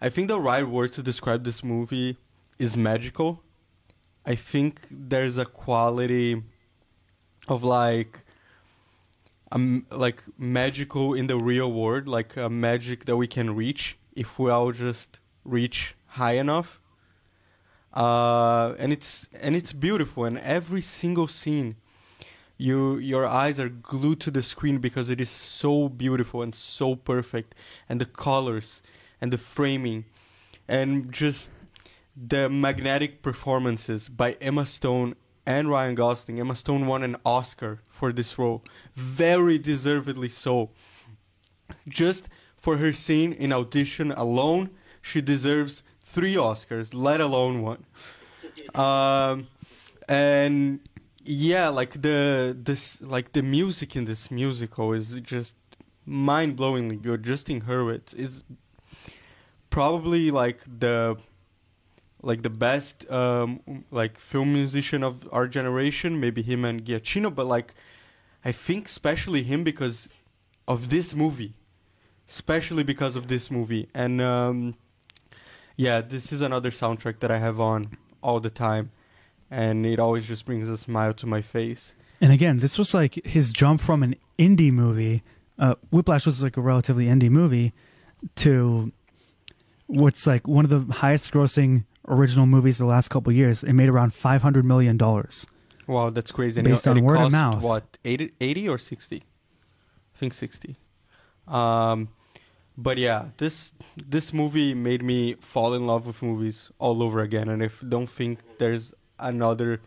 I 0.00 0.10
think 0.10 0.28
the 0.28 0.38
right 0.38 0.66
word 0.68 0.92
to 0.92 1.02
describe 1.02 1.44
this 1.44 1.64
movie 1.64 2.18
is 2.58 2.76
magical. 2.76 3.42
I 4.26 4.34
think 4.34 4.80
there's 4.90 5.38
a 5.38 5.44
quality 5.46 6.42
of 7.48 7.62
like 7.64 8.23
like 9.90 10.22
magical 10.36 11.14
in 11.14 11.26
the 11.26 11.36
real 11.36 11.70
world, 11.72 12.08
like 12.08 12.36
a 12.36 12.50
magic 12.50 13.04
that 13.04 13.16
we 13.16 13.26
can 13.26 13.54
reach 13.54 13.96
if 14.14 14.38
we 14.38 14.50
all 14.50 14.72
just 14.72 15.20
reach 15.44 15.94
high 16.06 16.32
enough. 16.32 16.80
Uh, 17.92 18.74
and 18.78 18.92
it's 18.92 19.28
and 19.40 19.54
it's 19.54 19.72
beautiful. 19.72 20.24
And 20.24 20.38
every 20.38 20.80
single 20.80 21.28
scene 21.28 21.76
you 22.56 22.98
your 22.98 23.26
eyes 23.26 23.58
are 23.60 23.68
glued 23.68 24.20
to 24.20 24.30
the 24.30 24.42
screen 24.42 24.78
because 24.78 25.08
it 25.10 25.20
is 25.20 25.30
so 25.30 25.88
beautiful 25.88 26.42
and 26.42 26.54
so 26.54 26.96
perfect. 26.96 27.54
And 27.88 28.00
the 28.00 28.06
colors 28.06 28.82
and 29.20 29.32
the 29.32 29.38
framing 29.38 30.04
and 30.66 31.12
just 31.12 31.50
the 32.16 32.48
magnetic 32.48 33.22
performances 33.22 34.08
by 34.08 34.32
Emma 34.40 34.66
Stone 34.66 35.14
and 35.46 35.68
Ryan 35.68 35.94
Gosling. 35.94 36.40
Emma 36.40 36.54
Stone 36.54 36.86
won 36.86 37.02
an 37.02 37.16
Oscar 37.24 37.80
for 37.88 38.12
this 38.12 38.38
role, 38.38 38.62
very 38.94 39.58
deservedly 39.58 40.28
so. 40.28 40.70
Just 41.88 42.28
for 42.56 42.78
her 42.78 42.92
scene 42.92 43.32
in 43.32 43.52
audition 43.52 44.12
alone, 44.12 44.70
she 45.02 45.20
deserves 45.20 45.82
three 46.02 46.34
Oscars, 46.34 46.94
let 46.94 47.20
alone 47.20 47.62
one. 47.62 47.84
Um, 48.74 49.46
and 50.08 50.80
yeah, 51.22 51.68
like 51.68 52.02
the 52.02 52.56
this 52.58 53.00
like 53.00 53.32
the 53.32 53.42
music 53.42 53.94
in 53.94 54.04
this 54.04 54.30
musical 54.30 54.92
is 54.92 55.20
just 55.20 55.56
mind-blowingly 56.06 57.00
good. 57.00 57.22
Justin 57.22 57.62
Hurwitz 57.62 58.14
is 58.14 58.42
probably 59.70 60.30
like 60.30 60.60
the 60.66 61.16
like 62.24 62.42
the 62.42 62.50
best 62.50 63.10
um 63.10 63.60
like 63.90 64.18
film 64.18 64.52
musician 64.52 65.02
of 65.02 65.28
our 65.32 65.46
generation 65.46 66.18
maybe 66.18 66.42
him 66.42 66.64
and 66.64 66.84
Giacchino 66.84 67.34
but 67.34 67.46
like 67.46 67.74
I 68.44 68.52
think 68.52 68.86
especially 68.86 69.42
him 69.42 69.64
because 69.64 70.08
of 70.68 70.90
this 70.90 71.14
movie. 71.14 71.54
Especially 72.28 72.82
because 72.82 73.16
of 73.16 73.28
this 73.28 73.50
movie. 73.50 73.88
And 73.94 74.20
um 74.20 74.74
yeah 75.76 76.00
this 76.00 76.32
is 76.32 76.40
another 76.40 76.70
soundtrack 76.70 77.20
that 77.20 77.30
I 77.30 77.38
have 77.38 77.60
on 77.60 77.96
all 78.22 78.40
the 78.40 78.50
time. 78.50 78.90
And 79.50 79.86
it 79.86 79.98
always 80.00 80.26
just 80.26 80.46
brings 80.46 80.68
a 80.68 80.78
smile 80.78 81.14
to 81.14 81.26
my 81.26 81.42
face. 81.42 81.94
And 82.20 82.32
again, 82.32 82.58
this 82.58 82.78
was 82.78 82.94
like 82.94 83.14
his 83.26 83.52
jump 83.52 83.80
from 83.80 84.02
an 84.02 84.16
indie 84.38 84.72
movie. 84.72 85.22
Uh, 85.58 85.74
Whiplash 85.90 86.26
was 86.26 86.42
like 86.42 86.56
a 86.56 86.60
relatively 86.60 87.06
indie 87.06 87.30
movie 87.30 87.72
to 88.36 88.92
what's 89.86 90.26
like 90.26 90.48
one 90.48 90.64
of 90.64 90.70
the 90.70 90.92
highest 90.94 91.32
grossing 91.32 91.84
original 92.08 92.46
movies 92.46 92.78
the 92.78 92.86
last 92.86 93.08
couple 93.08 93.30
of 93.30 93.36
years. 93.36 93.62
It 93.64 93.72
made 93.72 93.88
around 93.88 94.14
five 94.14 94.42
hundred 94.42 94.64
million 94.64 94.96
dollars. 94.96 95.46
wow 95.86 96.10
that's 96.10 96.32
crazy 96.32 96.60
and 96.60 96.68
Based 96.68 96.86
it, 96.86 96.90
on 96.90 96.98
it 96.98 97.02
word 97.04 97.20
of 97.20 97.32
mouth. 97.32 97.62
what 97.62 97.84
80, 98.04 98.32
80 98.40 98.68
or 98.68 98.78
60 98.78 99.16
I 99.16 100.18
think 100.18 100.32
60 100.32 100.76
um 101.48 102.08
but 102.78 102.96
yeah 102.98 103.26
this 103.36 103.72
this 104.08 104.32
movie 104.32 104.72
made 104.74 105.02
me 105.02 105.34
fall 105.40 105.74
in 105.74 105.86
love 105.86 106.06
with 106.06 106.22
movies 106.22 106.70
all 106.78 107.02
over 107.02 107.20
again 107.20 107.48
and 107.48 107.62
I 107.62 107.68
don't 107.86 108.08
think 108.08 108.38
there's 108.58 108.94
another 109.18 109.80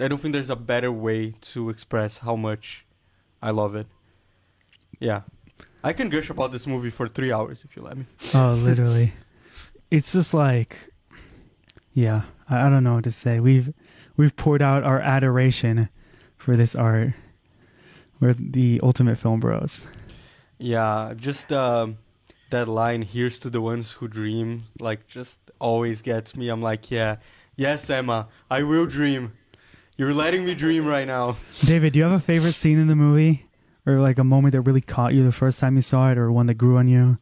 i 0.00 0.08
don't 0.08 0.20
think 0.22 0.32
there's 0.32 0.48
a 0.50 0.56
better 0.56 0.90
way 0.90 1.34
to 1.52 1.68
express 1.70 2.18
how 2.18 2.34
much 2.36 2.86
i 3.42 3.50
love 3.50 3.74
it 3.76 3.86
yeah 5.00 5.20
i 5.84 5.92
can 5.92 6.08
gush 6.08 6.30
about 6.30 6.50
this 6.52 6.66
movie 6.66 6.90
for 6.90 7.06
three 7.08 7.32
hours 7.32 7.62
if 7.64 7.76
you 7.76 7.82
let 7.82 7.96
me 7.98 8.06
Oh, 8.34 8.52
literally. 8.68 9.12
it's 9.90 10.12
just 10.12 10.32
like, 10.34 10.90
yeah, 11.98 12.22
I, 12.48 12.66
I 12.66 12.70
don't 12.70 12.84
know 12.84 12.94
what 12.94 13.04
to 13.04 13.10
say. 13.10 13.40
We've 13.40 13.72
we've 14.16 14.36
poured 14.36 14.62
out 14.62 14.84
our 14.84 15.00
adoration 15.00 15.88
for 16.36 16.54
this 16.54 16.76
art. 16.76 17.10
We're 18.20 18.34
the 18.34 18.80
ultimate 18.82 19.18
film 19.18 19.40
bros. 19.40 19.86
Yeah, 20.58 21.14
just 21.16 21.52
um, 21.52 21.98
that 22.50 22.68
line, 22.68 23.02
here's 23.02 23.38
to 23.40 23.50
the 23.50 23.60
ones 23.60 23.92
who 23.92 24.08
dream, 24.08 24.64
like, 24.80 25.06
just 25.06 25.40
always 25.60 26.02
gets 26.02 26.34
me. 26.36 26.48
I'm 26.48 26.62
like, 26.62 26.90
yeah, 26.90 27.16
yes, 27.56 27.88
Emma, 27.90 28.28
I 28.50 28.62
will 28.62 28.86
dream. 28.86 29.32
You're 29.96 30.14
letting 30.14 30.44
me 30.44 30.54
dream 30.54 30.86
right 30.86 31.06
now. 31.06 31.36
David, 31.64 31.92
do 31.92 31.98
you 31.98 32.04
have 32.04 32.12
a 32.12 32.20
favorite 32.20 32.54
scene 32.54 32.78
in 32.78 32.86
the 32.86 32.96
movie? 32.96 33.46
Or 33.86 34.00
like 34.00 34.18
a 34.18 34.24
moment 34.24 34.52
that 34.52 34.60
really 34.62 34.80
caught 34.80 35.14
you 35.14 35.24
the 35.24 35.32
first 35.32 35.58
time 35.58 35.74
you 35.74 35.82
saw 35.82 36.10
it 36.10 36.18
or 36.18 36.30
one 36.30 36.46
that 36.46 36.54
grew 36.54 36.76
on 36.76 36.88
you? 36.88 37.16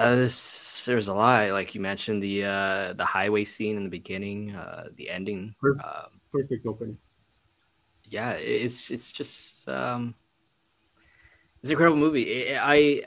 Uh, 0.00 0.16
this, 0.16 0.84
there's 0.86 1.08
a 1.08 1.14
lot. 1.14 1.50
Like 1.50 1.74
you 1.74 1.80
mentioned, 1.80 2.22
the 2.22 2.44
uh, 2.44 2.92
the 2.94 3.04
highway 3.04 3.44
scene 3.44 3.76
in 3.76 3.84
the 3.84 3.90
beginning, 3.90 4.54
uh, 4.54 4.88
the 4.96 5.10
ending. 5.10 5.54
Perfect. 5.60 5.84
Um, 5.84 6.20
Perfect 6.32 6.66
opening. 6.66 6.98
yeah, 8.04 8.32
it's 8.32 8.90
it's 8.90 9.12
just 9.12 9.68
um, 9.68 10.14
it's 11.60 11.70
an 11.70 11.72
incredible 11.72 11.98
movie. 11.98 12.56
I, 12.56 12.74
I 12.74 13.02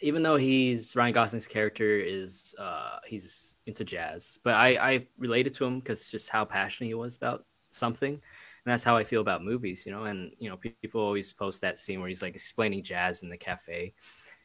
even 0.00 0.22
though 0.22 0.36
he's 0.36 0.94
Ryan 0.94 1.14
Gosling's 1.14 1.48
character 1.48 1.98
is 1.98 2.54
uh, 2.58 2.98
he's 3.06 3.56
into 3.66 3.84
jazz, 3.84 4.38
but 4.44 4.54
I 4.54 4.76
I 4.76 5.06
related 5.18 5.54
to 5.54 5.64
him 5.64 5.80
because 5.80 6.10
just 6.10 6.28
how 6.28 6.44
passionate 6.44 6.88
he 6.88 6.94
was 6.94 7.16
about 7.16 7.46
something, 7.70 8.12
and 8.12 8.20
that's 8.64 8.84
how 8.84 8.96
I 8.96 9.04
feel 9.04 9.22
about 9.22 9.42
movies. 9.44 9.86
You 9.86 9.92
know, 9.92 10.04
and 10.04 10.34
you 10.38 10.50
know 10.50 10.58
people 10.58 11.00
always 11.00 11.32
post 11.32 11.60
that 11.62 11.78
scene 11.78 12.00
where 12.00 12.08
he's 12.08 12.22
like 12.22 12.34
explaining 12.34 12.84
jazz 12.84 13.22
in 13.22 13.30
the 13.30 13.36
cafe, 13.38 13.94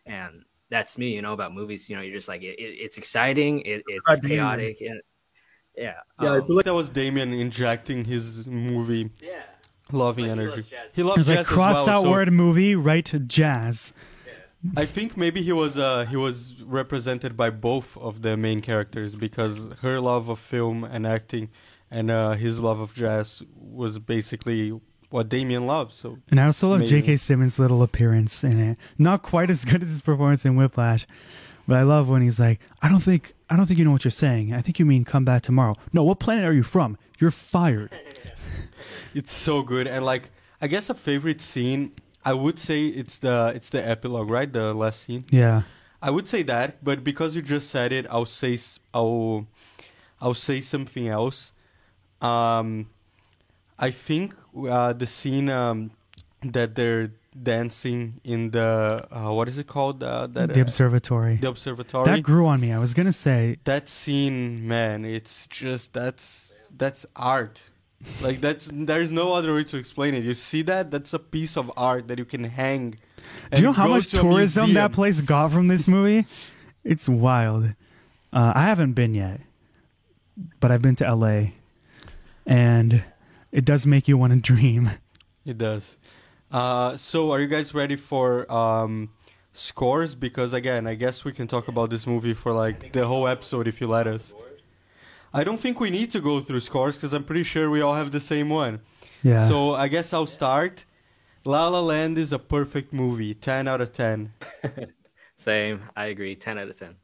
and 0.06 0.44
that's 0.72 0.98
me. 0.98 1.14
You 1.14 1.22
know 1.22 1.34
about 1.34 1.54
movies. 1.54 1.88
You 1.90 1.98
know, 1.98 2.02
you're 2.02 2.16
just 2.16 2.28
like 2.28 2.42
it, 2.42 2.58
it, 2.58 2.78
it's 2.86 2.98
exciting, 2.98 3.60
it, 3.62 3.84
it's 3.88 4.20
Damien. 4.22 4.40
chaotic, 4.40 4.82
and 4.82 5.02
yeah, 5.78 5.94
Yeah, 6.20 6.34
I 6.34 6.38
um, 6.38 6.48
feel 6.48 6.56
like 6.56 6.66
That 6.66 6.74
was 6.74 6.90
Damien 6.90 7.34
injecting 7.34 8.06
his 8.06 8.48
movie 8.48 9.12
yeah. 9.22 9.44
loving 9.92 10.26
Like, 10.26 10.36
he 10.38 10.42
energy. 10.42 10.56
loves 10.58 10.68
jazz. 10.70 10.96
He 10.96 11.04
loves 11.04 11.20
It's 11.20 11.28
like 11.30 11.38
jazz 11.40 11.48
as 11.48 11.54
cross 11.54 11.86
well, 11.88 12.00
out 12.00 12.04
so 12.06 12.10
word 12.12 12.34
movie, 12.34 12.76
right 12.76 13.06
to 13.06 13.20
jazz. 13.20 13.94
I 14.78 14.86
think 14.86 15.18
maybe 15.18 15.42
he 15.42 15.52
was 15.52 15.78
uh, 15.78 16.06
he 16.06 16.16
was 16.16 16.62
represented 16.64 17.36
by 17.36 17.50
both 17.50 17.98
of 17.98 18.22
the 18.22 18.38
main 18.38 18.62
characters 18.62 19.16
because 19.16 19.68
her 19.82 20.00
love 20.00 20.30
of 20.30 20.40
film 20.40 20.84
and 20.84 21.06
acting 21.08 21.50
and 21.90 22.12
uh, 22.12 22.32
his 22.34 22.60
love 22.60 22.80
of 22.80 22.94
jazz 22.94 23.42
was 23.56 23.98
basically 24.00 24.80
what 25.12 25.30
Damien 25.30 25.66
loves. 25.66 25.96
So 25.96 26.18
And 26.30 26.40
I 26.40 26.46
also 26.48 26.70
love 26.70 26.86
J.K. 26.86 27.18
Simmons' 27.18 27.60
little 27.60 27.84
appearance 27.84 28.44
in 28.44 28.60
it. 28.60 28.78
Not 28.98 29.22
quite 29.22 29.50
as 29.50 29.66
good 29.66 29.82
as 29.82 29.90
his 29.90 30.02
performance 30.02 30.46
in 30.46 30.56
Whiplash, 30.56 31.06
but 31.68 31.78
I 31.78 31.84
love 31.84 32.10
when 32.10 32.22
he's 32.22 32.40
like, 32.40 32.60
"I 32.82 32.90
don't 32.90 33.02
think, 33.02 33.34
I 33.50 33.56
don't 33.56 33.66
think 33.68 33.78
you 33.78 33.86
know 33.86 33.92
what 33.92 34.04
you're 34.04 34.12
saying. 34.12 34.54
I 34.54 34.62
think 34.62 34.80
you 34.80 34.86
mean 34.86 35.06
come 35.06 35.26
back 35.26 35.44
tomorrow." 35.44 35.76
No, 35.94 36.04
what 36.04 36.20
planet 36.20 36.46
are 36.46 36.54
you 36.54 36.64
from? 36.64 36.98
You're 37.20 37.32
fired. 37.32 37.92
it's 39.14 39.32
so 39.32 39.62
good 39.62 39.88
and 39.88 40.06
like 40.06 40.30
I 40.62 40.68
guess 40.68 40.90
a 40.90 40.94
favorite 40.94 41.42
scene 41.42 41.92
I 42.24 42.34
would 42.34 42.60
say 42.60 42.86
it's 42.88 43.18
the 43.20 43.52
it's 43.56 43.70
the 43.70 43.86
epilogue 43.88 44.30
right 44.30 44.52
the 44.52 44.74
last 44.74 45.04
scene 45.04 45.26
Yeah, 45.32 45.64
I 46.02 46.12
would 46.12 46.28
say 46.28 46.44
that 46.44 46.84
but 46.84 47.04
because 47.04 47.36
you 47.36 47.42
just 47.42 47.70
said 47.70 47.92
it 47.92 48.06
I'll 48.10 48.26
say 48.26 48.58
I'll 48.94 49.48
I'll 50.20 50.34
say 50.34 50.62
something 50.62 51.08
else 51.08 51.52
um 52.22 52.90
I 53.82 53.92
think 53.92 54.36
uh, 54.56 54.94
the 54.94 55.08
scene 55.08 55.50
um, 55.50 55.92
that 56.44 56.76
they're 56.76 57.12
dancing 57.44 58.20
in 58.24 58.52
the 58.52 59.08
uh, 59.10 59.32
what 59.34 59.48
is 59.48 59.58
it 59.58 59.68
called 59.68 60.04
uh, 60.04 60.28
that 60.28 60.54
the 60.54 60.60
uh, 60.60 60.64
observatory. 60.64 61.38
the 61.38 61.48
observatory 61.48 62.06
That 62.06 62.22
grew 62.24 62.46
on 62.48 62.60
me. 62.60 62.72
I 62.72 62.80
was 62.80 62.94
gonna 62.94 63.12
say, 63.14 63.58
that 63.64 63.88
scene 63.88 64.68
man 64.68 65.06
it's 65.06 65.48
just 65.48 65.94
that's 65.94 66.54
that's 66.78 67.06
art 67.16 67.62
like 68.22 68.42
that's 68.42 68.70
there's 68.74 69.12
no 69.12 69.34
other 69.34 69.54
way 69.54 69.64
to 69.64 69.78
explain 69.78 70.14
it 70.14 70.24
you 70.24 70.34
see 70.34 70.62
that 70.64 70.90
that's 70.92 71.14
a 71.14 71.20
piece 71.20 71.56
of 71.56 71.72
art 71.78 72.08
that 72.08 72.18
you 72.18 72.26
can 72.26 72.44
hang 72.44 72.96
do 73.52 73.58
you 73.58 73.64
know 73.64 73.74
how 73.74 73.88
much 73.88 74.08
to 74.08 74.18
tourism 74.18 74.74
that 74.74 74.92
place 74.94 75.22
got 75.22 75.52
from 75.52 75.68
this 75.68 75.88
movie? 75.88 76.26
It's 76.84 77.08
wild. 77.08 77.66
Uh, 78.34 78.54
I 78.56 78.64
haven't 78.64 78.94
been 78.94 79.14
yet, 79.14 79.42
but 80.60 80.72
I've 80.72 80.82
been 80.82 80.96
to 80.98 81.06
L.A. 81.06 81.54
and 82.46 83.04
it 83.52 83.66
does 83.66 83.86
make 83.86 84.08
you 84.08 84.18
want 84.18 84.34
to 84.34 84.40
dream. 84.40 84.90
it 85.46 85.58
does 85.58 85.98
uh, 86.52 86.98
so 86.98 87.32
are 87.32 87.40
you 87.40 87.48
guys 87.48 87.74
ready 87.74 87.96
for 87.96 88.52
um, 88.52 89.10
scores 89.54 90.16
because 90.16 90.54
again 90.54 90.88
i 90.88 90.96
guess 90.96 91.24
we 91.26 91.32
can 91.32 91.48
talk 91.48 91.68
about 91.68 91.90
this 91.90 92.06
movie 92.08 92.34
for 92.34 92.52
like 92.54 92.92
the 92.94 93.06
whole 93.06 93.28
episode 93.28 93.68
if 93.68 93.82
you 93.82 93.88
let 93.88 94.08
us 94.08 94.34
i 95.34 95.44
don't 95.44 95.60
think 95.60 95.80
we 95.80 95.90
need 95.90 96.10
to 96.12 96.20
go 96.22 96.40
through 96.40 96.60
scores 96.60 96.96
because 96.96 97.14
i'm 97.14 97.24
pretty 97.24 97.44
sure 97.44 97.70
we 97.70 97.82
all 97.82 97.96
have 97.96 98.12
the 98.12 98.20
same 98.20 98.50
one 98.50 98.80
Yeah. 99.24 99.48
so 99.48 99.74
i 99.74 99.88
guess 99.88 100.14
i'll 100.14 100.28
start 100.28 100.86
la 101.46 101.68
la 101.68 101.82
land 101.82 102.18
is 102.18 102.32
a 102.32 102.40
perfect 102.40 102.94
movie 102.94 103.34
10 103.34 103.68
out 103.68 103.82
of 103.82 103.92
10 103.94 104.34
Same. 105.36 105.82
I 105.98 106.06
agree. 106.06 106.36
Ten 106.36 106.60
out 106.60 106.68
of 106.68 106.78
ten. 106.78 106.98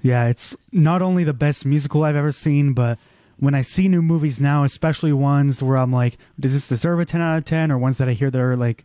Yeah, 0.00 0.26
it's 0.26 0.56
not 0.72 1.00
only 1.00 1.22
the 1.22 1.32
best 1.32 1.64
musical 1.64 2.02
I've 2.02 2.16
ever 2.16 2.32
seen, 2.32 2.72
but 2.72 2.98
when 3.42 3.56
I 3.56 3.62
see 3.62 3.88
new 3.88 4.02
movies 4.02 4.40
now, 4.40 4.62
especially 4.62 5.12
ones 5.12 5.64
where 5.64 5.76
I'm 5.76 5.92
like, 5.92 6.16
does 6.38 6.52
this 6.52 6.68
deserve 6.68 7.00
a 7.00 7.04
10 7.04 7.20
out 7.20 7.38
of 7.38 7.44
10? 7.44 7.72
Or 7.72 7.76
ones 7.76 7.98
that 7.98 8.08
I 8.08 8.12
hear 8.12 8.30
that 8.30 8.40
are 8.40 8.54
like 8.54 8.84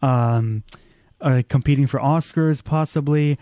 um, 0.00 0.62
uh, 1.20 1.42
competing 1.50 1.86
for 1.86 2.00
Oscars, 2.00 2.64
possibly. 2.64 3.38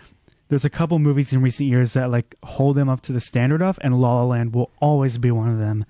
There's 0.49 0.65
a 0.65 0.69
couple 0.69 0.99
movies 0.99 1.31
in 1.31 1.41
recent 1.41 1.69
years 1.69 1.93
that 1.93 2.11
like 2.11 2.35
hold 2.43 2.75
them 2.75 2.89
up 2.89 2.99
to 3.03 3.13
the 3.13 3.21
standard 3.21 3.61
of, 3.61 3.79
and 3.81 3.97
La 3.97 4.15
La 4.15 4.25
Land 4.25 4.53
will 4.53 4.69
always 4.81 5.17
be 5.17 5.31
one 5.31 5.47
of 5.47 5.57
them. 5.57 5.85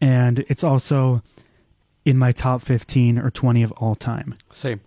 And 0.00 0.44
it's 0.46 0.62
also 0.62 1.24
in 2.04 2.16
my 2.16 2.30
top 2.30 2.62
15 2.62 3.18
or 3.18 3.28
20 3.28 3.64
of 3.64 3.72
all 3.72 3.96
time. 3.96 4.36
Same. 4.52 4.82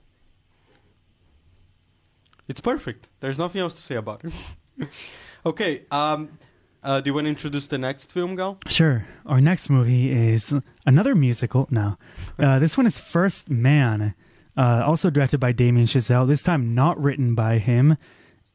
It's 2.47 2.61
perfect. 2.61 3.09
There's 3.19 3.38
nothing 3.38 3.59
else 3.59 3.75
to 3.75 3.81
say 3.81 3.95
about 3.95 4.23
it. 4.23 4.33
okay. 5.45 5.81
Um, 5.91 6.39
uh, 6.86 7.01
do 7.01 7.09
you 7.09 7.13
want 7.15 7.25
to 7.25 7.29
introduce 7.29 7.67
the 7.67 7.79
next 7.79 8.11
film, 8.11 8.36
Gal? 8.36 8.59
Sure. 8.67 9.05
Our 9.25 9.41
next 9.41 9.69
movie 9.69 10.11
is 10.11 10.53
another 10.86 11.15
musical. 11.15 11.67
No, 11.71 11.97
uh, 12.38 12.59
this 12.59 12.77
one 12.77 12.86
is 12.86 12.99
First 12.99 13.49
Man, 13.49 14.13
uh, 14.55 14.83
also 14.86 15.09
directed 15.09 15.39
by 15.39 15.51
Damien 15.51 15.88
Chazelle. 15.88 16.27
This 16.27 16.43
time 16.43 16.75
not 16.75 17.01
written 17.01 17.33
by 17.33 17.57
him, 17.57 17.97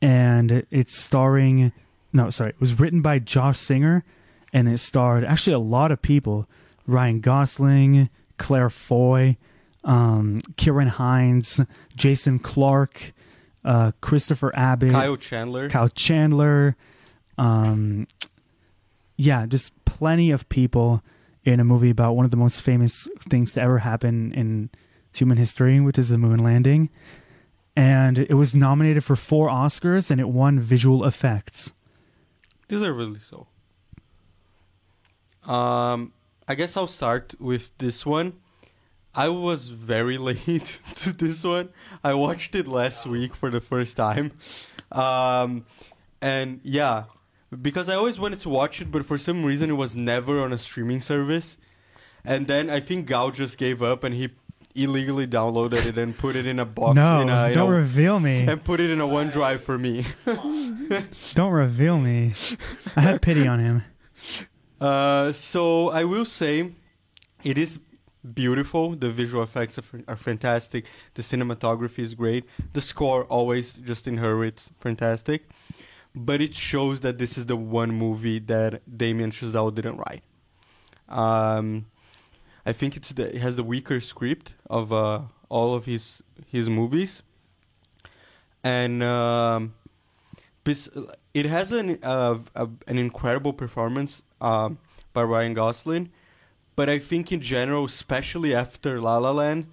and 0.01 0.65
it's 0.71 0.95
starring. 0.97 1.73
No, 2.13 2.31
sorry, 2.31 2.51
it 2.51 2.61
was 2.61 2.79
written 2.79 3.03
by 3.03 3.19
Josh 3.19 3.59
Singer, 3.59 4.05
and 4.53 4.69
it 4.69 4.79
starred 4.79 5.25
actually 5.25 5.55
a 5.55 5.59
lot 5.59 5.91
of 5.91 6.01
people: 6.01 6.49
Ryan 6.87 7.21
Gosling, 7.21 8.11
Claire 8.39 8.71
Foy, 8.71 9.37
um, 9.83 10.41
Ciarán 10.57 10.87
Hinds, 10.87 11.61
Jason 11.97 12.39
Clarke, 12.39 13.13
uh, 13.65 13.91
Christopher 14.01 14.55
Abbott, 14.57 14.93
Kyle 14.93 15.17
Chandler. 15.17 15.69
Kyle 15.69 15.89
Chandler. 15.89 16.77
Um, 17.41 18.07
yeah, 19.17 19.47
just 19.47 19.73
plenty 19.87 20.31
of 20.31 20.49
people 20.51 21.03
in 21.43 21.59
a 21.59 21.65
movie 21.65 21.89
about 21.89 22.13
one 22.13 22.27
of 22.27 22.31
the 22.31 22.37
most 22.37 22.61
famous 22.61 23.09
things 23.31 23.55
to 23.55 23.63
ever 23.63 23.79
happen 23.79 24.33
in 24.35 24.69
human 25.15 25.39
history, 25.39 25.81
which 25.81 25.99
is 25.99 26.11
the 26.11 26.19
moon 26.19 26.39
landing. 26.39 26.91
And 27.75 28.19
it 28.19 28.35
was 28.35 28.55
nominated 28.55 29.05
for 29.05 29.17
four 29.17 29.49
Oscars 29.49 30.11
and 30.11 30.21
it 30.21 30.29
won 30.29 30.61
visual 30.61 31.05
effects. 31.07 31.73
Deservedly 32.69 33.21
so. 33.21 33.47
Um, 35.51 36.13
I 36.47 36.55
guess 36.55 36.77
I'll 36.77 36.87
start 36.87 37.35
with 37.41 37.77
this 37.79 38.05
one. 38.05 38.35
I 39.15 39.29
was 39.29 39.71
very 39.71 40.19
late 40.29 40.79
to 40.97 41.13
this 41.13 41.43
one. 41.43 41.71
I 42.05 42.13
watched 42.13 42.55
it 42.55 42.69
last 42.69 43.07
week 43.07 43.35
for 43.35 43.51
the 43.51 43.63
first 43.63 43.97
time. 43.97 44.33
Um, 44.93 45.65
and 46.21 46.61
yeah, 46.63 47.05
because 47.61 47.89
I 47.89 47.95
always 47.95 48.19
wanted 48.21 48.41
to 48.41 48.49
watch 48.49 48.81
it, 48.81 48.91
but 48.91 49.05
for 49.05 49.19
some 49.19 49.45
reason 49.45 49.71
it 49.71 49.75
was 49.75 49.97
never 49.97 50.41
on 50.43 50.53
a 50.53 50.59
streaming 50.59 51.01
service. 51.01 51.59
And 52.25 52.47
then 52.47 52.69
I 52.71 52.81
think 52.81 53.07
Gal 53.07 53.31
just 53.31 53.57
gave 53.59 53.83
up 53.83 54.05
and 54.05 54.15
he 54.15 54.31
illegally 54.75 55.27
downloaded 55.27 55.85
it 55.87 55.99
and 55.99 56.17
put 56.17 56.37
it 56.37 56.47
in 56.47 56.59
a 56.59 56.65
box. 56.65 56.95
no, 56.95 57.23
in 57.23 57.29
a, 57.29 57.49
in 57.49 57.55
don't 57.55 57.73
a- 57.73 57.77
reveal 57.77 58.21
me. 58.21 58.47
and 58.49 58.63
put 58.63 58.79
it 58.79 58.91
in 58.91 59.01
a 59.01 59.07
OneDrive 59.07 59.61
for 59.61 59.79
me. 59.79 60.05
Don't 61.35 61.53
reveal 61.53 61.99
me. 61.99 62.33
I 62.97 63.01
had 63.01 63.23
pity 63.23 63.47
on 63.47 63.59
him. 63.61 63.83
Uh, 64.81 65.31
so 65.31 65.91
I 65.91 66.05
will 66.05 66.25
say, 66.25 66.71
it 67.45 67.59
is 67.59 67.81
beautiful. 68.33 68.97
The 68.97 69.11
visual 69.11 69.43
effects 69.43 69.79
are, 69.79 69.83
are 70.09 70.17
fantastic. 70.17 70.87
The 71.13 71.21
cinematography 71.21 71.99
is 71.99 72.15
great. 72.15 72.47
The 72.73 72.81
score 72.81 73.25
always 73.25 73.75
Justin 73.75 74.17
Hurwitz 74.19 74.71
fantastic. 74.81 75.51
But 76.15 76.41
it 76.41 76.55
shows 76.55 77.01
that 77.01 77.19
this 77.19 77.39
is 77.39 77.47
the 77.47 77.57
one 77.57 77.93
movie 77.93 78.41
that 78.41 78.83
Damien 78.99 79.31
Chazelle 79.31 79.73
didn't 79.73 79.97
write. 79.97 80.23
Um, 81.09 81.87
I 82.67 82.73
think 82.73 82.97
it's 82.97 83.13
the 83.13 83.35
it 83.35 83.41
has 83.41 83.57
the 83.57 83.65
weaker 83.65 84.01
script 84.01 84.55
of 84.69 84.93
uh, 84.93 85.23
all 85.49 85.75
of 85.75 85.85
his 85.87 86.23
his 86.47 86.69
movies, 86.69 87.23
and 88.63 89.03
um, 89.03 89.75
it 91.35 91.47
has 91.47 91.73
an 91.73 91.99
uh, 92.03 92.39
a, 92.55 92.69
an 92.87 92.99
incredible 92.99 93.53
performance 93.53 94.23
um, 94.41 94.79
by 95.13 95.23
Ryan 95.23 95.55
Gosling, 95.55 96.11
but 96.77 96.89
I 96.89 96.99
think 96.99 97.33
in 97.33 97.41
general, 97.41 97.85
especially 97.85 98.55
after 98.55 99.01
La 99.01 99.19
La 99.19 99.31
Land, 99.33 99.67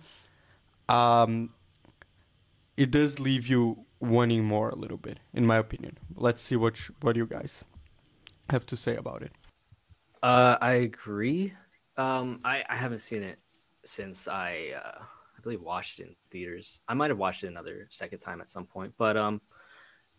um, 0.89 1.51
it 2.75 2.91
does 2.91 3.19
leave 3.19 3.47
you 3.47 3.85
wanting 3.99 4.43
more 4.43 4.69
a 4.69 4.75
little 4.75 4.97
bit, 4.97 5.19
in 5.33 5.45
my 5.45 5.57
opinion. 5.57 5.97
Let's 6.15 6.41
see 6.41 6.55
what 6.55 6.77
sh- 6.77 6.91
what 7.01 7.15
you 7.15 7.25
guys 7.25 7.63
have 8.49 8.65
to 8.67 8.77
say 8.77 8.95
about 8.95 9.21
it. 9.21 9.31
Uh, 10.23 10.57
I 10.61 10.73
agree. 10.73 11.53
Um, 11.97 12.41
I, 12.43 12.63
I 12.69 12.75
haven't 12.75 12.99
seen 12.99 13.23
it 13.23 13.39
since 13.85 14.27
I 14.27 14.73
uh, 14.75 15.01
I 15.01 15.41
believe 15.41 15.61
watched 15.61 15.99
it 15.99 16.07
in 16.07 16.15
theaters. 16.29 16.81
I 16.87 16.93
might 16.93 17.09
have 17.09 17.17
watched 17.17 17.43
it 17.43 17.47
another 17.47 17.87
second 17.89 18.19
time 18.19 18.41
at 18.41 18.49
some 18.49 18.65
point, 18.65 18.93
but 18.97 19.17
um, 19.17 19.41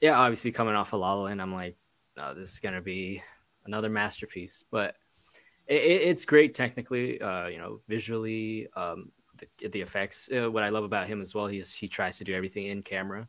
yeah, 0.01 0.19
obviously 0.19 0.53
coming 0.53 0.75
off 0.75 0.93
of 0.93 1.01
La 1.01 1.15
La 1.15 1.23
Land, 1.23 1.43
I'm 1.43 1.55
like, 1.55 1.77
no, 2.17 2.35
this 2.35 2.53
is 2.53 2.61
gonna 2.61 2.81
be 2.81 3.23
another 3.67 3.89
masterpiece. 3.89 4.65
But 4.71 4.97
it, 5.67 5.83
it's 5.83 6.25
great 6.25 6.55
technically, 6.55 7.21
uh, 7.21 7.47
you 7.47 7.59
know, 7.59 7.81
visually, 7.89 8.69
um, 8.77 9.13
the, 9.37 9.69
the 9.69 9.81
effects. 9.81 10.31
Uh, 10.33 10.51
what 10.51 10.65
I 10.65 10.69
love 10.69 10.85
about 10.85 11.07
him 11.07 11.21
as 11.21 11.35
well, 11.35 11.47
he's 11.47 11.73
he 11.73 11.89
tries 11.89 12.19
to 12.19 12.25
do 12.25 12.35
everything 12.35 12.67
in 12.67 12.83
camera. 12.83 13.29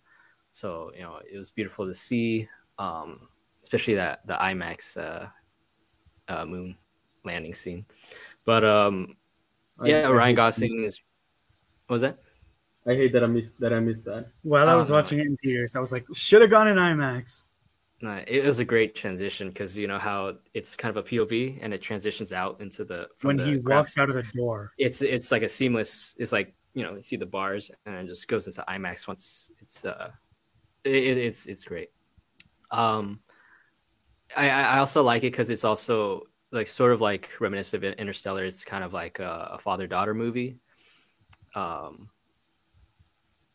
So 0.60 0.91
you 0.95 1.03
know, 1.03 1.20
it 1.32 1.38
was 1.38 1.51
beautiful 1.51 1.86
to 1.88 1.93
see, 1.93 2.47
um, 2.80 3.30
especially 3.64 3.95
that 3.95 4.28
the 4.28 4.34
IMAX 4.34 4.97
uh, 4.97 5.28
uh, 6.28 6.45
moon 6.45 6.76
landing 7.24 7.53
scene. 7.53 7.86
But 8.45 8.66
um, 8.66 9.16
yeah, 9.84 9.99
I- 10.07 10.10
I 10.10 10.12
Ryan 10.12 10.36
Gosling 10.36 10.84
is. 10.84 10.99
What 11.88 11.93
was 11.95 12.01
that? 12.01 12.18
I 12.86 12.93
hate 12.95 13.14
that 13.14 13.24
I 13.24 13.28
missed 13.28 13.53
that 13.60 13.72
I 13.74 13.80
missed 13.80 14.03
that. 14.05 14.28
While 14.43 14.68
I 14.68 14.74
Oh, 14.74 14.78
was 14.80 14.89
no, 14.89 14.95
watching 14.97 15.20
it 15.20 15.28
in 15.28 15.34
it's- 15.34 15.39
theaters, 15.41 15.76
I 15.76 15.80
was 15.80 15.91
like, 15.93 16.05
should 16.14 16.41
have 16.41 16.51
gone 16.51 16.68
in 16.68 16.76
IMAX. 16.78 17.43
No, 18.01 18.22
it 18.28 18.45
was 18.45 18.60
a 18.60 18.66
great 18.66 18.95
transition 18.95 19.49
because 19.49 19.78
you 19.78 19.88
know 19.88 19.97
how 19.97 20.36
it's 20.53 20.76
kind 20.76 20.89
of 20.95 20.97
a 21.05 21.07
POV 21.07 21.60
and 21.62 21.74
it 21.74 21.82
transitions 21.82 22.32
out 22.34 22.60
into 22.60 22.84
the 22.84 23.07
from 23.16 23.30
When 23.30 23.38
the 23.38 23.45
he 23.45 23.57
graph- 23.57 23.78
walks 23.78 23.97
out 23.97 24.10
of 24.10 24.16
the 24.16 24.24
door. 24.38 24.72
It's 24.78 25.01
it's 25.01 25.32
like 25.32 25.43
a 25.43 25.49
seamless. 25.49 26.16
It's 26.20 26.32
like 26.34 26.53
you 26.74 26.84
know 26.84 26.95
you 26.95 27.01
see 27.01 27.16
the 27.18 27.26
bars 27.26 27.72
and 27.86 27.95
then 27.95 28.07
just 28.07 28.28
goes 28.28 28.45
into 28.47 28.62
IMAX 28.68 29.07
once 29.07 29.51
it's 29.60 29.86
uh, 29.86 30.12
it, 30.90 31.18
it's 31.18 31.46
it's 31.46 31.64
great. 31.64 31.90
Um, 32.72 33.20
I 34.36 34.50
I 34.50 34.78
also 34.80 35.04
like 35.04 35.24
it 35.24 35.32
because 35.32 35.50
it's 35.50 35.64
also 35.64 36.24
like 36.52 36.68
sort 36.68 36.94
of 36.94 37.02
like 37.02 37.30
reminiscent 37.40 37.84
of 37.84 37.94
Interstellar. 37.94 38.44
It's 38.46 38.66
kind 38.66 38.84
of 38.84 38.94
like 38.94 39.20
a, 39.20 39.52
a 39.54 39.58
father 39.58 39.88
daughter 39.88 40.14
movie. 40.14 40.58
Um. 41.56 42.10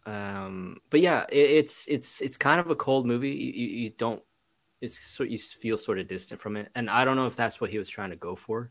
Um, 0.07 0.80
but 0.91 1.01
yeah, 1.01 1.24
it, 1.30 1.51
it's 1.51 1.87
it's 1.89 2.20
it's 2.20 2.37
kind 2.37 2.61
of 2.61 2.70
a 2.70 2.76
cold 2.76 3.07
movie. 3.07 3.30
You, 3.30 3.53
you, 3.53 3.66
you 3.85 3.91
don't 3.91 4.22
it's 4.85 5.18
you 5.18 5.39
feel 5.39 5.78
sort 5.78 5.99
of 5.99 6.09
distant 6.09 6.41
from 6.41 6.57
it, 6.57 6.70
and 6.74 6.91
I 6.91 7.05
don't 7.05 7.16
know 7.16 7.26
if 7.26 7.37
that's 7.37 7.61
what 7.61 7.70
he 7.70 7.78
was 7.78 7.89
trying 7.89 8.11
to 8.11 8.16
go 8.16 8.37
for, 8.37 8.70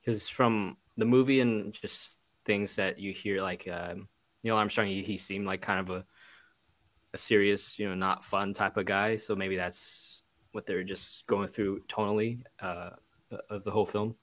because 0.00 0.28
from 0.28 0.76
the 0.96 1.04
movie 1.04 1.40
and 1.40 1.72
just 1.72 2.18
things 2.44 2.76
that 2.76 2.98
you 2.98 3.12
hear, 3.12 3.40
like 3.40 3.68
um, 3.68 4.08
Neil 4.42 4.56
Armstrong, 4.56 4.88
he, 4.88 5.02
he 5.02 5.16
seemed 5.16 5.46
like 5.46 5.62
kind 5.62 5.80
of 5.80 5.90
a 5.90 6.04
a 7.14 7.18
serious, 7.18 7.78
you 7.78 7.88
know, 7.88 7.94
not 7.94 8.22
fun 8.22 8.52
type 8.52 8.76
of 8.76 8.86
guy. 8.86 9.16
So 9.16 9.34
maybe 9.34 9.56
that's 9.56 10.22
what 10.52 10.66
they're 10.66 10.84
just 10.84 11.26
going 11.26 11.48
through 11.48 11.80
tonally 11.88 12.42
uh, 12.60 12.90
of 13.50 13.64
the 13.64 13.70
whole 13.70 13.86
film. 13.86 14.14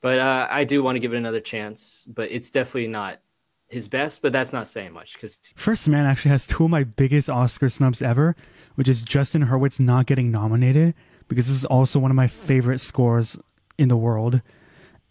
But 0.00 0.18
uh, 0.18 0.46
I 0.50 0.64
do 0.64 0.82
want 0.82 0.96
to 0.96 1.00
give 1.00 1.12
it 1.12 1.16
another 1.16 1.40
chance. 1.40 2.04
But 2.08 2.30
it's 2.30 2.50
definitely 2.50 2.88
not 2.88 3.20
his 3.68 3.88
best. 3.88 4.22
But 4.22 4.32
that's 4.32 4.52
not 4.52 4.68
saying 4.68 4.92
much 4.92 5.14
because 5.14 5.40
First 5.56 5.88
Man 5.88 6.06
actually 6.06 6.30
has 6.30 6.46
two 6.46 6.64
of 6.64 6.70
my 6.70 6.84
biggest 6.84 7.28
Oscar 7.28 7.68
snubs 7.68 8.02
ever, 8.02 8.36
which 8.76 8.88
is 8.88 9.02
Justin 9.02 9.46
Hurwitz 9.46 9.80
not 9.80 10.06
getting 10.06 10.30
nominated 10.30 10.94
because 11.28 11.46
this 11.46 11.56
is 11.56 11.64
also 11.66 11.98
one 11.98 12.10
of 12.10 12.16
my 12.16 12.26
favorite 12.26 12.78
scores 12.78 13.38
in 13.78 13.88
the 13.88 13.96
world, 13.96 14.42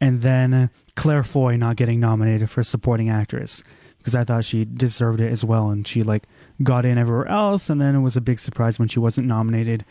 and 0.01 0.21
then 0.21 0.69
Claire 0.95 1.23
Foy 1.23 1.55
not 1.55 1.75
getting 1.77 1.99
nominated 1.99 2.49
for 2.49 2.63
supporting 2.63 3.09
actress 3.09 3.63
because 4.07 4.15
I 4.15 4.23
thought 4.23 4.45
she 4.45 4.63
deserved 4.63 5.19
it 5.19 5.29
as 5.33 5.43
well, 5.43 5.69
and 5.69 5.85
she 5.85 6.01
like 6.01 6.23
got 6.63 6.85
in 6.85 6.97
everywhere 6.97 7.27
else, 7.27 7.69
and 7.69 7.81
then 7.81 7.93
it 7.93 7.99
was 7.99 8.15
a 8.15 8.21
big 8.21 8.39
surprise 8.39 8.79
when 8.79 8.87
she 8.87 8.99
wasn't 8.99 9.27
nominated. 9.27 9.83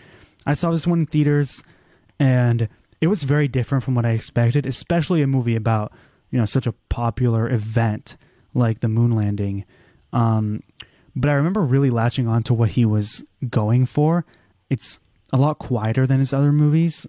I 0.46 0.54
saw 0.54 0.70
this 0.70 0.86
one 0.86 1.00
in 1.00 1.06
theaters, 1.06 1.62
and 2.18 2.66
it 3.02 3.08
was 3.08 3.24
very 3.24 3.46
different 3.46 3.84
from 3.84 3.94
what 3.94 4.06
I 4.06 4.12
expected, 4.12 4.64
especially 4.64 5.20
a 5.20 5.26
movie 5.26 5.54
about 5.54 5.92
you 6.30 6.38
know 6.38 6.46
such 6.46 6.66
a 6.66 6.72
popular 6.88 7.50
event 7.50 8.16
like 8.54 8.80
the 8.80 8.88
moon 8.88 9.10
landing. 9.10 9.66
Um, 10.14 10.62
but 11.14 11.28
I 11.28 11.34
remember 11.34 11.60
really 11.60 11.90
latching 11.90 12.26
on 12.26 12.42
to 12.44 12.54
what 12.54 12.70
he 12.70 12.86
was 12.86 13.22
going 13.50 13.84
for. 13.84 14.24
It's 14.70 14.98
a 15.30 15.36
lot 15.36 15.58
quieter 15.58 16.06
than 16.06 16.20
his 16.20 16.32
other 16.32 16.52
movies, 16.52 17.06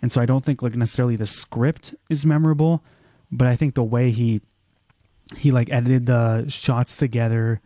and 0.00 0.12
so 0.12 0.20
I 0.20 0.26
don't 0.26 0.44
think 0.44 0.62
like 0.62 0.76
necessarily 0.76 1.16
the 1.16 1.26
script 1.26 1.96
is 2.08 2.24
memorable, 2.24 2.84
but 3.32 3.48
I 3.48 3.56
think 3.56 3.74
the 3.74 3.82
way 3.82 4.12
he 4.12 4.42
he 5.34 5.50
like 5.50 5.70
edited 5.70 6.06
the 6.06 6.46
shots 6.48 6.96
together, 6.96 7.60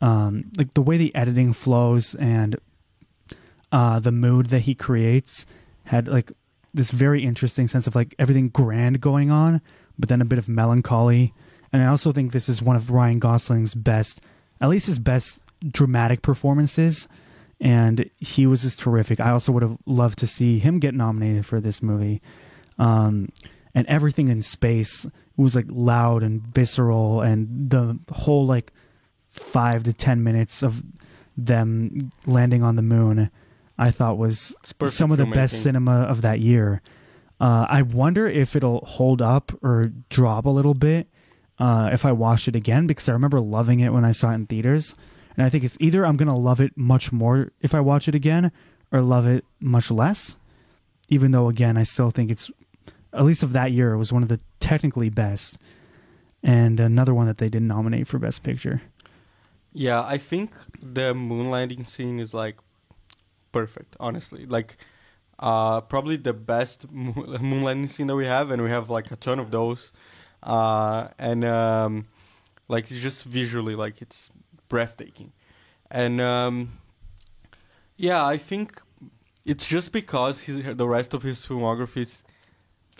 um, 0.00 0.44
like 0.56 0.74
the 0.74 0.82
way 0.82 0.96
the 0.96 1.14
editing 1.14 1.52
flows 1.52 2.14
and 2.14 2.56
uh, 3.72 3.98
the 4.00 4.12
mood 4.12 4.46
that 4.46 4.60
he 4.60 4.74
creates 4.74 5.46
had 5.84 6.08
like 6.08 6.32
this 6.72 6.90
very 6.90 7.24
interesting 7.24 7.66
sense 7.66 7.86
of 7.86 7.94
like 7.94 8.14
everything 8.18 8.48
grand 8.48 9.00
going 9.00 9.30
on, 9.30 9.60
but 9.98 10.08
then 10.08 10.20
a 10.20 10.24
bit 10.24 10.38
of 10.38 10.48
melancholy. 10.48 11.34
And 11.72 11.82
I 11.82 11.86
also 11.86 12.12
think 12.12 12.32
this 12.32 12.48
is 12.48 12.62
one 12.62 12.76
of 12.76 12.90
Ryan 12.90 13.18
Gosling's 13.18 13.74
best, 13.74 14.20
at 14.60 14.68
least 14.68 14.86
his 14.86 14.98
best 14.98 15.40
dramatic 15.68 16.22
performances. 16.22 17.08
And 17.60 18.08
he 18.18 18.46
was 18.46 18.62
just 18.62 18.80
terrific. 18.80 19.20
I 19.20 19.30
also 19.30 19.52
would 19.52 19.62
have 19.62 19.76
loved 19.84 20.18
to 20.20 20.26
see 20.26 20.58
him 20.58 20.78
get 20.78 20.94
nominated 20.94 21.44
for 21.44 21.60
this 21.60 21.82
movie. 21.82 22.22
Um, 22.78 23.28
and 23.74 23.86
everything 23.86 24.28
in 24.28 24.42
space 24.42 25.06
was 25.36 25.54
like 25.54 25.66
loud 25.68 26.22
and 26.22 26.42
visceral, 26.42 27.20
and 27.22 27.70
the 27.70 27.98
whole 28.12 28.46
like 28.46 28.72
five 29.28 29.84
to 29.84 29.92
ten 29.92 30.22
minutes 30.22 30.62
of 30.62 30.82
them 31.36 32.12
landing 32.26 32.62
on 32.62 32.76
the 32.76 32.82
moon, 32.82 33.30
I 33.78 33.90
thought 33.90 34.18
was 34.18 34.54
some 34.86 35.10
of 35.10 35.18
the 35.18 35.26
best 35.26 35.62
cinema 35.62 36.02
of 36.02 36.22
that 36.22 36.40
year. 36.40 36.82
Uh, 37.40 37.66
I 37.68 37.82
wonder 37.82 38.26
if 38.26 38.54
it'll 38.54 38.84
hold 38.84 39.22
up 39.22 39.52
or 39.62 39.92
drop 40.10 40.44
a 40.44 40.50
little 40.50 40.74
bit 40.74 41.08
uh, 41.58 41.88
if 41.90 42.04
I 42.04 42.12
watch 42.12 42.48
it 42.48 42.54
again 42.54 42.86
because 42.86 43.08
I 43.08 43.12
remember 43.12 43.40
loving 43.40 43.80
it 43.80 43.92
when 43.92 44.04
I 44.04 44.10
saw 44.10 44.30
it 44.32 44.34
in 44.34 44.46
theaters, 44.46 44.94
and 45.36 45.46
I 45.46 45.48
think 45.48 45.64
it's 45.64 45.78
either 45.80 46.04
I'm 46.04 46.16
gonna 46.16 46.36
love 46.36 46.60
it 46.60 46.76
much 46.76 47.12
more 47.12 47.52
if 47.60 47.74
I 47.74 47.80
watch 47.80 48.08
it 48.08 48.14
again, 48.14 48.52
or 48.92 49.00
love 49.00 49.26
it 49.26 49.44
much 49.60 49.90
less. 49.90 50.36
Even 51.08 51.32
though, 51.32 51.48
again, 51.48 51.76
I 51.76 51.82
still 51.82 52.10
think 52.10 52.30
it's 52.30 52.50
at 53.12 53.24
least 53.24 53.42
of 53.42 53.52
that 53.52 53.72
year 53.72 53.96
was 53.96 54.12
one 54.12 54.22
of 54.22 54.28
the 54.28 54.40
technically 54.60 55.08
best, 55.08 55.58
and 56.42 56.78
another 56.80 57.14
one 57.14 57.26
that 57.26 57.38
they 57.38 57.48
didn't 57.48 57.68
nominate 57.68 58.06
for 58.06 58.18
best 58.18 58.42
picture. 58.42 58.82
Yeah, 59.72 60.02
I 60.02 60.18
think 60.18 60.52
the 60.82 61.14
moon 61.14 61.50
landing 61.50 61.84
scene 61.84 62.18
is 62.18 62.34
like 62.34 62.56
perfect, 63.52 63.96
honestly. 64.00 64.46
Like 64.46 64.76
uh 65.38 65.80
probably 65.80 66.16
the 66.16 66.34
best 66.34 66.90
moon 66.92 67.62
landing 67.62 67.88
scene 67.88 68.06
that 68.08 68.16
we 68.16 68.26
have 68.26 68.50
and 68.50 68.62
we 68.62 68.70
have 68.70 68.90
like 68.90 69.10
a 69.10 69.16
ton 69.16 69.38
of 69.38 69.50
those. 69.50 69.92
Uh 70.42 71.08
and 71.18 71.44
um 71.44 72.06
like 72.68 72.86
just 72.86 73.24
visually 73.24 73.74
like 73.74 74.02
it's 74.02 74.30
breathtaking. 74.68 75.32
And 75.90 76.20
um 76.20 76.78
yeah, 77.96 78.24
I 78.24 78.38
think 78.38 78.80
it's 79.44 79.66
just 79.66 79.92
because 79.92 80.40
his 80.40 80.76
the 80.76 80.88
rest 80.88 81.14
of 81.14 81.22
his 81.22 81.46
filmography 81.46 81.98
is 81.98 82.22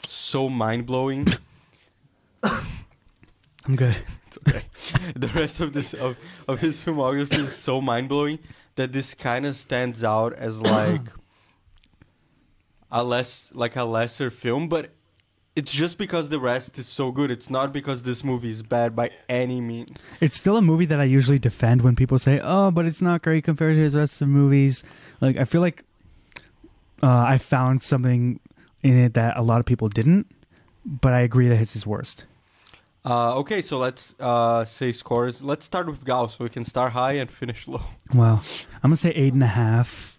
so 0.07 0.49
mind-blowing. 0.49 1.27
I'm 2.43 3.77
good. 3.77 3.97
It's 4.27 4.39
okay. 4.49 5.13
the 5.17 5.29
rest 5.29 5.61
of 5.61 5.73
this 5.73 5.93
of, 5.93 6.17
of 6.49 6.61
his 6.61 6.83
filmography 6.85 7.39
is 7.39 7.55
so 7.55 7.81
mind 7.81 8.09
blowing 8.09 8.39
that 8.77 8.93
this 8.93 9.15
kind 9.15 9.45
of 9.45 9.57
stands 9.57 10.05
out 10.05 10.33
as 10.35 10.61
like 10.63 11.03
a 12.91 13.05
less 13.05 13.51
like 13.55 13.77
a 13.77 13.85
lesser 13.85 14.31
film, 14.31 14.69
but 14.69 14.91
it's 15.57 15.73
just 15.73 15.99
because 15.99 16.29
the 16.29 16.41
rest 16.41 16.79
is 16.79 16.87
so 16.87 17.11
good. 17.11 17.31
It's 17.31 17.51
not 17.51 17.73
because 17.73 18.05
this 18.05 18.23
movie 18.23 18.51
is 18.51 18.63
bad 18.63 18.95
by 18.95 19.11
any 19.29 19.61
means. 19.61 19.91
It's 20.21 20.37
still 20.37 20.57
a 20.57 20.63
movie 20.63 20.87
that 20.87 21.01
I 21.01 21.05
usually 21.05 21.39
defend 21.39 21.83
when 21.83 21.97
people 21.97 22.19
say, 22.19 22.41
"Oh, 22.43 22.71
but 22.71 22.87
it's 22.87 23.03
not 23.03 23.23
great 23.23 23.45
compared 23.45 23.77
to 23.77 23.83
his 23.83 23.95
rest 23.95 24.23
of 24.23 24.29
the 24.29 24.33
movies." 24.33 24.85
Like 25.21 25.37
I 25.37 25.45
feel 25.45 25.61
like 25.61 25.85
uh, 27.03 27.25
I 27.29 27.39
found 27.39 27.83
something 27.83 28.41
in 28.83 28.97
it 28.97 29.15
that 29.15 29.37
a 29.37 29.43
lot 29.43 29.61
of 29.61 29.67
people 29.67 29.89
didn't, 29.89 30.27
but 30.85 31.13
I 31.13 31.21
agree 31.21 31.49
that 31.49 31.61
it's 31.61 31.73
his 31.75 31.87
worst. 31.87 32.25
Uh, 33.05 33.37
okay, 33.39 33.63
so 33.63 33.79
let's 33.79 34.15
uh, 34.21 34.65
say 34.65 34.93
scores. 34.93 35.43
Let's 35.43 35.65
start 35.65 35.87
with 35.87 36.05
Gal, 36.05 36.29
so 36.29 36.45
we 36.45 36.51
can 36.51 36.65
start 36.65 36.93
high 36.93 37.13
and 37.13 37.31
finish 37.31 37.67
low. 37.67 37.81
Well, 38.15 38.43
I'm 38.83 38.91
gonna 38.91 38.97
say 38.97 39.11
eight 39.11 39.33
and 39.33 39.43
a 39.43 39.47
half 39.47 40.19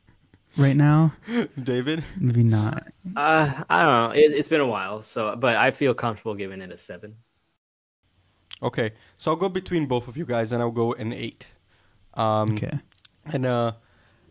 right 0.57 0.75
now. 0.75 1.13
David, 1.61 2.03
Maybe 2.17 2.43
not. 2.43 2.87
uh, 3.15 3.63
I 3.69 3.83
don't 3.83 3.91
know. 3.93 4.09
It, 4.19 4.31
it's 4.35 4.47
been 4.47 4.61
a 4.61 4.65
while, 4.67 5.01
so 5.03 5.35
but 5.35 5.57
I 5.57 5.71
feel 5.71 5.93
comfortable 5.93 6.33
giving 6.35 6.61
it 6.61 6.71
a 6.71 6.77
seven. 6.77 7.17
okay, 8.63 8.91
so 9.17 9.31
I'll 9.31 9.37
go 9.37 9.49
between 9.49 9.85
both 9.87 10.07
of 10.07 10.17
you 10.17 10.25
guys, 10.25 10.51
and 10.51 10.61
I'll 10.61 10.71
go 10.71 10.93
an 10.93 11.13
eight. 11.13 11.47
Um, 12.15 12.53
Okay. 12.53 12.79
and 13.31 13.45
uh, 13.45 13.73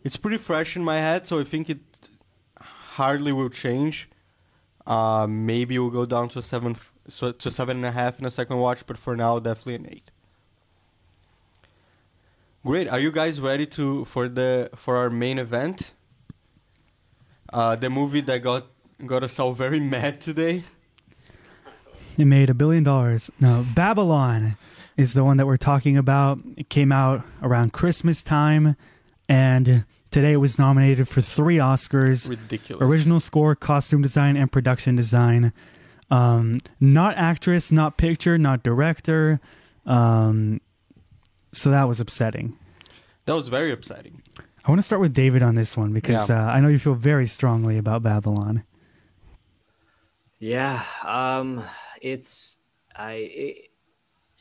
it's 0.04 0.16
pretty 0.16 0.38
fresh 0.38 0.76
in 0.76 0.82
my 0.84 0.96
head, 0.98 1.26
so 1.26 1.40
I 1.40 1.44
think 1.44 1.70
it 1.70 2.08
hardly 2.96 3.32
will 3.32 3.48
change. 3.50 4.08
Uh, 4.86 5.26
maybe 5.28 5.78
we'll 5.78 5.90
go 5.90 6.06
down 6.06 6.28
to 6.30 6.42
seven, 6.42 6.76
so 7.08 7.32
to 7.32 7.50
seven 7.50 7.78
and 7.78 7.86
a 7.86 7.92
half 7.92 8.18
in 8.18 8.24
a 8.24 8.30
second 8.30 8.58
watch, 8.58 8.86
but 8.86 8.96
for 8.98 9.16
now, 9.16 9.38
definitely 9.38 9.74
an 9.76 9.86
eight. 9.90 10.10
Great. 12.64 12.88
Are 12.88 13.00
you 13.00 13.10
guys 13.10 13.40
ready 13.40 13.66
to 13.66 14.04
for 14.04 14.28
the 14.28 14.70
for 14.74 14.96
our 14.96 15.08
main 15.08 15.38
event? 15.38 15.92
Uh, 17.52 17.74
the 17.76 17.88
movie 17.88 18.20
that 18.20 18.42
got 18.42 18.66
got 19.06 19.22
us 19.22 19.38
all 19.38 19.52
very 19.52 19.80
mad 19.80 20.20
today. 20.20 20.64
It 22.18 22.26
made 22.26 22.50
a 22.50 22.54
billion 22.54 22.84
dollars. 22.84 23.30
No, 23.40 23.64
Babylon 23.74 24.56
is 24.96 25.14
the 25.14 25.24
one 25.24 25.38
that 25.38 25.46
we're 25.46 25.56
talking 25.56 25.96
about. 25.96 26.38
It 26.56 26.68
came 26.68 26.92
out 26.92 27.24
around 27.42 27.72
Christmas 27.72 28.22
time, 28.22 28.76
and 29.26 29.84
today 30.10 30.32
it 30.32 30.36
was 30.38 30.58
nominated 30.58 31.08
for 31.08 31.20
three 31.20 31.56
Oscars 31.56 32.28
Ridiculous. 32.28 32.82
original 32.82 33.20
score, 33.20 33.54
costume 33.54 34.02
design, 34.02 34.36
and 34.36 34.50
production 34.50 34.96
design. 34.96 35.52
Um, 36.10 36.58
not 36.80 37.16
actress, 37.16 37.70
not 37.70 37.96
picture, 37.96 38.36
not 38.38 38.62
director. 38.62 39.40
Um, 39.86 40.60
so 41.52 41.70
that 41.70 41.84
was 41.88 42.00
upsetting. 42.00 42.56
That 43.26 43.34
was 43.34 43.48
very 43.48 43.70
upsetting. 43.72 44.22
I 44.64 44.70
want 44.70 44.78
to 44.80 44.82
start 44.82 45.00
with 45.00 45.14
David 45.14 45.42
on 45.42 45.54
this 45.54 45.76
one 45.76 45.92
because 45.92 46.28
Yeah. 46.28 46.46
uh, 46.46 46.50
I 46.52 46.60
know 46.60 46.68
you 46.68 46.78
feel 46.78 46.94
very 46.94 47.26
strongly 47.26 47.78
about 47.78 48.02
Babylon. 48.02 48.64
Yeah, 50.38 50.82
um, 51.04 51.62
it's 52.00 52.56
I 52.96 53.12
it, 53.12 53.56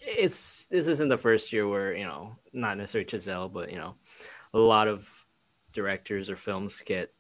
it's 0.01 0.65
this 0.65 0.87
isn't 0.87 1.09
the 1.09 1.17
first 1.17 1.51
year 1.51 1.67
where 1.67 1.93
you 1.95 2.05
know 2.05 2.35
not 2.53 2.77
necessarily 2.77 3.05
Chazelle, 3.05 3.51
but 3.51 3.71
you 3.71 3.77
know 3.77 3.95
a 4.53 4.59
lot 4.59 4.87
of 4.87 5.09
directors 5.73 6.29
or 6.29 6.35
films 6.35 6.81
get 6.85 7.13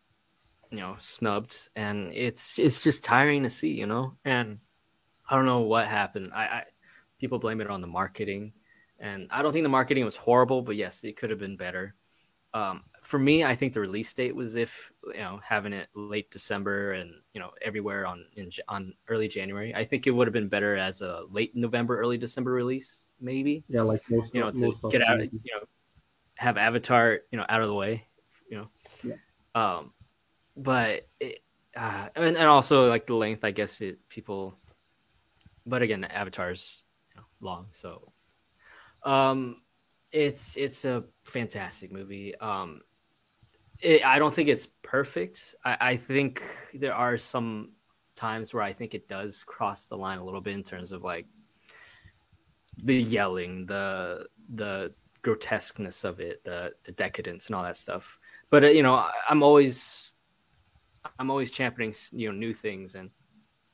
you 0.71 0.79
know 0.79 0.95
snubbed, 0.99 1.69
and 1.75 2.13
it's 2.13 2.59
it's 2.59 2.81
just 2.81 3.03
tiring 3.03 3.43
to 3.43 3.49
see, 3.49 3.71
you 3.71 3.87
know. 3.87 4.15
And 4.25 4.59
I 5.29 5.35
don't 5.35 5.45
know 5.45 5.61
what 5.61 5.87
happened. 5.87 6.31
I, 6.33 6.43
I 6.43 6.63
people 7.19 7.39
blame 7.39 7.61
it 7.61 7.69
on 7.69 7.81
the 7.81 7.87
marketing, 7.87 8.53
and 8.99 9.27
I 9.31 9.41
don't 9.41 9.53
think 9.53 9.63
the 9.63 9.69
marketing 9.69 10.05
was 10.05 10.15
horrible, 10.15 10.61
but 10.61 10.75
yes, 10.75 11.03
it 11.03 11.17
could 11.17 11.29
have 11.29 11.39
been 11.39 11.57
better. 11.57 11.95
Um, 12.51 12.83
for 13.03 13.19
me, 13.19 13.43
I 13.43 13.55
think 13.55 13.73
the 13.73 13.79
release 13.79 14.11
date 14.11 14.35
was 14.35 14.55
if 14.55 14.91
you 15.13 15.19
know 15.19 15.39
having 15.43 15.71
it 15.73 15.87
late 15.93 16.31
December 16.31 16.93
and 16.93 17.13
you 17.33 17.39
know 17.39 17.51
everywhere 17.61 18.07
on 18.07 18.25
in 18.35 18.49
on 18.67 18.93
early 19.07 19.27
January. 19.27 19.73
I 19.75 19.85
think 19.85 20.07
it 20.07 20.11
would 20.11 20.27
have 20.27 20.33
been 20.33 20.49
better 20.49 20.75
as 20.75 21.01
a 21.01 21.23
late 21.29 21.55
November, 21.55 21.99
early 21.99 22.17
December 22.17 22.51
release, 22.51 23.07
maybe. 23.21 23.63
Yeah, 23.69 23.83
like 23.83 24.01
most 24.09 24.33
You 24.33 24.41
know, 24.41 24.51
to 24.51 24.75
get 24.89 25.01
out, 25.03 25.19
the- 25.19 25.29
you 25.31 25.51
know, 25.53 25.65
have 26.37 26.57
Avatar, 26.57 27.19
you 27.31 27.37
know, 27.37 27.45
out 27.49 27.61
of 27.61 27.67
the 27.67 27.75
way, 27.75 28.07
you 28.49 28.57
know. 28.57 28.69
Yeah. 29.03 29.15
Um, 29.55 29.93
but 30.57 31.07
it, 31.19 31.39
uh, 31.75 32.09
and 32.15 32.37
and 32.37 32.47
also 32.47 32.89
like 32.89 33.07
the 33.07 33.15
length, 33.15 33.43
I 33.43 33.51
guess 33.51 33.81
it 33.81 33.99
people. 34.09 34.55
But 35.65 35.81
again, 35.81 36.01
the 36.01 36.15
Avatar's 36.15 36.83
you 37.11 37.21
know, 37.21 37.27
long, 37.41 37.67
so. 37.71 38.01
Um, 39.03 39.61
it's 40.11 40.57
it's 40.57 40.85
a 40.85 41.03
fantastic 41.23 41.91
movie. 41.91 42.35
Um, 42.39 42.81
it, 43.79 44.05
I 44.05 44.19
don't 44.19 44.33
think 44.33 44.49
it's 44.49 44.67
perfect. 44.81 45.55
I, 45.63 45.77
I 45.79 45.95
think 45.95 46.43
there 46.73 46.93
are 46.93 47.17
some 47.17 47.71
times 48.15 48.53
where 48.53 48.63
I 48.63 48.73
think 48.73 48.93
it 48.93 49.07
does 49.07 49.43
cross 49.43 49.85
the 49.85 49.95
line 49.95 50.17
a 50.17 50.23
little 50.23 50.41
bit 50.41 50.53
in 50.53 50.63
terms 50.63 50.91
of 50.91 51.03
like 51.03 51.25
the 52.83 52.95
yelling, 52.95 53.65
the 53.65 54.27
the 54.55 54.93
grotesqueness 55.21 56.03
of 56.03 56.19
it, 56.19 56.43
the 56.43 56.73
the 56.83 56.91
decadence 56.91 57.47
and 57.47 57.55
all 57.55 57.63
that 57.63 57.77
stuff. 57.77 58.18
But 58.49 58.63
uh, 58.63 58.67
you 58.67 58.83
know, 58.83 59.07
I'm 59.27 59.43
always 59.43 60.13
I'm 61.17 61.29
always 61.29 61.51
championing 61.51 61.95
you 62.11 62.31
know 62.31 62.37
new 62.37 62.53
things, 62.53 62.95
and 62.95 63.09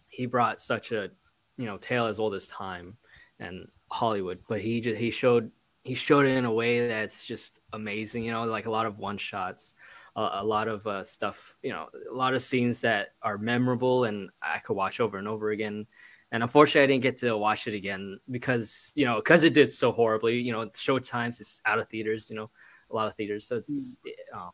he 0.08 0.26
brought 0.26 0.60
such 0.62 0.92
a 0.92 1.10
you 1.58 1.66
know 1.66 1.78
tale 1.78 2.06
as 2.06 2.20
old 2.20 2.34
as 2.34 2.48
time 2.48 2.98
and 3.40 3.68
Hollywood, 3.92 4.40
but 4.48 4.62
he 4.62 4.82
just 4.82 5.00
he 5.00 5.12
showed 5.12 5.52
he 5.84 5.94
showed 5.94 6.26
it 6.26 6.38
in 6.38 6.46
a 6.46 6.54
way 6.54 6.88
that's 6.88 7.26
just 7.26 7.62
amazing. 7.74 8.24
You 8.24 8.32
know, 8.32 8.44
like 8.44 8.66
a 8.66 8.72
lot 8.72 8.86
of 8.86 9.00
one 9.00 9.18
shots, 9.18 9.76
uh, 10.16 10.30
a 10.34 10.44
lot 10.44 10.68
of 10.68 10.86
uh, 10.88 11.04
stuff. 11.04 11.58
You 11.62 11.72
know, 11.72 11.88
a 12.12 12.14
lot 12.14 12.34
of 12.34 12.42
scenes 12.42 12.82
that 12.82 13.10
are 13.22 13.38
memorable 13.38 14.06
and 14.06 14.30
I 14.42 14.60
could 14.60 14.76
watch 14.76 15.00
over 15.00 15.18
and 15.18 15.28
over 15.28 15.52
again. 15.52 15.86
And 16.32 16.44
unfortunately, 16.44 16.84
I 16.84 16.88
didn't 16.88 17.04
get 17.04 17.18
to 17.20 17.38
watch 17.38 17.68
it 17.68 17.76
again 17.76 18.20
because 18.32 18.92
you 18.96 19.06
know 19.06 19.18
because 19.18 19.44
it 19.44 19.54
did 19.54 19.72
so 19.72 19.92
horribly. 19.92 20.40
You 20.40 20.52
know, 20.52 20.70
show 20.76 21.00
times 21.00 21.40
it's 21.40 21.62
out 21.66 21.80
of 21.80 21.88
theaters. 21.88 22.30
You 22.30 22.36
know, 22.36 22.50
a 22.92 22.96
lot 22.96 23.08
of 23.08 23.16
theaters. 23.16 23.48
So 23.48 23.58
it's. 23.58 24.00
Um, 24.34 24.52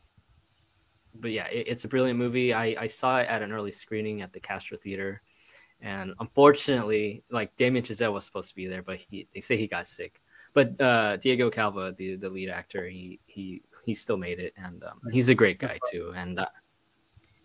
but 1.16 1.32
yeah, 1.32 1.48
it, 1.48 1.68
it's 1.68 1.86
a 1.86 1.88
brilliant 1.88 2.20
movie. 2.20 2.54
I, 2.54 2.76
I 2.80 2.88
saw 2.88 3.20
it 3.20 3.28
at 3.28 3.42
an 3.42 3.52
early 3.52 3.72
screening 3.72 4.22
at 4.22 4.34
the 4.34 4.40
Castro 4.40 4.78
Theater, 4.78 5.22
and 5.82 6.14
unfortunately, 6.20 7.24
like 7.30 7.56
Damien 7.56 7.84
Chazelle 7.84 8.14
was 8.14 8.26
supposed 8.26 8.50
to 8.50 8.56
be 8.56 8.68
there, 8.68 8.84
but 8.84 8.98
he 8.98 9.28
they 9.34 9.42
say 9.42 9.58
he 9.58 9.68
got 9.68 9.88
sick. 9.88 10.22
But 10.54 10.80
uh, 10.82 11.18
Diego 11.18 11.50
Calva, 11.50 11.96
the 11.98 12.16
the 12.16 12.30
lead 12.30 12.50
actor, 12.50 12.88
he 12.88 13.20
he 13.26 13.62
he 13.86 13.94
still 13.94 14.18
made 14.18 14.40
it, 14.40 14.54
and 14.58 14.84
um, 14.84 15.02
he's 15.12 15.30
a 15.30 15.36
great 15.36 15.60
guy 15.60 15.78
too. 15.92 16.14
And 16.16 16.40
uh, 16.40 16.48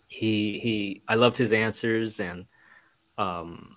he 0.08 0.58
he 0.58 1.02
I 1.08 1.14
loved 1.14 1.36
his 1.36 1.52
answers, 1.52 2.20
and 2.20 2.46
um, 3.18 3.76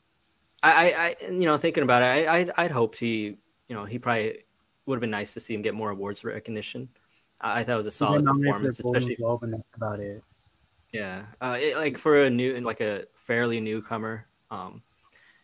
I 0.63 0.91
I, 0.91 1.05
I 1.05 1.15
you 1.31 1.45
know 1.45 1.57
thinking 1.57 1.83
about 1.83 2.01
it, 2.01 2.27
I 2.27 2.37
I'd, 2.37 2.51
I'd 2.57 2.71
hoped 2.71 2.99
he 2.99 3.37
you 3.67 3.75
know 3.75 3.85
he 3.85 3.99
probably 3.99 4.45
would 4.85 4.95
have 4.95 5.01
been 5.01 5.11
nice 5.11 5.33
to 5.35 5.39
see 5.39 5.53
him 5.53 5.61
get 5.61 5.75
more 5.75 5.91
awards 5.91 6.23
recognition. 6.23 6.89
I, 7.41 7.63
thought 7.63 7.73
it 7.73 7.77
was 7.77 7.85
a 7.85 7.91
solid 7.91 8.25
performance, 8.25 8.79
especially 8.79 9.15
Globe, 9.15 9.43
and 9.43 9.53
that's 9.53 9.71
about 9.75 9.99
it. 9.99 10.23
yeah, 10.93 11.25
uh, 11.41 11.57
it, 11.59 11.77
like 11.77 11.97
for 11.97 12.23
a 12.23 12.29
new, 12.29 12.59
like 12.61 12.81
a 12.81 13.05
fairly 13.13 13.59
newcomer, 13.59 14.27
um, 14.51 14.81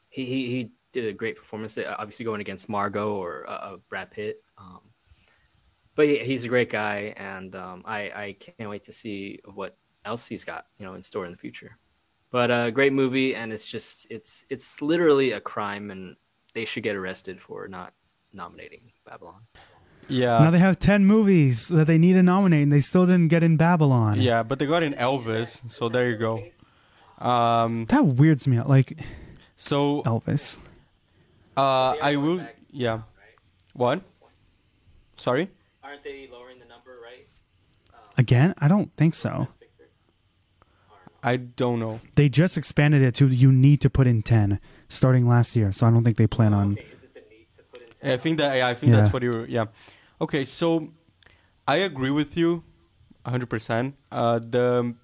he, 0.10 0.26
he 0.26 0.48
he 0.48 0.72
did 0.92 1.06
a 1.06 1.14
great 1.14 1.38
performance. 1.38 1.78
uh, 1.78 1.96
Obviously, 1.98 2.26
going 2.26 2.42
against 2.42 2.70
Margot 2.70 3.16
or 3.16 3.50
uh, 3.50 3.52
uh, 3.52 3.78
Brad 3.90 4.12
Pitt, 4.12 4.42
um, 4.58 4.82
but 5.96 6.08
he, 6.08 6.20
he's 6.20 6.44
a 6.44 6.50
great 6.50 6.70
guy, 6.70 7.14
and 7.18 7.56
um, 7.56 7.84
I 7.86 8.00
I 8.16 8.36
can't 8.40 8.70
wait 8.70 8.84
to 8.86 8.92
see 8.92 9.40
what 9.54 9.78
else 10.04 10.28
he's 10.28 10.44
got 10.44 10.68
you 10.78 10.86
know 10.86 10.94
in 10.94 11.02
store 11.02 11.26
in 11.26 11.32
the 11.32 11.38
future. 11.38 11.78
But 12.32 12.52
a 12.52 12.54
uh, 12.54 12.70
great 12.70 12.92
movie, 12.92 13.36
and 13.36 13.54
it's 13.54 13.66
just 13.66 14.08
it's 14.10 14.46
it's 14.50 14.82
literally 14.82 15.32
a 15.32 15.42
crime, 15.42 15.92
and 15.92 16.16
they 16.54 16.66
should 16.66 16.84
get 16.84 16.96
arrested 16.96 17.40
for 17.40 17.68
not 17.68 17.94
nominating 18.34 18.92
Babylon. 19.06 19.42
Yeah. 20.08 20.40
now 20.40 20.52
they 20.52 20.60
have 20.60 20.78
10 20.80 21.06
movies 21.06 21.68
that 21.70 21.88
they 21.88 21.98
need 21.98 22.14
to 22.14 22.24
nominate, 22.24 22.64
and 22.64 22.72
they 22.72 22.80
still 22.80 23.06
didn't 23.06 23.30
get 23.30 23.42
in 23.44 23.58
Babylon. 23.58 24.22
yeah, 24.22 24.44
but 24.44 24.60
they 24.60 24.66
got 24.66 24.84
in 24.84 24.94
Elvis, 24.94 25.60
so 25.72 25.90
there 25.90 26.10
you 26.10 26.18
go. 26.18 26.44
Um, 27.18 27.86
That 27.86 28.06
weirds 28.06 28.48
me 28.48 28.58
out. 28.58 28.70
Like, 28.70 29.00
so 29.58 30.04
Elvis. 30.04 30.60
uh, 31.58 31.96
I 32.02 32.18
will. 32.18 32.42
Yeah. 32.72 33.02
What? 33.74 34.02
Sorry. 35.18 35.50
Aren't 35.84 36.04
they 36.04 36.28
lowering 36.32 36.60
the 36.60 36.66
number, 36.66 36.92
right? 37.04 37.26
Again? 38.18 38.54
I 38.58 38.68
don't 38.68 38.92
think 38.98 39.16
so. 39.16 39.48
I 41.24 41.38
don't 41.38 41.80
know. 41.80 42.00
They 42.16 42.30
just 42.30 42.58
expanded 42.58 43.02
it 43.02 43.16
to 43.16 43.28
you 43.28 43.52
need 43.52 43.82
to 43.82 43.90
put 43.90 44.06
in 44.06 44.22
10 44.22 44.60
starting 44.90 45.26
last 45.28 45.56
year, 45.56 45.72
so 45.72 45.88
I 45.88 45.90
don't 45.90 46.04
think 46.04 46.18
they 46.18 46.28
plan 46.28 46.54
on. 46.54 46.74
Okay, 46.74 46.86
is 46.94 47.04
it 47.04 47.14
the 47.16 47.22
need 47.22 47.48
to 47.58 47.64
put 47.64 47.82
in 47.82 47.88
10? 48.00 48.12
I 48.12 48.18
think 48.18 48.38
that 48.38 48.56
yeah, 48.58 48.68
I 48.68 48.74
think 48.76 48.92
Yeah. 48.94 49.02
that's 49.02 49.14
what 49.14 49.24
you. 49.24 49.46
Yeah. 49.50 49.66
Okay, 50.22 50.46
so 50.46 50.94
I 51.68 51.78
agree 51.78 52.12
with 52.12 52.38
you, 52.38 52.64
hundred 53.26 53.50
percent. 53.50 53.96
Uh, 54.12 54.40
the 54.40 54.96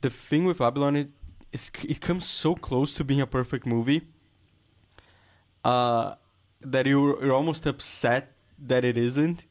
the 0.00 0.10
thing 0.10 0.44
with 0.44 0.58
Babylon 0.58 0.96
is, 0.96 1.06
is 1.52 1.70
it 1.84 2.00
comes 2.00 2.26
so 2.26 2.54
close 2.54 2.94
to 2.96 3.04
being 3.04 3.20
a 3.20 3.26
perfect 3.26 3.66
movie. 3.66 4.02
Uh, 5.64 6.14
that 6.60 6.86
you 6.86 7.20
you're 7.22 7.32
almost 7.32 7.66
upset 7.66 8.32
that 8.58 8.84
it 8.84 8.96
isn't. 8.96 9.44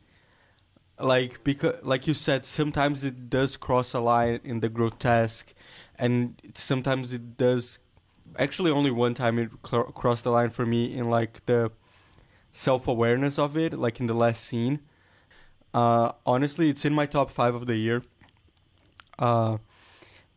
Like 1.00 1.44
because, 1.44 1.76
like 1.84 2.08
you 2.08 2.14
said, 2.16 2.46
sometimes 2.46 3.06
it 3.06 3.30
does 3.30 3.56
cross 3.56 3.94
a 3.94 4.00
line 4.00 4.40
in 4.44 4.62
the 4.62 4.70
grotesque, 4.70 5.54
and 5.98 6.42
sometimes 6.56 7.14
it 7.14 7.38
does. 7.38 7.80
Actually, 8.38 8.72
only 8.72 8.92
one 8.92 9.14
time 9.14 9.40
it 9.40 9.52
cl- 9.66 9.86
crossed 9.86 10.24
the 10.24 10.32
line 10.32 10.50
for 10.50 10.66
me 10.66 10.94
in 10.98 11.10
like 11.10 11.46
the 11.46 11.72
self 12.58 12.88
awareness 12.88 13.38
of 13.38 13.56
it, 13.56 13.74
like 13.74 14.00
in 14.00 14.08
the 14.08 14.16
last 14.16 14.44
scene. 14.44 14.80
Uh, 15.74 16.12
honestly, 16.26 16.70
it's 16.70 16.86
in 16.86 16.94
my 16.94 17.06
top 17.06 17.30
five 17.30 17.54
of 17.54 17.68
the 17.68 17.76
year. 17.76 18.02
Uh, 19.20 19.58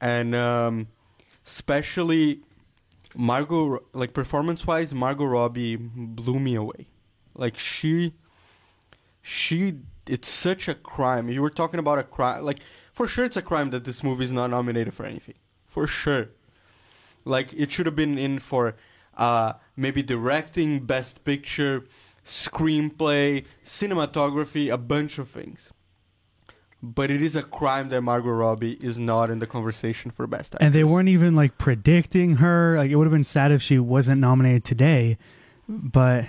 and 0.00 0.34
um, 0.34 0.88
especially 1.46 2.40
Margot, 3.14 3.82
like 3.94 4.12
performance 4.12 4.66
wise, 4.66 4.92
Margot 4.92 5.24
Robbie 5.24 5.76
blew 5.76 6.38
me 6.38 6.54
away. 6.54 6.88
Like 7.34 7.56
she, 7.56 8.12
she, 9.22 9.78
it's 10.06 10.28
such 10.28 10.68
a 10.68 10.74
crime. 10.74 11.30
You 11.30 11.40
were 11.40 11.50
talking 11.50 11.80
about 11.80 11.98
a 11.98 12.02
crime, 12.02 12.44
like 12.44 12.60
for 12.92 13.08
sure, 13.08 13.24
it's 13.24 13.36
a 13.36 13.42
crime 13.42 13.70
that 13.70 13.84
this 13.84 14.04
movie 14.04 14.26
is 14.26 14.32
not 14.32 14.50
nominated 14.50 14.92
for 14.92 15.06
anything. 15.06 15.36
For 15.66 15.86
sure, 15.86 16.28
like 17.24 17.54
it 17.54 17.70
should 17.70 17.86
have 17.86 17.96
been 17.96 18.18
in 18.18 18.40
for 18.40 18.74
uh, 19.16 19.54
maybe 19.76 20.02
directing, 20.02 20.80
best 20.80 21.24
picture, 21.24 21.84
screenplay, 22.30 23.44
cinematography, 23.64 24.72
a 24.72 24.78
bunch 24.78 25.18
of 25.18 25.28
things. 25.28 25.70
But 26.82 27.10
it 27.10 27.20
is 27.20 27.34
a 27.36 27.42
crime 27.42 27.88
that 27.90 28.00
Margot 28.02 28.30
Robbie 28.30 28.78
is 28.80 28.98
not 28.98 29.30
in 29.30 29.40
the 29.40 29.46
conversation 29.46 30.12
for 30.12 30.26
best 30.26 30.54
actress. 30.54 30.66
And 30.66 30.74
they 30.74 30.84
weren't 30.84 31.08
even 31.10 31.34
like 31.34 31.58
predicting 31.58 32.36
her. 32.36 32.76
Like 32.76 32.90
it 32.90 32.96
would 32.96 33.04
have 33.04 33.12
been 33.12 33.24
sad 33.24 33.52
if 33.52 33.60
she 33.60 33.78
wasn't 33.78 34.20
nominated 34.20 34.64
today. 34.64 35.18
But 35.68 36.26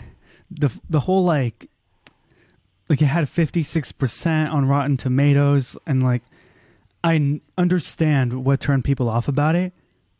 the 0.50 0.70
the 0.90 1.02
whole 1.02 1.24
like 1.24 1.70
like 2.90 3.02
it 3.02 3.06
had 3.06 3.28
56% 3.28 4.52
on 4.52 4.68
Rotten 4.68 4.98
Tomatoes 4.98 5.78
and 5.88 6.04
like 6.04 6.24
I 7.04 7.16
n- 7.16 7.42
understand 7.58 8.44
what 8.44 8.60
turned 8.60 8.84
people 8.84 9.08
off 9.08 9.30
about 9.30 9.56
it, 9.56 9.72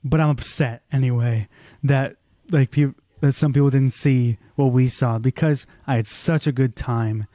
but 0.04 0.22
I'm 0.22 0.30
upset 0.30 0.84
anyway 0.94 1.50
that 1.84 2.16
like 2.50 2.72
people 2.72 2.96
that 3.22 3.32
some 3.34 3.54
people 3.54 3.70
didn't 3.70 3.94
see 3.94 4.38
what 4.56 4.68
we 4.68 4.88
saw 4.88 5.18
because 5.18 5.66
I 5.88 5.96
had 5.96 6.08
such 6.08 6.46
a 6.46 6.52
good 6.52 6.76
time. 6.76 7.28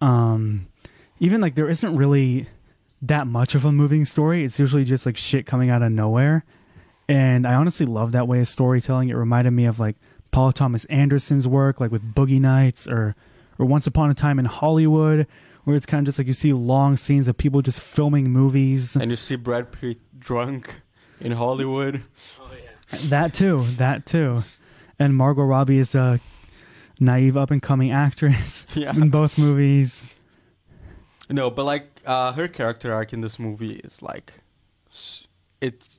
Um 0.00 0.66
even 1.20 1.40
like 1.40 1.54
there 1.54 1.68
isn't 1.68 1.96
really 1.96 2.48
that 3.02 3.26
much 3.26 3.54
of 3.54 3.64
a 3.64 3.72
moving 3.72 4.04
story. 4.04 4.44
It's 4.44 4.58
usually 4.58 4.84
just 4.84 5.06
like 5.06 5.16
shit 5.16 5.46
coming 5.46 5.70
out 5.70 5.82
of 5.82 5.92
nowhere. 5.92 6.44
And 7.08 7.46
I 7.46 7.54
honestly 7.54 7.86
love 7.86 8.12
that 8.12 8.26
way 8.26 8.40
of 8.40 8.48
storytelling. 8.48 9.10
It 9.10 9.14
reminded 9.14 9.50
me 9.50 9.66
of 9.66 9.78
like 9.78 9.96
Paul 10.30 10.52
Thomas 10.52 10.84
Anderson's 10.86 11.46
work, 11.46 11.80
like 11.80 11.92
with 11.92 12.14
Boogie 12.14 12.40
Nights 12.40 12.88
or 12.88 13.14
or 13.58 13.66
Once 13.66 13.86
Upon 13.86 14.10
a 14.10 14.14
Time 14.14 14.38
in 14.38 14.46
Hollywood, 14.46 15.26
where 15.64 15.76
it's 15.76 15.86
kind 15.86 16.00
of 16.00 16.06
just 16.06 16.18
like 16.18 16.26
you 16.26 16.32
see 16.32 16.52
long 16.52 16.96
scenes 16.96 17.28
of 17.28 17.36
people 17.36 17.62
just 17.62 17.82
filming 17.82 18.30
movies. 18.30 18.96
And 18.96 19.10
you 19.10 19.16
see 19.16 19.36
Brad 19.36 19.70
Pitt 19.70 19.98
drunk 20.18 20.70
in 21.20 21.32
Hollywood. 21.32 22.02
Oh 22.40 22.50
yeah. 22.52 22.98
That 23.08 23.34
too, 23.34 23.62
that 23.76 24.06
too. 24.06 24.42
And 25.04 25.14
Margot 25.14 25.42
Robbie 25.42 25.76
is 25.78 25.94
a 25.94 26.18
naive 26.98 27.36
up 27.36 27.50
and 27.50 27.60
coming 27.62 27.92
actress 27.92 28.66
Yeah. 28.74 28.90
in 28.96 29.10
both 29.10 29.38
movies. 29.38 30.06
No, 31.28 31.50
but 31.50 31.64
like 31.64 32.00
uh, 32.06 32.32
her 32.32 32.48
character 32.48 32.90
arc 32.90 33.12
in 33.12 33.20
this 33.20 33.38
movie 33.38 33.74
is 33.84 34.00
like, 34.00 34.32
it's 35.60 35.98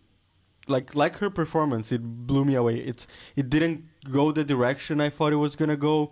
like 0.67 0.95
like 0.95 1.17
her 1.17 1.29
performance. 1.29 1.91
It 1.91 2.01
blew 2.01 2.45
me 2.45 2.55
away. 2.55 2.77
It's 2.77 3.05
it 3.35 3.47
didn't 3.49 3.85
go 4.11 4.31
the 4.31 4.43
direction 4.43 4.99
I 4.99 5.09
thought 5.11 5.33
it 5.33 5.37
was 5.47 5.55
gonna 5.55 5.77
go, 5.77 6.11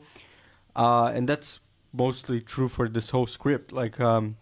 uh, 0.75 1.11
and 1.15 1.27
that's 1.27 1.59
mostly 1.91 2.41
true 2.41 2.67
for 2.69 2.87
this 2.87 3.09
whole 3.09 3.25
script. 3.25 3.71
Like 3.71 3.99
um, 3.99 4.37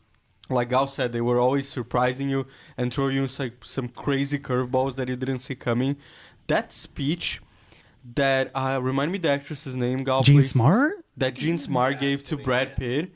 like 0.49 0.69
Gal 0.69 0.87
said, 0.87 1.13
they 1.13 1.21
were 1.21 1.39
always 1.39 1.69
surprising 1.69 2.29
you 2.29 2.47
and 2.77 2.93
throwing 2.93 3.15
you 3.15 3.27
like 3.39 3.63
some 3.63 3.87
crazy 3.87 4.39
curveballs 4.39 4.95
that 4.97 5.07
you 5.07 5.15
didn't 5.15 5.39
see 5.39 5.55
coming. 5.55 5.95
That 6.47 6.73
speech 6.73 7.41
that 8.15 8.51
uh, 8.55 8.79
remind 8.81 9.11
me 9.11 9.17
the 9.17 9.29
actress's 9.29 9.75
name, 9.75 10.03
Gal. 10.03 10.23
Jean 10.23 10.35
please 10.37 10.49
Smart? 10.49 10.93
that 11.17 11.33
Jean 11.35 11.57
Smart 11.57 11.99
gave 11.99 12.23
to 12.25 12.37
Brad 12.37 12.75
Pitt 12.75 13.11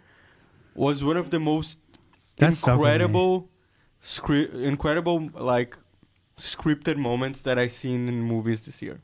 was 0.76 1.04
one 1.04 1.18
of 1.18 1.30
the 1.30 1.40
most 1.40 1.80
That 2.38 2.54
stuck 2.54 2.78
with 2.80 2.88
me. 2.88 2.94
incredible, 2.94 3.50
scri- 4.04 4.54
incredible 4.54 5.30
like 5.34 5.78
scripted 6.38 6.98
moments 6.98 7.42
that 7.42 7.58
I've 7.58 7.72
seen 7.72 8.08
in 8.08 8.22
movies 8.22 8.66
this 8.66 8.82
year. 8.82 9.02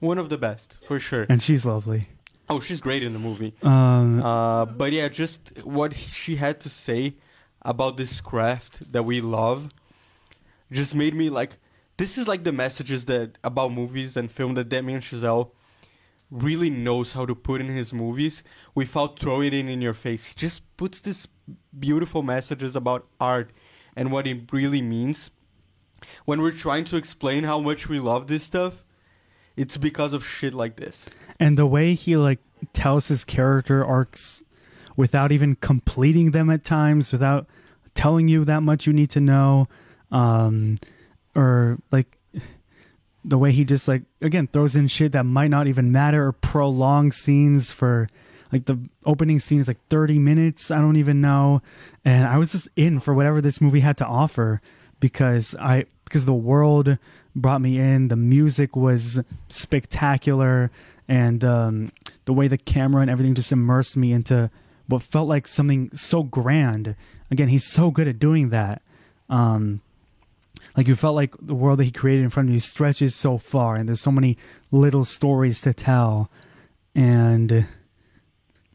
One 0.00 0.18
of 0.18 0.28
the 0.28 0.38
best, 0.38 0.78
for 0.86 0.98
sure. 0.98 1.26
And 1.28 1.42
she's 1.42 1.64
lovely. 1.64 2.08
Oh, 2.48 2.60
she's 2.60 2.80
great 2.80 3.02
in 3.02 3.12
the 3.12 3.18
movie. 3.18 3.54
Um, 3.62 4.22
Uh, 4.22 4.64
but 4.66 4.92
yeah, 4.92 5.08
just 5.08 5.52
what 5.64 5.94
she 5.94 6.36
had 6.36 6.60
to 6.60 6.68
say 6.68 7.16
about 7.62 7.96
this 7.96 8.20
craft 8.20 8.92
that 8.92 9.04
we 9.04 9.20
love 9.20 9.68
just 10.70 10.94
made 10.94 11.14
me 11.14 11.28
like. 11.30 11.58
This 11.98 12.18
is 12.18 12.28
like 12.28 12.44
the 12.44 12.52
messages 12.52 13.06
that 13.06 13.38
about 13.42 13.72
movies 13.72 14.16
and 14.16 14.30
film 14.30 14.54
that 14.54 14.68
Damien 14.68 15.00
Chazelle 15.00 15.50
really 16.30 16.68
knows 16.70 17.12
how 17.14 17.24
to 17.24 17.34
put 17.34 17.60
in 17.60 17.68
his 17.68 17.92
movies 17.92 18.42
without 18.74 19.18
throwing 19.18 19.52
it 19.52 19.68
in 19.68 19.80
your 19.80 19.94
face. 19.94 20.26
He 20.26 20.34
just 20.34 20.62
puts 20.76 21.00
these 21.00 21.26
beautiful 21.78 22.22
messages 22.22 22.76
about 22.76 23.06
art 23.20 23.50
and 23.94 24.10
what 24.12 24.26
it 24.26 24.52
really 24.52 24.82
means. 24.82 25.30
When 26.26 26.42
we're 26.42 26.50
trying 26.52 26.84
to 26.86 26.96
explain 26.96 27.44
how 27.44 27.60
much 27.60 27.88
we 27.88 27.98
love 27.98 28.26
this 28.26 28.44
stuff, 28.44 28.84
it's 29.56 29.76
because 29.78 30.12
of 30.12 30.26
shit 30.26 30.52
like 30.52 30.76
this. 30.76 31.08
and 31.40 31.56
the 31.56 31.66
way 31.66 31.94
he 31.94 32.16
like 32.16 32.40
tells 32.72 33.08
his 33.08 33.24
character 33.24 33.84
arcs 33.84 34.42
without 34.96 35.32
even 35.32 35.54
completing 35.56 36.30
them 36.32 36.50
at 36.50 36.64
times 36.64 37.12
without 37.12 37.46
telling 37.94 38.28
you 38.28 38.44
that 38.44 38.62
much 38.62 38.86
you 38.86 38.92
need 38.92 39.10
to 39.10 39.20
know 39.20 39.68
um 40.10 40.78
or 41.36 41.78
like 41.92 42.18
the 43.24 43.38
way 43.38 43.52
he 43.52 43.64
just 43.64 43.86
like 43.88 44.02
again 44.22 44.46
throws 44.46 44.74
in 44.74 44.88
shit 44.88 45.12
that 45.12 45.24
might 45.24 45.50
not 45.50 45.66
even 45.66 45.92
matter 45.92 46.28
or 46.28 46.32
prolong 46.32 47.12
scenes 47.12 47.72
for 47.72 48.08
like 48.52 48.64
the 48.64 48.78
opening 49.04 49.38
scene 49.38 49.58
is 49.58 49.68
like 49.68 49.84
30 49.90 50.18
minutes 50.18 50.70
i 50.70 50.78
don't 50.78 50.96
even 50.96 51.20
know. 51.20 51.60
And 52.04 52.26
i 52.26 52.38
was 52.38 52.52
just 52.52 52.68
in 52.76 53.00
for 53.00 53.12
whatever 53.12 53.40
this 53.40 53.60
movie 53.60 53.80
had 53.80 53.96
to 53.98 54.06
offer 54.06 54.60
because 55.00 55.54
i 55.60 55.84
because 56.04 56.24
the 56.24 56.34
world 56.34 56.98
brought 57.34 57.60
me 57.60 57.78
in 57.78 58.08
the 58.08 58.16
music 58.16 58.74
was 58.74 59.20
spectacular 59.48 60.70
and 61.08 61.44
um, 61.44 61.92
the 62.24 62.32
way 62.32 62.48
the 62.48 62.58
camera 62.58 63.02
and 63.02 63.10
everything 63.10 63.34
just 63.34 63.52
immersed 63.52 63.96
me 63.96 64.12
into 64.12 64.50
what 64.88 65.02
felt 65.02 65.28
like 65.28 65.46
something 65.46 65.90
so 65.92 66.22
grand. 66.22 66.96
Again 67.30 67.48
he's 67.48 67.66
so 67.66 67.90
good 67.90 68.08
at 68.08 68.18
doing 68.18 68.50
that. 68.50 68.82
Um, 69.28 69.82
like 70.76 70.86
you 70.86 70.94
felt 70.94 71.14
like 71.14 71.34
the 71.40 71.54
world 71.54 71.78
that 71.78 71.84
he 71.84 71.90
created 71.90 72.22
in 72.22 72.30
front 72.30 72.48
of 72.48 72.52
you 72.52 72.60
stretches 72.60 73.14
so 73.14 73.38
far 73.38 73.76
and 73.76 73.88
there's 73.88 74.00
so 74.00 74.10
many 74.12 74.36
little 74.70 75.04
stories 75.04 75.60
to 75.62 75.72
tell. 75.72 76.30
And 76.94 77.66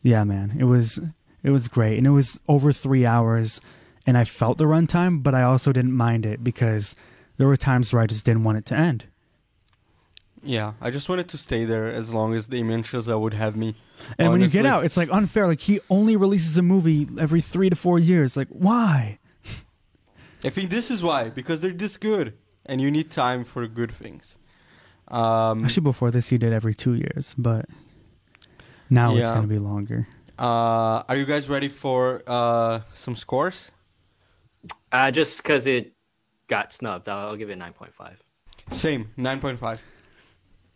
yeah 0.03 0.23
man 0.23 0.55
it 0.57 0.63
was 0.65 0.99
it 1.43 1.49
was 1.51 1.67
great. 1.67 1.97
And 1.97 2.07
it 2.07 2.11
was 2.11 2.39
over 2.47 2.71
three 2.73 3.05
hours 3.05 3.61
and 4.07 4.17
i 4.17 4.23
felt 4.23 4.57
the 4.57 4.65
runtime 4.65 5.21
but 5.21 5.35
i 5.35 5.43
also 5.43 5.71
didn't 5.71 5.93
mind 5.93 6.25
it 6.25 6.43
because 6.43 6.95
there 7.37 7.47
were 7.47 7.55
times 7.55 7.93
where 7.93 8.01
i 8.01 8.07
just 8.07 8.25
didn't 8.25 8.43
want 8.43 8.57
it 8.57 8.65
to 8.65 8.75
end. 8.75 9.05
Yeah, 10.43 10.73
I 10.81 10.89
just 10.89 11.07
wanted 11.07 11.27
to 11.29 11.37
stay 11.37 11.65
there 11.65 11.87
as 11.87 12.11
long 12.11 12.33
as 12.33 12.47
Damien 12.47 12.81
Chazelle 12.81 13.21
would 13.21 13.35
have 13.35 13.55
me. 13.55 13.75
and 14.17 14.31
when 14.31 14.41
you 14.41 14.47
get 14.47 14.65
out 14.65 14.85
it's 14.85 14.97
like 14.97 15.09
unfair. 15.11 15.45
Like 15.45 15.59
he 15.59 15.79
only 15.89 16.15
releases 16.15 16.57
a 16.57 16.63
movie 16.63 17.07
every 17.19 17.41
three 17.41 17.69
to 17.69 17.75
four 17.75 17.99
years. 17.99 18.35
Like 18.35 18.47
why 18.49 19.19
I 20.43 20.49
think 20.49 20.69
this 20.69 20.89
is 20.91 21.03
why 21.03 21.29
because 21.29 21.61
they're 21.61 21.71
this 21.71 21.97
good, 21.97 22.33
and 22.65 22.81
you 22.81 22.89
need 22.91 23.11
time 23.11 23.43
for 23.43 23.67
good 23.67 23.91
things. 23.91 24.37
Um, 25.07 25.65
actually 25.65 25.83
before 25.83 26.09
this 26.09 26.29
he 26.29 26.37
did 26.37 26.53
every 26.53 26.73
two 26.73 26.93
years 26.93 27.35
but 27.37 27.65
now 28.89 29.13
it's 29.17 29.29
going 29.29 29.41
to 29.41 29.47
be 29.47 29.57
longer 29.57 30.07
uh, 30.39 31.03
are 31.09 31.17
you 31.17 31.25
guys 31.25 31.49
ready 31.49 31.67
for 31.67 32.23
uh, 32.25 32.79
some 32.93 33.15
scores? 33.17 33.71
Uh, 34.91 35.11
just 35.11 35.43
because 35.43 35.67
it 35.67 35.93
got 36.47 36.71
snubbed, 36.73 37.07
I'll, 37.09 37.27
I'll 37.29 37.35
give 37.35 37.49
it 37.51 37.59
9.5. 37.59 38.13
Same, 38.71 39.09
nine 39.17 39.39
point 39.39 39.59
five. 39.59 39.81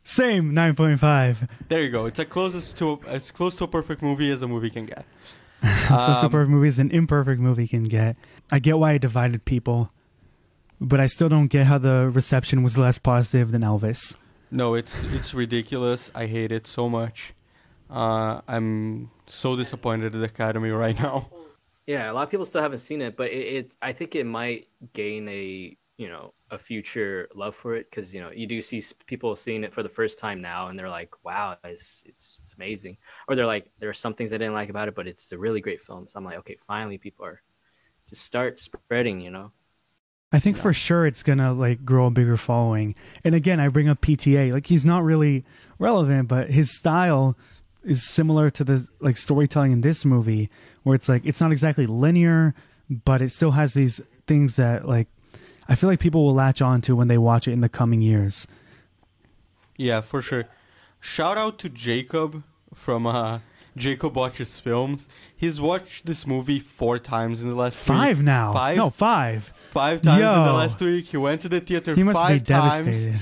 same 0.03 0.51
9.5 0.51 1.49
There 1.69 1.81
you 1.81 1.89
go. 1.89 2.05
It's 2.05 2.19
as 2.19 2.25
closest 2.27 2.77
to 2.77 2.99
as 3.07 3.31
close 3.31 3.55
to 3.55 3.63
a 3.63 3.67
perfect 3.67 4.01
movie 4.01 4.29
as 4.29 4.41
a 4.41 4.47
movie 4.47 4.69
can 4.69 4.85
get. 4.85 5.05
as 5.63 5.87
close 5.87 6.19
to 6.19 6.21
a 6.21 6.25
Um, 6.25 6.31
perfect 6.31 6.51
movie 6.51 6.67
as 6.67 6.77
an 6.79 6.91
imperfect 6.91 7.39
movie 7.41 7.67
can 7.67 7.83
get. 7.83 8.17
I 8.51 8.59
get 8.59 8.77
why 8.77 8.93
it 8.93 9.01
divided 9.01 9.45
people, 9.45 9.91
but 10.79 10.99
I 10.99 11.07
still 11.07 11.29
don't 11.29 11.47
get 11.47 11.65
how 11.65 11.77
the 11.77 12.09
reception 12.09 12.63
was 12.63 12.77
less 12.77 12.99
positive 12.99 13.51
than 13.51 13.61
Elvis. 13.61 14.15
No, 14.51 14.75
it's 14.75 15.03
it's 15.05 15.33
ridiculous. 15.33 16.11
I 16.13 16.27
hate 16.27 16.51
it 16.51 16.67
so 16.67 16.87
much. 16.87 17.33
Uh, 17.89 18.41
I'm 18.47 19.11
so 19.27 19.55
disappointed 19.55 20.13
at 20.15 20.19
the 20.19 20.25
Academy 20.25 20.69
right 20.69 20.97
now. 20.99 21.29
Yeah, 21.87 22.11
a 22.11 22.13
lot 22.13 22.23
of 22.23 22.31
people 22.31 22.45
still 22.45 22.61
haven't 22.61 22.79
seen 22.79 23.01
it, 23.01 23.15
but 23.15 23.31
it, 23.31 23.55
it 23.55 23.75
I 23.81 23.93
think 23.93 24.15
it 24.15 24.25
might 24.25 24.67
gain 24.93 25.27
a 25.29 25.77
you 25.97 26.09
know 26.09 26.33
a 26.51 26.57
future 26.57 27.27
love 27.33 27.55
for 27.55 27.75
it 27.75 27.89
because 27.89 28.13
you 28.13 28.21
know 28.21 28.31
you 28.31 28.47
do 28.47 28.61
see 28.61 28.83
people 29.05 29.35
seeing 29.35 29.63
it 29.63 29.73
for 29.73 29.83
the 29.83 29.89
first 29.89 30.19
time 30.19 30.41
now 30.41 30.67
and 30.67 30.77
they're 30.77 30.89
like, 30.89 31.13
wow, 31.23 31.57
it's 31.63 32.03
it's, 32.07 32.39
it's 32.43 32.53
amazing, 32.53 32.97
or 33.27 33.35
they're 33.35 33.45
like, 33.45 33.71
there 33.79 33.89
are 33.89 33.93
some 33.93 34.13
things 34.13 34.33
I 34.33 34.37
didn't 34.37 34.53
like 34.53 34.69
about 34.69 34.87
it, 34.87 34.95
but 34.95 35.07
it's 35.07 35.31
a 35.31 35.37
really 35.37 35.61
great 35.61 35.79
film. 35.79 36.07
So 36.07 36.17
I'm 36.17 36.25
like, 36.25 36.37
okay, 36.39 36.55
finally, 36.55 36.97
people 36.97 37.25
are 37.25 37.41
just 38.09 38.23
start 38.23 38.59
spreading, 38.59 39.21
you 39.21 39.31
know. 39.31 39.51
I 40.31 40.39
think 40.39 40.57
for 40.57 40.73
sure 40.73 41.05
it's 41.05 41.23
gonna 41.23 41.53
like 41.53 41.85
grow 41.85 42.07
a 42.07 42.11
bigger 42.11 42.35
following. 42.35 42.95
And 43.23 43.33
again, 43.35 43.59
I 43.59 43.69
bring 43.69 43.87
up 43.87 44.01
PTA. 44.01 44.51
Like 44.51 44.67
he's 44.67 44.85
not 44.85 45.03
really 45.03 45.45
relevant, 45.79 46.27
but 46.27 46.49
his 46.49 46.75
style 46.75 47.37
is 47.83 48.03
similar 48.03 48.49
to 48.49 48.63
the 48.63 48.85
like 48.99 49.17
storytelling 49.17 49.71
in 49.71 49.81
this 49.81 50.03
movie, 50.03 50.49
where 50.83 50.95
it's 50.95 51.07
like 51.07 51.25
it's 51.25 51.39
not 51.39 51.51
exactly 51.51 51.85
linear, 51.85 52.53
but 52.89 53.21
it 53.21 53.29
still 53.29 53.51
has 53.51 53.73
these 53.75 54.01
things 54.27 54.57
that 54.57 54.87
like 54.87 55.07
I 55.69 55.75
feel 55.75 55.89
like 55.89 55.99
people 55.99 56.25
will 56.25 56.33
latch 56.33 56.61
on 56.61 56.81
to 56.81 56.95
when 56.95 57.07
they 57.07 57.17
watch 57.17 57.47
it 57.47 57.53
in 57.53 57.61
the 57.61 57.69
coming 57.69 58.01
years. 58.01 58.47
Yeah, 59.77 60.01
for 60.01 60.21
sure. 60.21 60.45
Shout 60.99 61.37
out 61.37 61.59
to 61.59 61.69
Jacob 61.69 62.43
from 62.73 63.07
uh, 63.07 63.39
Jacob 63.77 64.15
Watches 64.15 64.59
Films. 64.59 65.07
He's 65.35 65.59
watched 65.59 66.05
this 66.05 66.25
movie 66.25 66.59
four 66.59 66.97
times 66.99 67.43
in 67.43 67.49
the 67.49 67.55
last 67.55 67.77
three- 67.77 67.95
Five 67.95 68.23
now. 68.23 68.53
Five, 68.53 68.77
No, 68.77 68.89
five. 68.89 69.51
five 69.71 70.01
times 70.01 70.19
in 70.19 70.43
the 70.43 70.53
last 70.53 70.79
week. 70.81 71.05
He 71.07 71.17
went 71.17 71.41
to 71.41 71.49
the 71.49 71.59
theater 71.59 71.93
He 71.95 72.03
must 72.03 72.19
five 72.19 72.39
be 72.43 72.53
times. 72.53 72.85
devastated. 72.85 73.19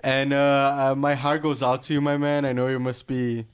And 0.00 0.32
uh, 0.32 0.90
uh, 0.90 0.94
my 0.94 1.14
heart 1.14 1.42
goes 1.42 1.62
out 1.62 1.82
to 1.84 1.94
you, 1.94 2.00
my 2.00 2.16
man. 2.16 2.44
I 2.44 2.52
know 2.52 2.66
you 2.68 2.78
must 2.78 3.06
be, 3.06 3.46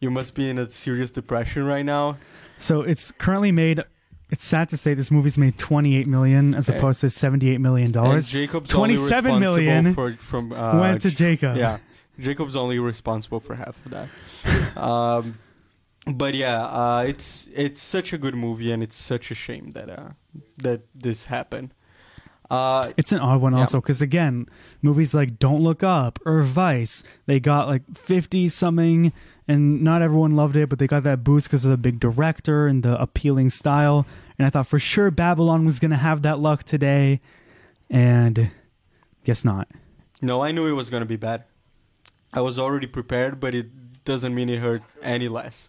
you 0.00 0.10
must 0.10 0.34
be 0.34 0.48
in 0.50 0.58
a 0.58 0.66
serious 0.66 1.10
depression 1.10 1.64
right 1.64 1.84
now. 1.84 2.18
So 2.58 2.82
it's 2.82 3.10
currently 3.10 3.50
made. 3.50 3.82
It's 4.30 4.44
sad 4.44 4.68
to 4.70 4.76
say 4.76 4.94
this 4.94 5.10
movie's 5.10 5.38
made 5.38 5.56
28 5.58 6.06
million 6.06 6.54
as 6.54 6.68
opposed 6.68 7.00
to 7.02 7.10
78 7.10 7.60
million 7.60 7.90
dollars. 7.92 8.30
Jacob's 8.30 8.70
27 8.70 9.30
only 9.30 9.40
million 9.40 9.94
for 9.94 10.12
from 10.14 10.52
uh, 10.52 10.78
went 10.80 11.02
to 11.02 11.10
Jacob. 11.10 11.56
Yeah, 11.56 11.78
Jacob's 12.18 12.54
only 12.56 12.78
responsible 12.78 13.40
for 13.40 13.54
half 13.54 13.76
of 13.86 13.92
that. 13.92 14.76
um, 14.76 15.38
but 16.06 16.34
yeah, 16.34 16.64
uh, 16.64 17.04
it's 17.06 17.48
it's 17.54 17.80
such 17.82 18.12
a 18.12 18.18
good 18.18 18.34
movie, 18.34 18.70
and 18.72 18.82
it's 18.82 18.96
such 18.96 19.30
a 19.30 19.34
shame 19.34 19.70
that 19.70 19.88
uh, 19.90 20.10
that 20.58 20.82
this 20.94 21.26
happened. 21.26 21.72
Uh, 22.50 22.92
It's 22.98 23.10
an 23.12 23.20
odd 23.20 23.40
one 23.40 23.52
Yeah. 23.54 23.60
also 23.60 23.80
because 23.80 24.02
again, 24.02 24.46
movies 24.82 25.14
like 25.14 25.38
Don't 25.38 25.62
Look 25.62 25.82
Up 25.82 26.18
or 26.26 26.42
Vice, 26.42 27.02
they 27.26 27.40
got 27.40 27.68
like 27.68 27.82
fifty 27.96 28.48
something, 28.48 29.12
and 29.48 29.82
not 29.82 30.02
everyone 30.02 30.36
loved 30.36 30.56
it, 30.56 30.68
but 30.68 30.78
they 30.78 30.86
got 30.86 31.04
that 31.04 31.24
boost 31.24 31.48
because 31.48 31.64
of 31.64 31.70
the 31.70 31.78
big 31.78 32.00
director 32.00 32.66
and 32.66 32.82
the 32.82 33.00
appealing 33.00 33.48
style. 33.50 34.04
And 34.38 34.46
I 34.46 34.50
thought 34.50 34.66
for 34.66 34.78
sure 34.78 35.10
Babylon 35.10 35.64
was 35.64 35.78
gonna 35.78 35.96
have 35.96 36.22
that 36.22 36.38
luck 36.38 36.64
today, 36.64 37.20
and 37.88 38.50
guess 39.24 39.44
not. 39.44 39.68
no, 40.20 40.42
I 40.42 40.52
knew 40.52 40.66
it 40.66 40.72
was 40.72 40.90
gonna 40.90 41.06
be 41.06 41.16
bad. 41.16 41.44
I 42.32 42.40
was 42.40 42.58
already 42.58 42.86
prepared, 42.88 43.40
but 43.40 43.54
it 43.54 44.04
doesn't 44.04 44.34
mean 44.34 44.50
it 44.50 44.60
hurt 44.60 44.82
any 45.02 45.28
less. 45.28 45.68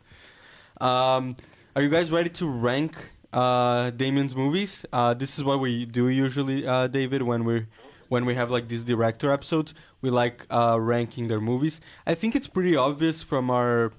Um, 0.82 1.36
are 1.76 1.82
you 1.82 1.90
guys 1.90 2.12
ready 2.12 2.30
to 2.32 2.48
rank 2.48 2.96
uh, 3.34 3.90
Damien's 3.92 4.36
movies? 4.36 4.86
Uh, 4.94 5.14
this 5.14 5.38
is 5.38 5.44
what 5.44 5.60
we 5.60 5.86
do 5.86 6.08
usually, 6.10 6.66
uh, 6.66 6.88
David, 6.88 7.22
when 7.22 7.44
we're 7.46 7.68
when 8.10 8.26
we 8.26 8.36
have 8.36 8.52
like 8.52 8.68
these 8.68 8.84
director 8.84 9.32
episodes. 9.32 9.74
We 10.02 10.10
like 10.10 10.46
uh, 10.50 10.78
ranking 10.80 11.28
their 11.28 11.42
movies. 11.42 11.82
I 12.06 12.14
think 12.14 12.36
it's 12.36 12.48
pretty 12.48 12.76
obvious 12.76 13.24
from 13.24 13.50
our 13.50 13.92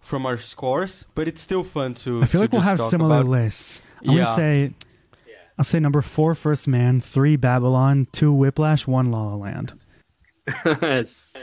from 0.00 0.26
our 0.26 0.36
scores, 0.38 1.04
but 1.14 1.28
it's 1.28 1.40
still 1.40 1.64
fun 1.64 1.94
to. 1.94 2.22
I 2.22 2.26
feel 2.26 2.40
to 2.40 2.44
like 2.44 2.52
we'll 2.52 2.60
have 2.62 2.80
similar 2.80 3.16
about. 3.20 3.26
lists. 3.26 3.82
I'm 4.00 4.10
Yeah. 4.16 4.24
gonna 4.24 4.36
say, 4.36 4.72
I'll 5.58 5.64
say 5.64 5.80
number 5.80 6.02
four, 6.02 6.34
First 6.34 6.66
Man, 6.68 7.00
three, 7.00 7.36
Babylon, 7.36 8.06
two, 8.12 8.32
Whiplash, 8.32 8.86
one, 8.86 9.10
La 9.10 9.22
La 9.24 9.34
Land. 9.36 9.72
it's 10.66 11.36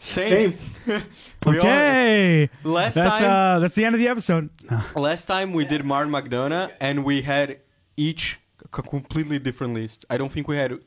same. 0.00 0.56
Same. 0.86 1.02
We 1.46 1.58
Okay, 1.58 2.50
last 2.64 2.94
that's 2.94 3.18
time, 3.18 3.24
uh, 3.30 3.58
that's 3.58 3.74
the 3.74 3.84
end 3.84 3.94
of 3.94 4.00
the 4.00 4.08
episode. 4.08 4.48
last 4.96 5.26
time 5.26 5.52
we 5.52 5.64
did 5.64 5.84
Martin 5.84 6.12
McDonagh, 6.12 6.72
and 6.80 7.04
we 7.04 7.22
had 7.22 7.58
each 7.96 8.38
a 8.62 8.68
completely 8.82 9.38
different 9.38 9.74
list. 9.74 10.04
I 10.08 10.16
don't 10.18 10.30
think 10.30 10.46
we 10.48 10.56
had 10.56 10.78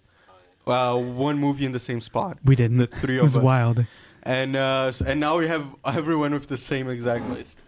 uh, 0.65 0.97
one 0.97 1.37
movie 1.37 1.65
in 1.65 1.71
the 1.71 1.79
same 1.79 2.01
spot. 2.01 2.37
We 2.45 2.55
didn't. 2.55 2.77
The 2.77 2.87
three 2.87 3.15
it 3.17 3.19
of 3.19 3.23
was 3.23 3.37
us. 3.37 3.43
wild. 3.43 3.85
and 4.23 4.55
uh, 4.55 4.91
and 5.05 5.19
now 5.19 5.37
we 5.37 5.47
have 5.47 5.65
everyone 5.85 6.33
with 6.33 6.47
the 6.47 6.57
same 6.57 6.89
exact 6.89 7.29
list. 7.29 7.59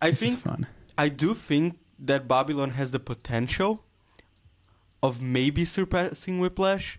I 0.00 0.10
This 0.10 0.22
is 0.22 0.28
think 0.34 0.40
fun. 0.44 0.66
I 0.98 1.08
do 1.08 1.34
think 1.34 1.78
that 1.98 2.26
Babylon 2.26 2.70
has 2.70 2.90
the 2.90 2.98
potential 2.98 3.84
of 5.02 5.22
maybe 5.22 5.64
surpassing 5.64 6.40
Whiplash. 6.40 6.98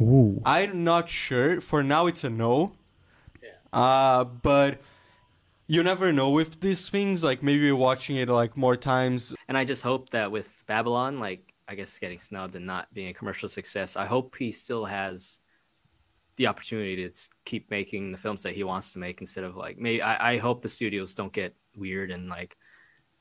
Ooh. 0.00 0.40
I'm 0.44 0.84
not 0.84 1.08
sure. 1.08 1.60
For 1.60 1.82
now, 1.82 2.06
it's 2.06 2.24
a 2.24 2.30
no. 2.30 2.72
Uh, 3.74 4.24
but 4.24 4.80
you 5.66 5.82
never 5.82 6.12
know 6.12 6.30
with 6.30 6.60
these 6.60 6.88
things. 6.88 7.24
Like 7.24 7.42
maybe 7.42 7.70
watching 7.72 8.16
it 8.16 8.28
like 8.28 8.56
more 8.56 8.76
times. 8.76 9.34
And 9.48 9.58
I 9.58 9.64
just 9.64 9.82
hope 9.82 10.10
that 10.10 10.30
with 10.30 10.64
Babylon, 10.66 11.18
like 11.18 11.52
I 11.68 11.74
guess 11.74 11.98
getting 11.98 12.18
snubbed 12.18 12.54
and 12.54 12.66
not 12.66 12.92
being 12.92 13.08
a 13.08 13.14
commercial 13.14 13.48
success, 13.48 13.96
I 13.96 14.06
hope 14.06 14.36
he 14.36 14.52
still 14.52 14.84
has 14.84 15.40
the 16.36 16.46
opportunity 16.46 17.08
to 17.08 17.28
keep 17.44 17.70
making 17.70 18.12
the 18.12 18.18
films 18.18 18.42
that 18.42 18.54
he 18.54 18.64
wants 18.64 18.92
to 18.92 18.98
make 18.98 19.20
instead 19.20 19.44
of 19.44 19.56
like 19.56 19.78
maybe 19.78 20.02
I, 20.02 20.32
I 20.32 20.38
hope 20.38 20.62
the 20.62 20.68
studios 20.68 21.14
don't 21.14 21.32
get 21.32 21.54
weird 21.76 22.10
and 22.10 22.28
like 22.28 22.56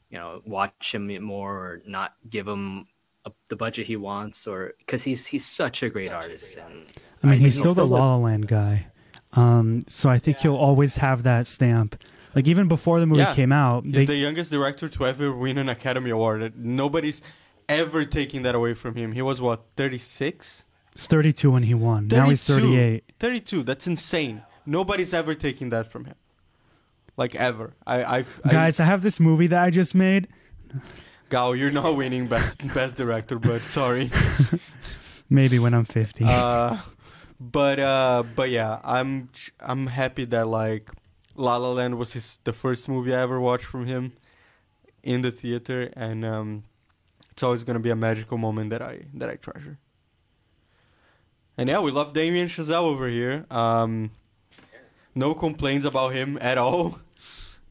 you 0.10 0.18
know 0.18 0.42
watch 0.46 0.96
him 0.96 1.24
more 1.24 1.54
or 1.54 1.82
not 1.86 2.14
give 2.30 2.48
him 2.48 2.88
a, 3.26 3.32
the 3.50 3.56
budget 3.56 3.86
he 3.86 3.98
wants 3.98 4.48
or 4.48 4.74
because 4.80 5.04
he's 5.04 5.28
he's 5.28 5.46
such 5.46 5.84
a 5.84 5.90
great 5.90 6.12
artist 6.12 6.58
and 6.58 6.88
I 7.22 7.28
mean, 7.28 7.34
I 7.34 7.36
he's 7.36 7.56
think 7.56 7.66
still 7.66 7.74
the 7.76 7.86
still 7.86 7.98
La 7.98 8.16
La 8.16 8.18
Land 8.18 8.48
guy. 8.48 8.88
Um, 9.36 9.84
so 9.88 10.10
I 10.10 10.20
think 10.20 10.38
he'll 10.38 10.56
always 10.56 10.98
have 10.98 11.24
that 11.24 11.48
stamp. 11.48 12.02
Like 12.36 12.48
even 12.48 12.68
before 12.68 13.00
the 13.00 13.06
movie 13.06 13.22
Yeah. 13.22 13.34
came 13.36 13.52
out, 13.52 13.84
He's 13.84 13.94
they, 13.94 14.06
the 14.06 14.16
youngest 14.16 14.52
director 14.52 14.88
to 14.90 15.06
ever 15.08 15.32
win 15.32 15.58
an 15.58 15.70
Academy 15.70 16.10
Award. 16.10 16.54
Nobody's 16.58 17.22
ever 17.70 18.06
taking 18.06 18.42
that 18.44 18.56
away 18.56 18.74
from 18.74 18.96
him. 18.96 19.12
He 19.12 19.22
was 19.22 19.40
what 19.42 19.66
36. 19.78 20.66
was 20.94 21.06
32 21.08 21.52
when 21.52 21.64
he 21.64 21.74
won. 21.74 22.08
Now 22.08 22.30
he's 22.30 22.44
38. 22.44 23.04
32. 23.20 23.64
That's 23.64 23.88
insane. 23.88 24.42
Nobody's 24.66 25.14
ever 25.14 25.36
taking 25.36 25.70
that 25.70 25.92
from 25.92 26.06
him. 26.06 26.16
Like 27.18 27.36
ever. 27.36 27.74
I, 27.86 28.04
I, 28.04 28.26
I 28.44 28.50
Guys, 28.52 28.80
I 28.80 28.86
have 28.86 29.04
this 29.04 29.20
movie 29.20 29.48
that 29.48 29.62
I 29.64 29.70
just 29.70 29.94
made. 29.94 30.28
Gao, 31.30 31.52
you're 31.54 31.72
not 31.72 31.96
winning 31.96 32.28
best 32.28 32.60
best 32.74 32.96
director, 32.96 33.38
but 33.40 33.62
sorry. 33.64 34.10
Maybe 35.30 35.60
when 35.60 35.74
I'm 35.74 35.86
50. 35.86 36.26
Uh, 36.26 36.78
but 37.52 37.80
uh, 37.80 38.24
but 38.36 38.50
yeah, 38.50 38.80
I'm 38.84 39.30
I'm 39.60 39.88
happy 39.88 40.26
that 40.26 40.48
like 40.48 40.90
La 41.36 41.58
La 41.58 41.72
Land 41.72 41.98
was 41.98 42.14
his 42.14 42.40
the 42.44 42.54
first 42.54 42.88
movie 42.88 43.14
I 43.14 43.22
ever 43.22 43.40
watched 43.40 43.66
from 43.66 43.86
him 43.86 44.14
in 45.02 45.22
the 45.22 45.32
theater, 45.32 45.92
and 45.96 46.24
um, 46.24 46.64
it's 47.32 47.44
always 47.44 47.64
gonna 47.64 47.80
be 47.80 47.90
a 47.90 47.96
magical 47.96 48.38
moment 48.38 48.70
that 48.70 48.82
I 48.82 49.06
that 49.16 49.30
I 49.30 49.36
treasure. 49.36 49.78
And 51.58 51.70
yeah, 51.70 51.82
we 51.82 51.92
love 51.92 52.14
Damien 52.14 52.48
Chazelle 52.48 52.84
over 52.84 53.08
here. 53.08 53.46
Um, 53.52 54.12
no 55.14 55.36
complaints 55.36 55.86
about 55.86 56.14
him 56.14 56.38
at 56.42 56.58
all. 56.58 57.00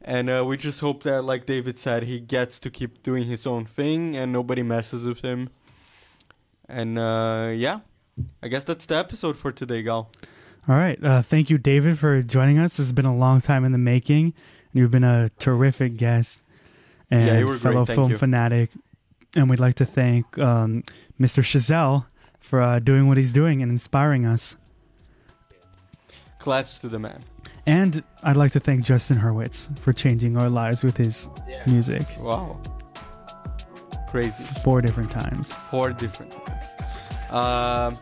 And 0.05 0.29
uh, 0.29 0.43
we 0.45 0.57
just 0.57 0.81
hope 0.81 1.03
that, 1.03 1.23
like 1.23 1.45
David 1.45 1.79
said, 1.79 2.03
he 2.03 2.19
gets 2.19 2.59
to 2.59 2.69
keep 2.69 3.03
doing 3.03 3.23
his 3.23 3.47
own 3.47 3.63
thing 3.63 4.17
and 4.17 4.33
nobody 4.33 4.61
messes 4.61 5.07
with 5.07 5.21
him. 5.21 5.49
And 6.67 6.99
uh, 6.99 7.51
yeah, 7.55 7.79
I 8.41 8.47
guess 8.47 8.63
that's 8.63 8.85
the 8.85 8.95
episode 8.95 9.37
for 9.37 9.51
today, 9.51 9.81
Gal. 9.83 10.09
All 10.67 10.75
right. 10.75 10.97
Uh, 11.03 11.21
thank 11.21 11.49
you, 11.49 11.57
David, 11.57 11.99
for 11.99 12.21
joining 12.21 12.57
us. 12.59 12.77
This 12.77 12.85
has 12.87 12.93
been 12.93 13.05
a 13.05 13.15
long 13.15 13.41
time 13.41 13.65
in 13.65 13.71
the 13.71 13.77
making. 13.77 14.33
You've 14.71 14.91
been 14.91 15.03
a 15.03 15.29
terrific 15.39 15.97
guest 15.97 16.41
and 17.11 17.27
Yeah, 17.27 17.39
you 17.39 17.47
were 17.47 17.57
fellow 17.57 17.85
Thank 17.85 17.97
film 17.97 18.11
you. 18.11 18.17
fanatic. 18.17 18.69
And 19.35 19.49
we'd 19.49 19.59
like 19.59 19.75
to 19.75 19.85
thank 19.85 20.37
um, 20.39 20.83
Mr. 21.19 21.41
Chazelle 21.43 22.05
for 22.39 22.61
uh, 22.61 22.79
doing 22.79 23.07
what 23.07 23.17
he's 23.17 23.31
doing 23.33 23.61
and 23.61 23.71
inspiring 23.71 24.25
us. 24.25 24.55
Claps 26.39 26.79
to 26.79 26.89
the 26.89 26.99
man. 26.99 27.23
And 27.65 28.03
I'd 28.21 28.37
like 28.37 28.51
to 28.51 28.59
thank 28.59 28.83
Justin 28.83 29.17
Hurwitz 29.17 29.77
for 29.79 29.93
changing 29.93 30.37
our 30.37 30.49
lives 30.49 30.83
with 30.83 30.97
his 30.97 31.29
Yeah. 31.47 31.63
music 31.65 32.05
Wow. 32.19 32.59
Crazy. 34.09 34.43
four 34.63 34.81
different 34.81 35.09
times. 35.09 35.53
Four 35.71 35.91
different 35.91 36.31
times. 36.31 36.65
Um, 37.33 37.97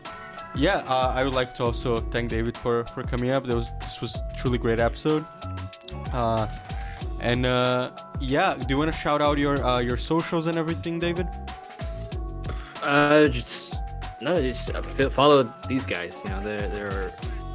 yeah, 0.54 0.84
uh, 0.86 1.12
I 1.14 1.24
would 1.24 1.34
like 1.34 1.54
to 1.54 1.64
also 1.64 2.00
thank 2.00 2.28
David 2.30 2.56
for, 2.56 2.84
for 2.84 3.02
coming 3.02 3.30
up. 3.30 3.44
That 3.44 3.56
was 3.56 3.72
this 3.80 4.00
was 4.00 4.16
truly 4.36 4.58
great 4.58 4.78
episode. 4.78 5.24
Uh, 6.12 6.46
and 7.20 7.46
uh, 7.46 7.90
yeah, 8.20 8.54
do 8.54 8.66
you 8.68 8.76
want 8.78 8.92
to 8.92 8.98
shout 8.98 9.22
out 9.22 9.38
your 9.38 9.64
uh, 9.64 9.78
your 9.78 9.96
socials 9.96 10.46
and 10.46 10.58
everything, 10.58 10.98
David? 10.98 11.26
Uh, 12.82 13.28
just 13.28 13.76
no, 14.20 14.40
just 14.40 14.74
uh, 14.74 14.82
follow 15.08 15.52
these 15.68 15.86
guys. 15.86 16.20
You 16.24 16.30
know, 16.30 16.40
they're 16.42 16.68
they're 16.68 17.12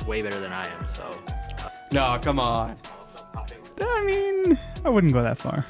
way 0.07 0.21
better 0.21 0.39
than 0.39 0.53
I 0.53 0.65
am. 0.65 0.85
So 0.85 1.03
No, 1.91 2.17
come 2.21 2.39
on. 2.39 2.77
I 3.79 4.03
mean, 4.03 4.57
I 4.83 4.89
wouldn't 4.89 5.13
go 5.13 5.21
that 5.21 5.37
far. 5.37 5.65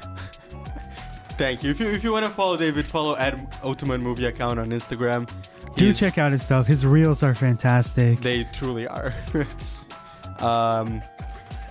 Thank 1.32 1.62
you. 1.64 1.72
If 1.72 1.80
you 1.80 1.88
if 1.88 2.04
you 2.04 2.14
want 2.14 2.26
to 2.26 2.32
follow 2.32 2.56
David, 2.56 2.88
follow 2.88 3.16
at 3.18 3.36
Ultimate 3.64 4.00
Movie 4.00 4.26
account 4.26 4.60
on 4.60 4.70
Instagram. 4.70 5.30
Do 5.78 5.86
He's- 5.86 6.00
check 6.00 6.18
out 6.18 6.32
his 6.32 6.42
stuff. 6.42 6.66
His 6.66 6.86
reels 6.86 7.22
are 7.24 7.36
fantastic. 7.36 8.20
They 8.22 8.46
truly 8.46 8.88
are. 8.88 9.14
um, 10.40 11.02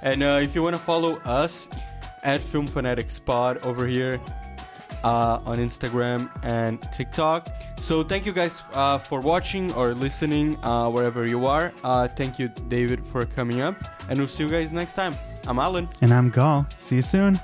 and 0.03 0.23
uh, 0.23 0.39
if 0.43 0.55
you 0.55 0.63
want 0.63 0.77
to 0.77 0.81
follow 0.83 1.17
us 1.25 1.69
at 2.23 2.41
Film 2.41 2.67
Fanatics 2.67 3.19
Pod 3.19 3.59
over 3.65 3.87
here 3.87 4.21
uh, 5.03 5.41
on 5.45 5.59
Instagram 5.59 6.31
and 6.45 6.81
TikTok. 6.93 7.49
So 7.79 8.03
thank 8.03 8.27
you 8.27 8.33
guys 8.33 8.63
uh, 8.73 8.99
for 8.99 9.21
watching 9.21 9.73
or 9.75 9.93
listening 9.95 10.57
uh, 10.65 10.89
wherever 10.89 11.27
you 11.27 11.47
are. 11.47 11.73
Uh, 11.83 12.09
thank 12.09 12.39
you, 12.39 12.49
David, 12.69 13.05
for 13.09 13.27
coming 13.27 13.61
up, 13.61 13.77
and 14.09 14.19
we'll 14.19 14.29
see 14.29 14.45
you 14.45 14.49
guys 14.49 14.73
next 14.73 14.95
time. 14.95 15.15
I'm 15.47 15.59
Alan. 15.59 15.89
And 16.01 16.13
I'm 16.13 16.31
Gal. 16.31 16.67
See 16.79 16.97
you 16.97 17.03
soon. 17.03 17.39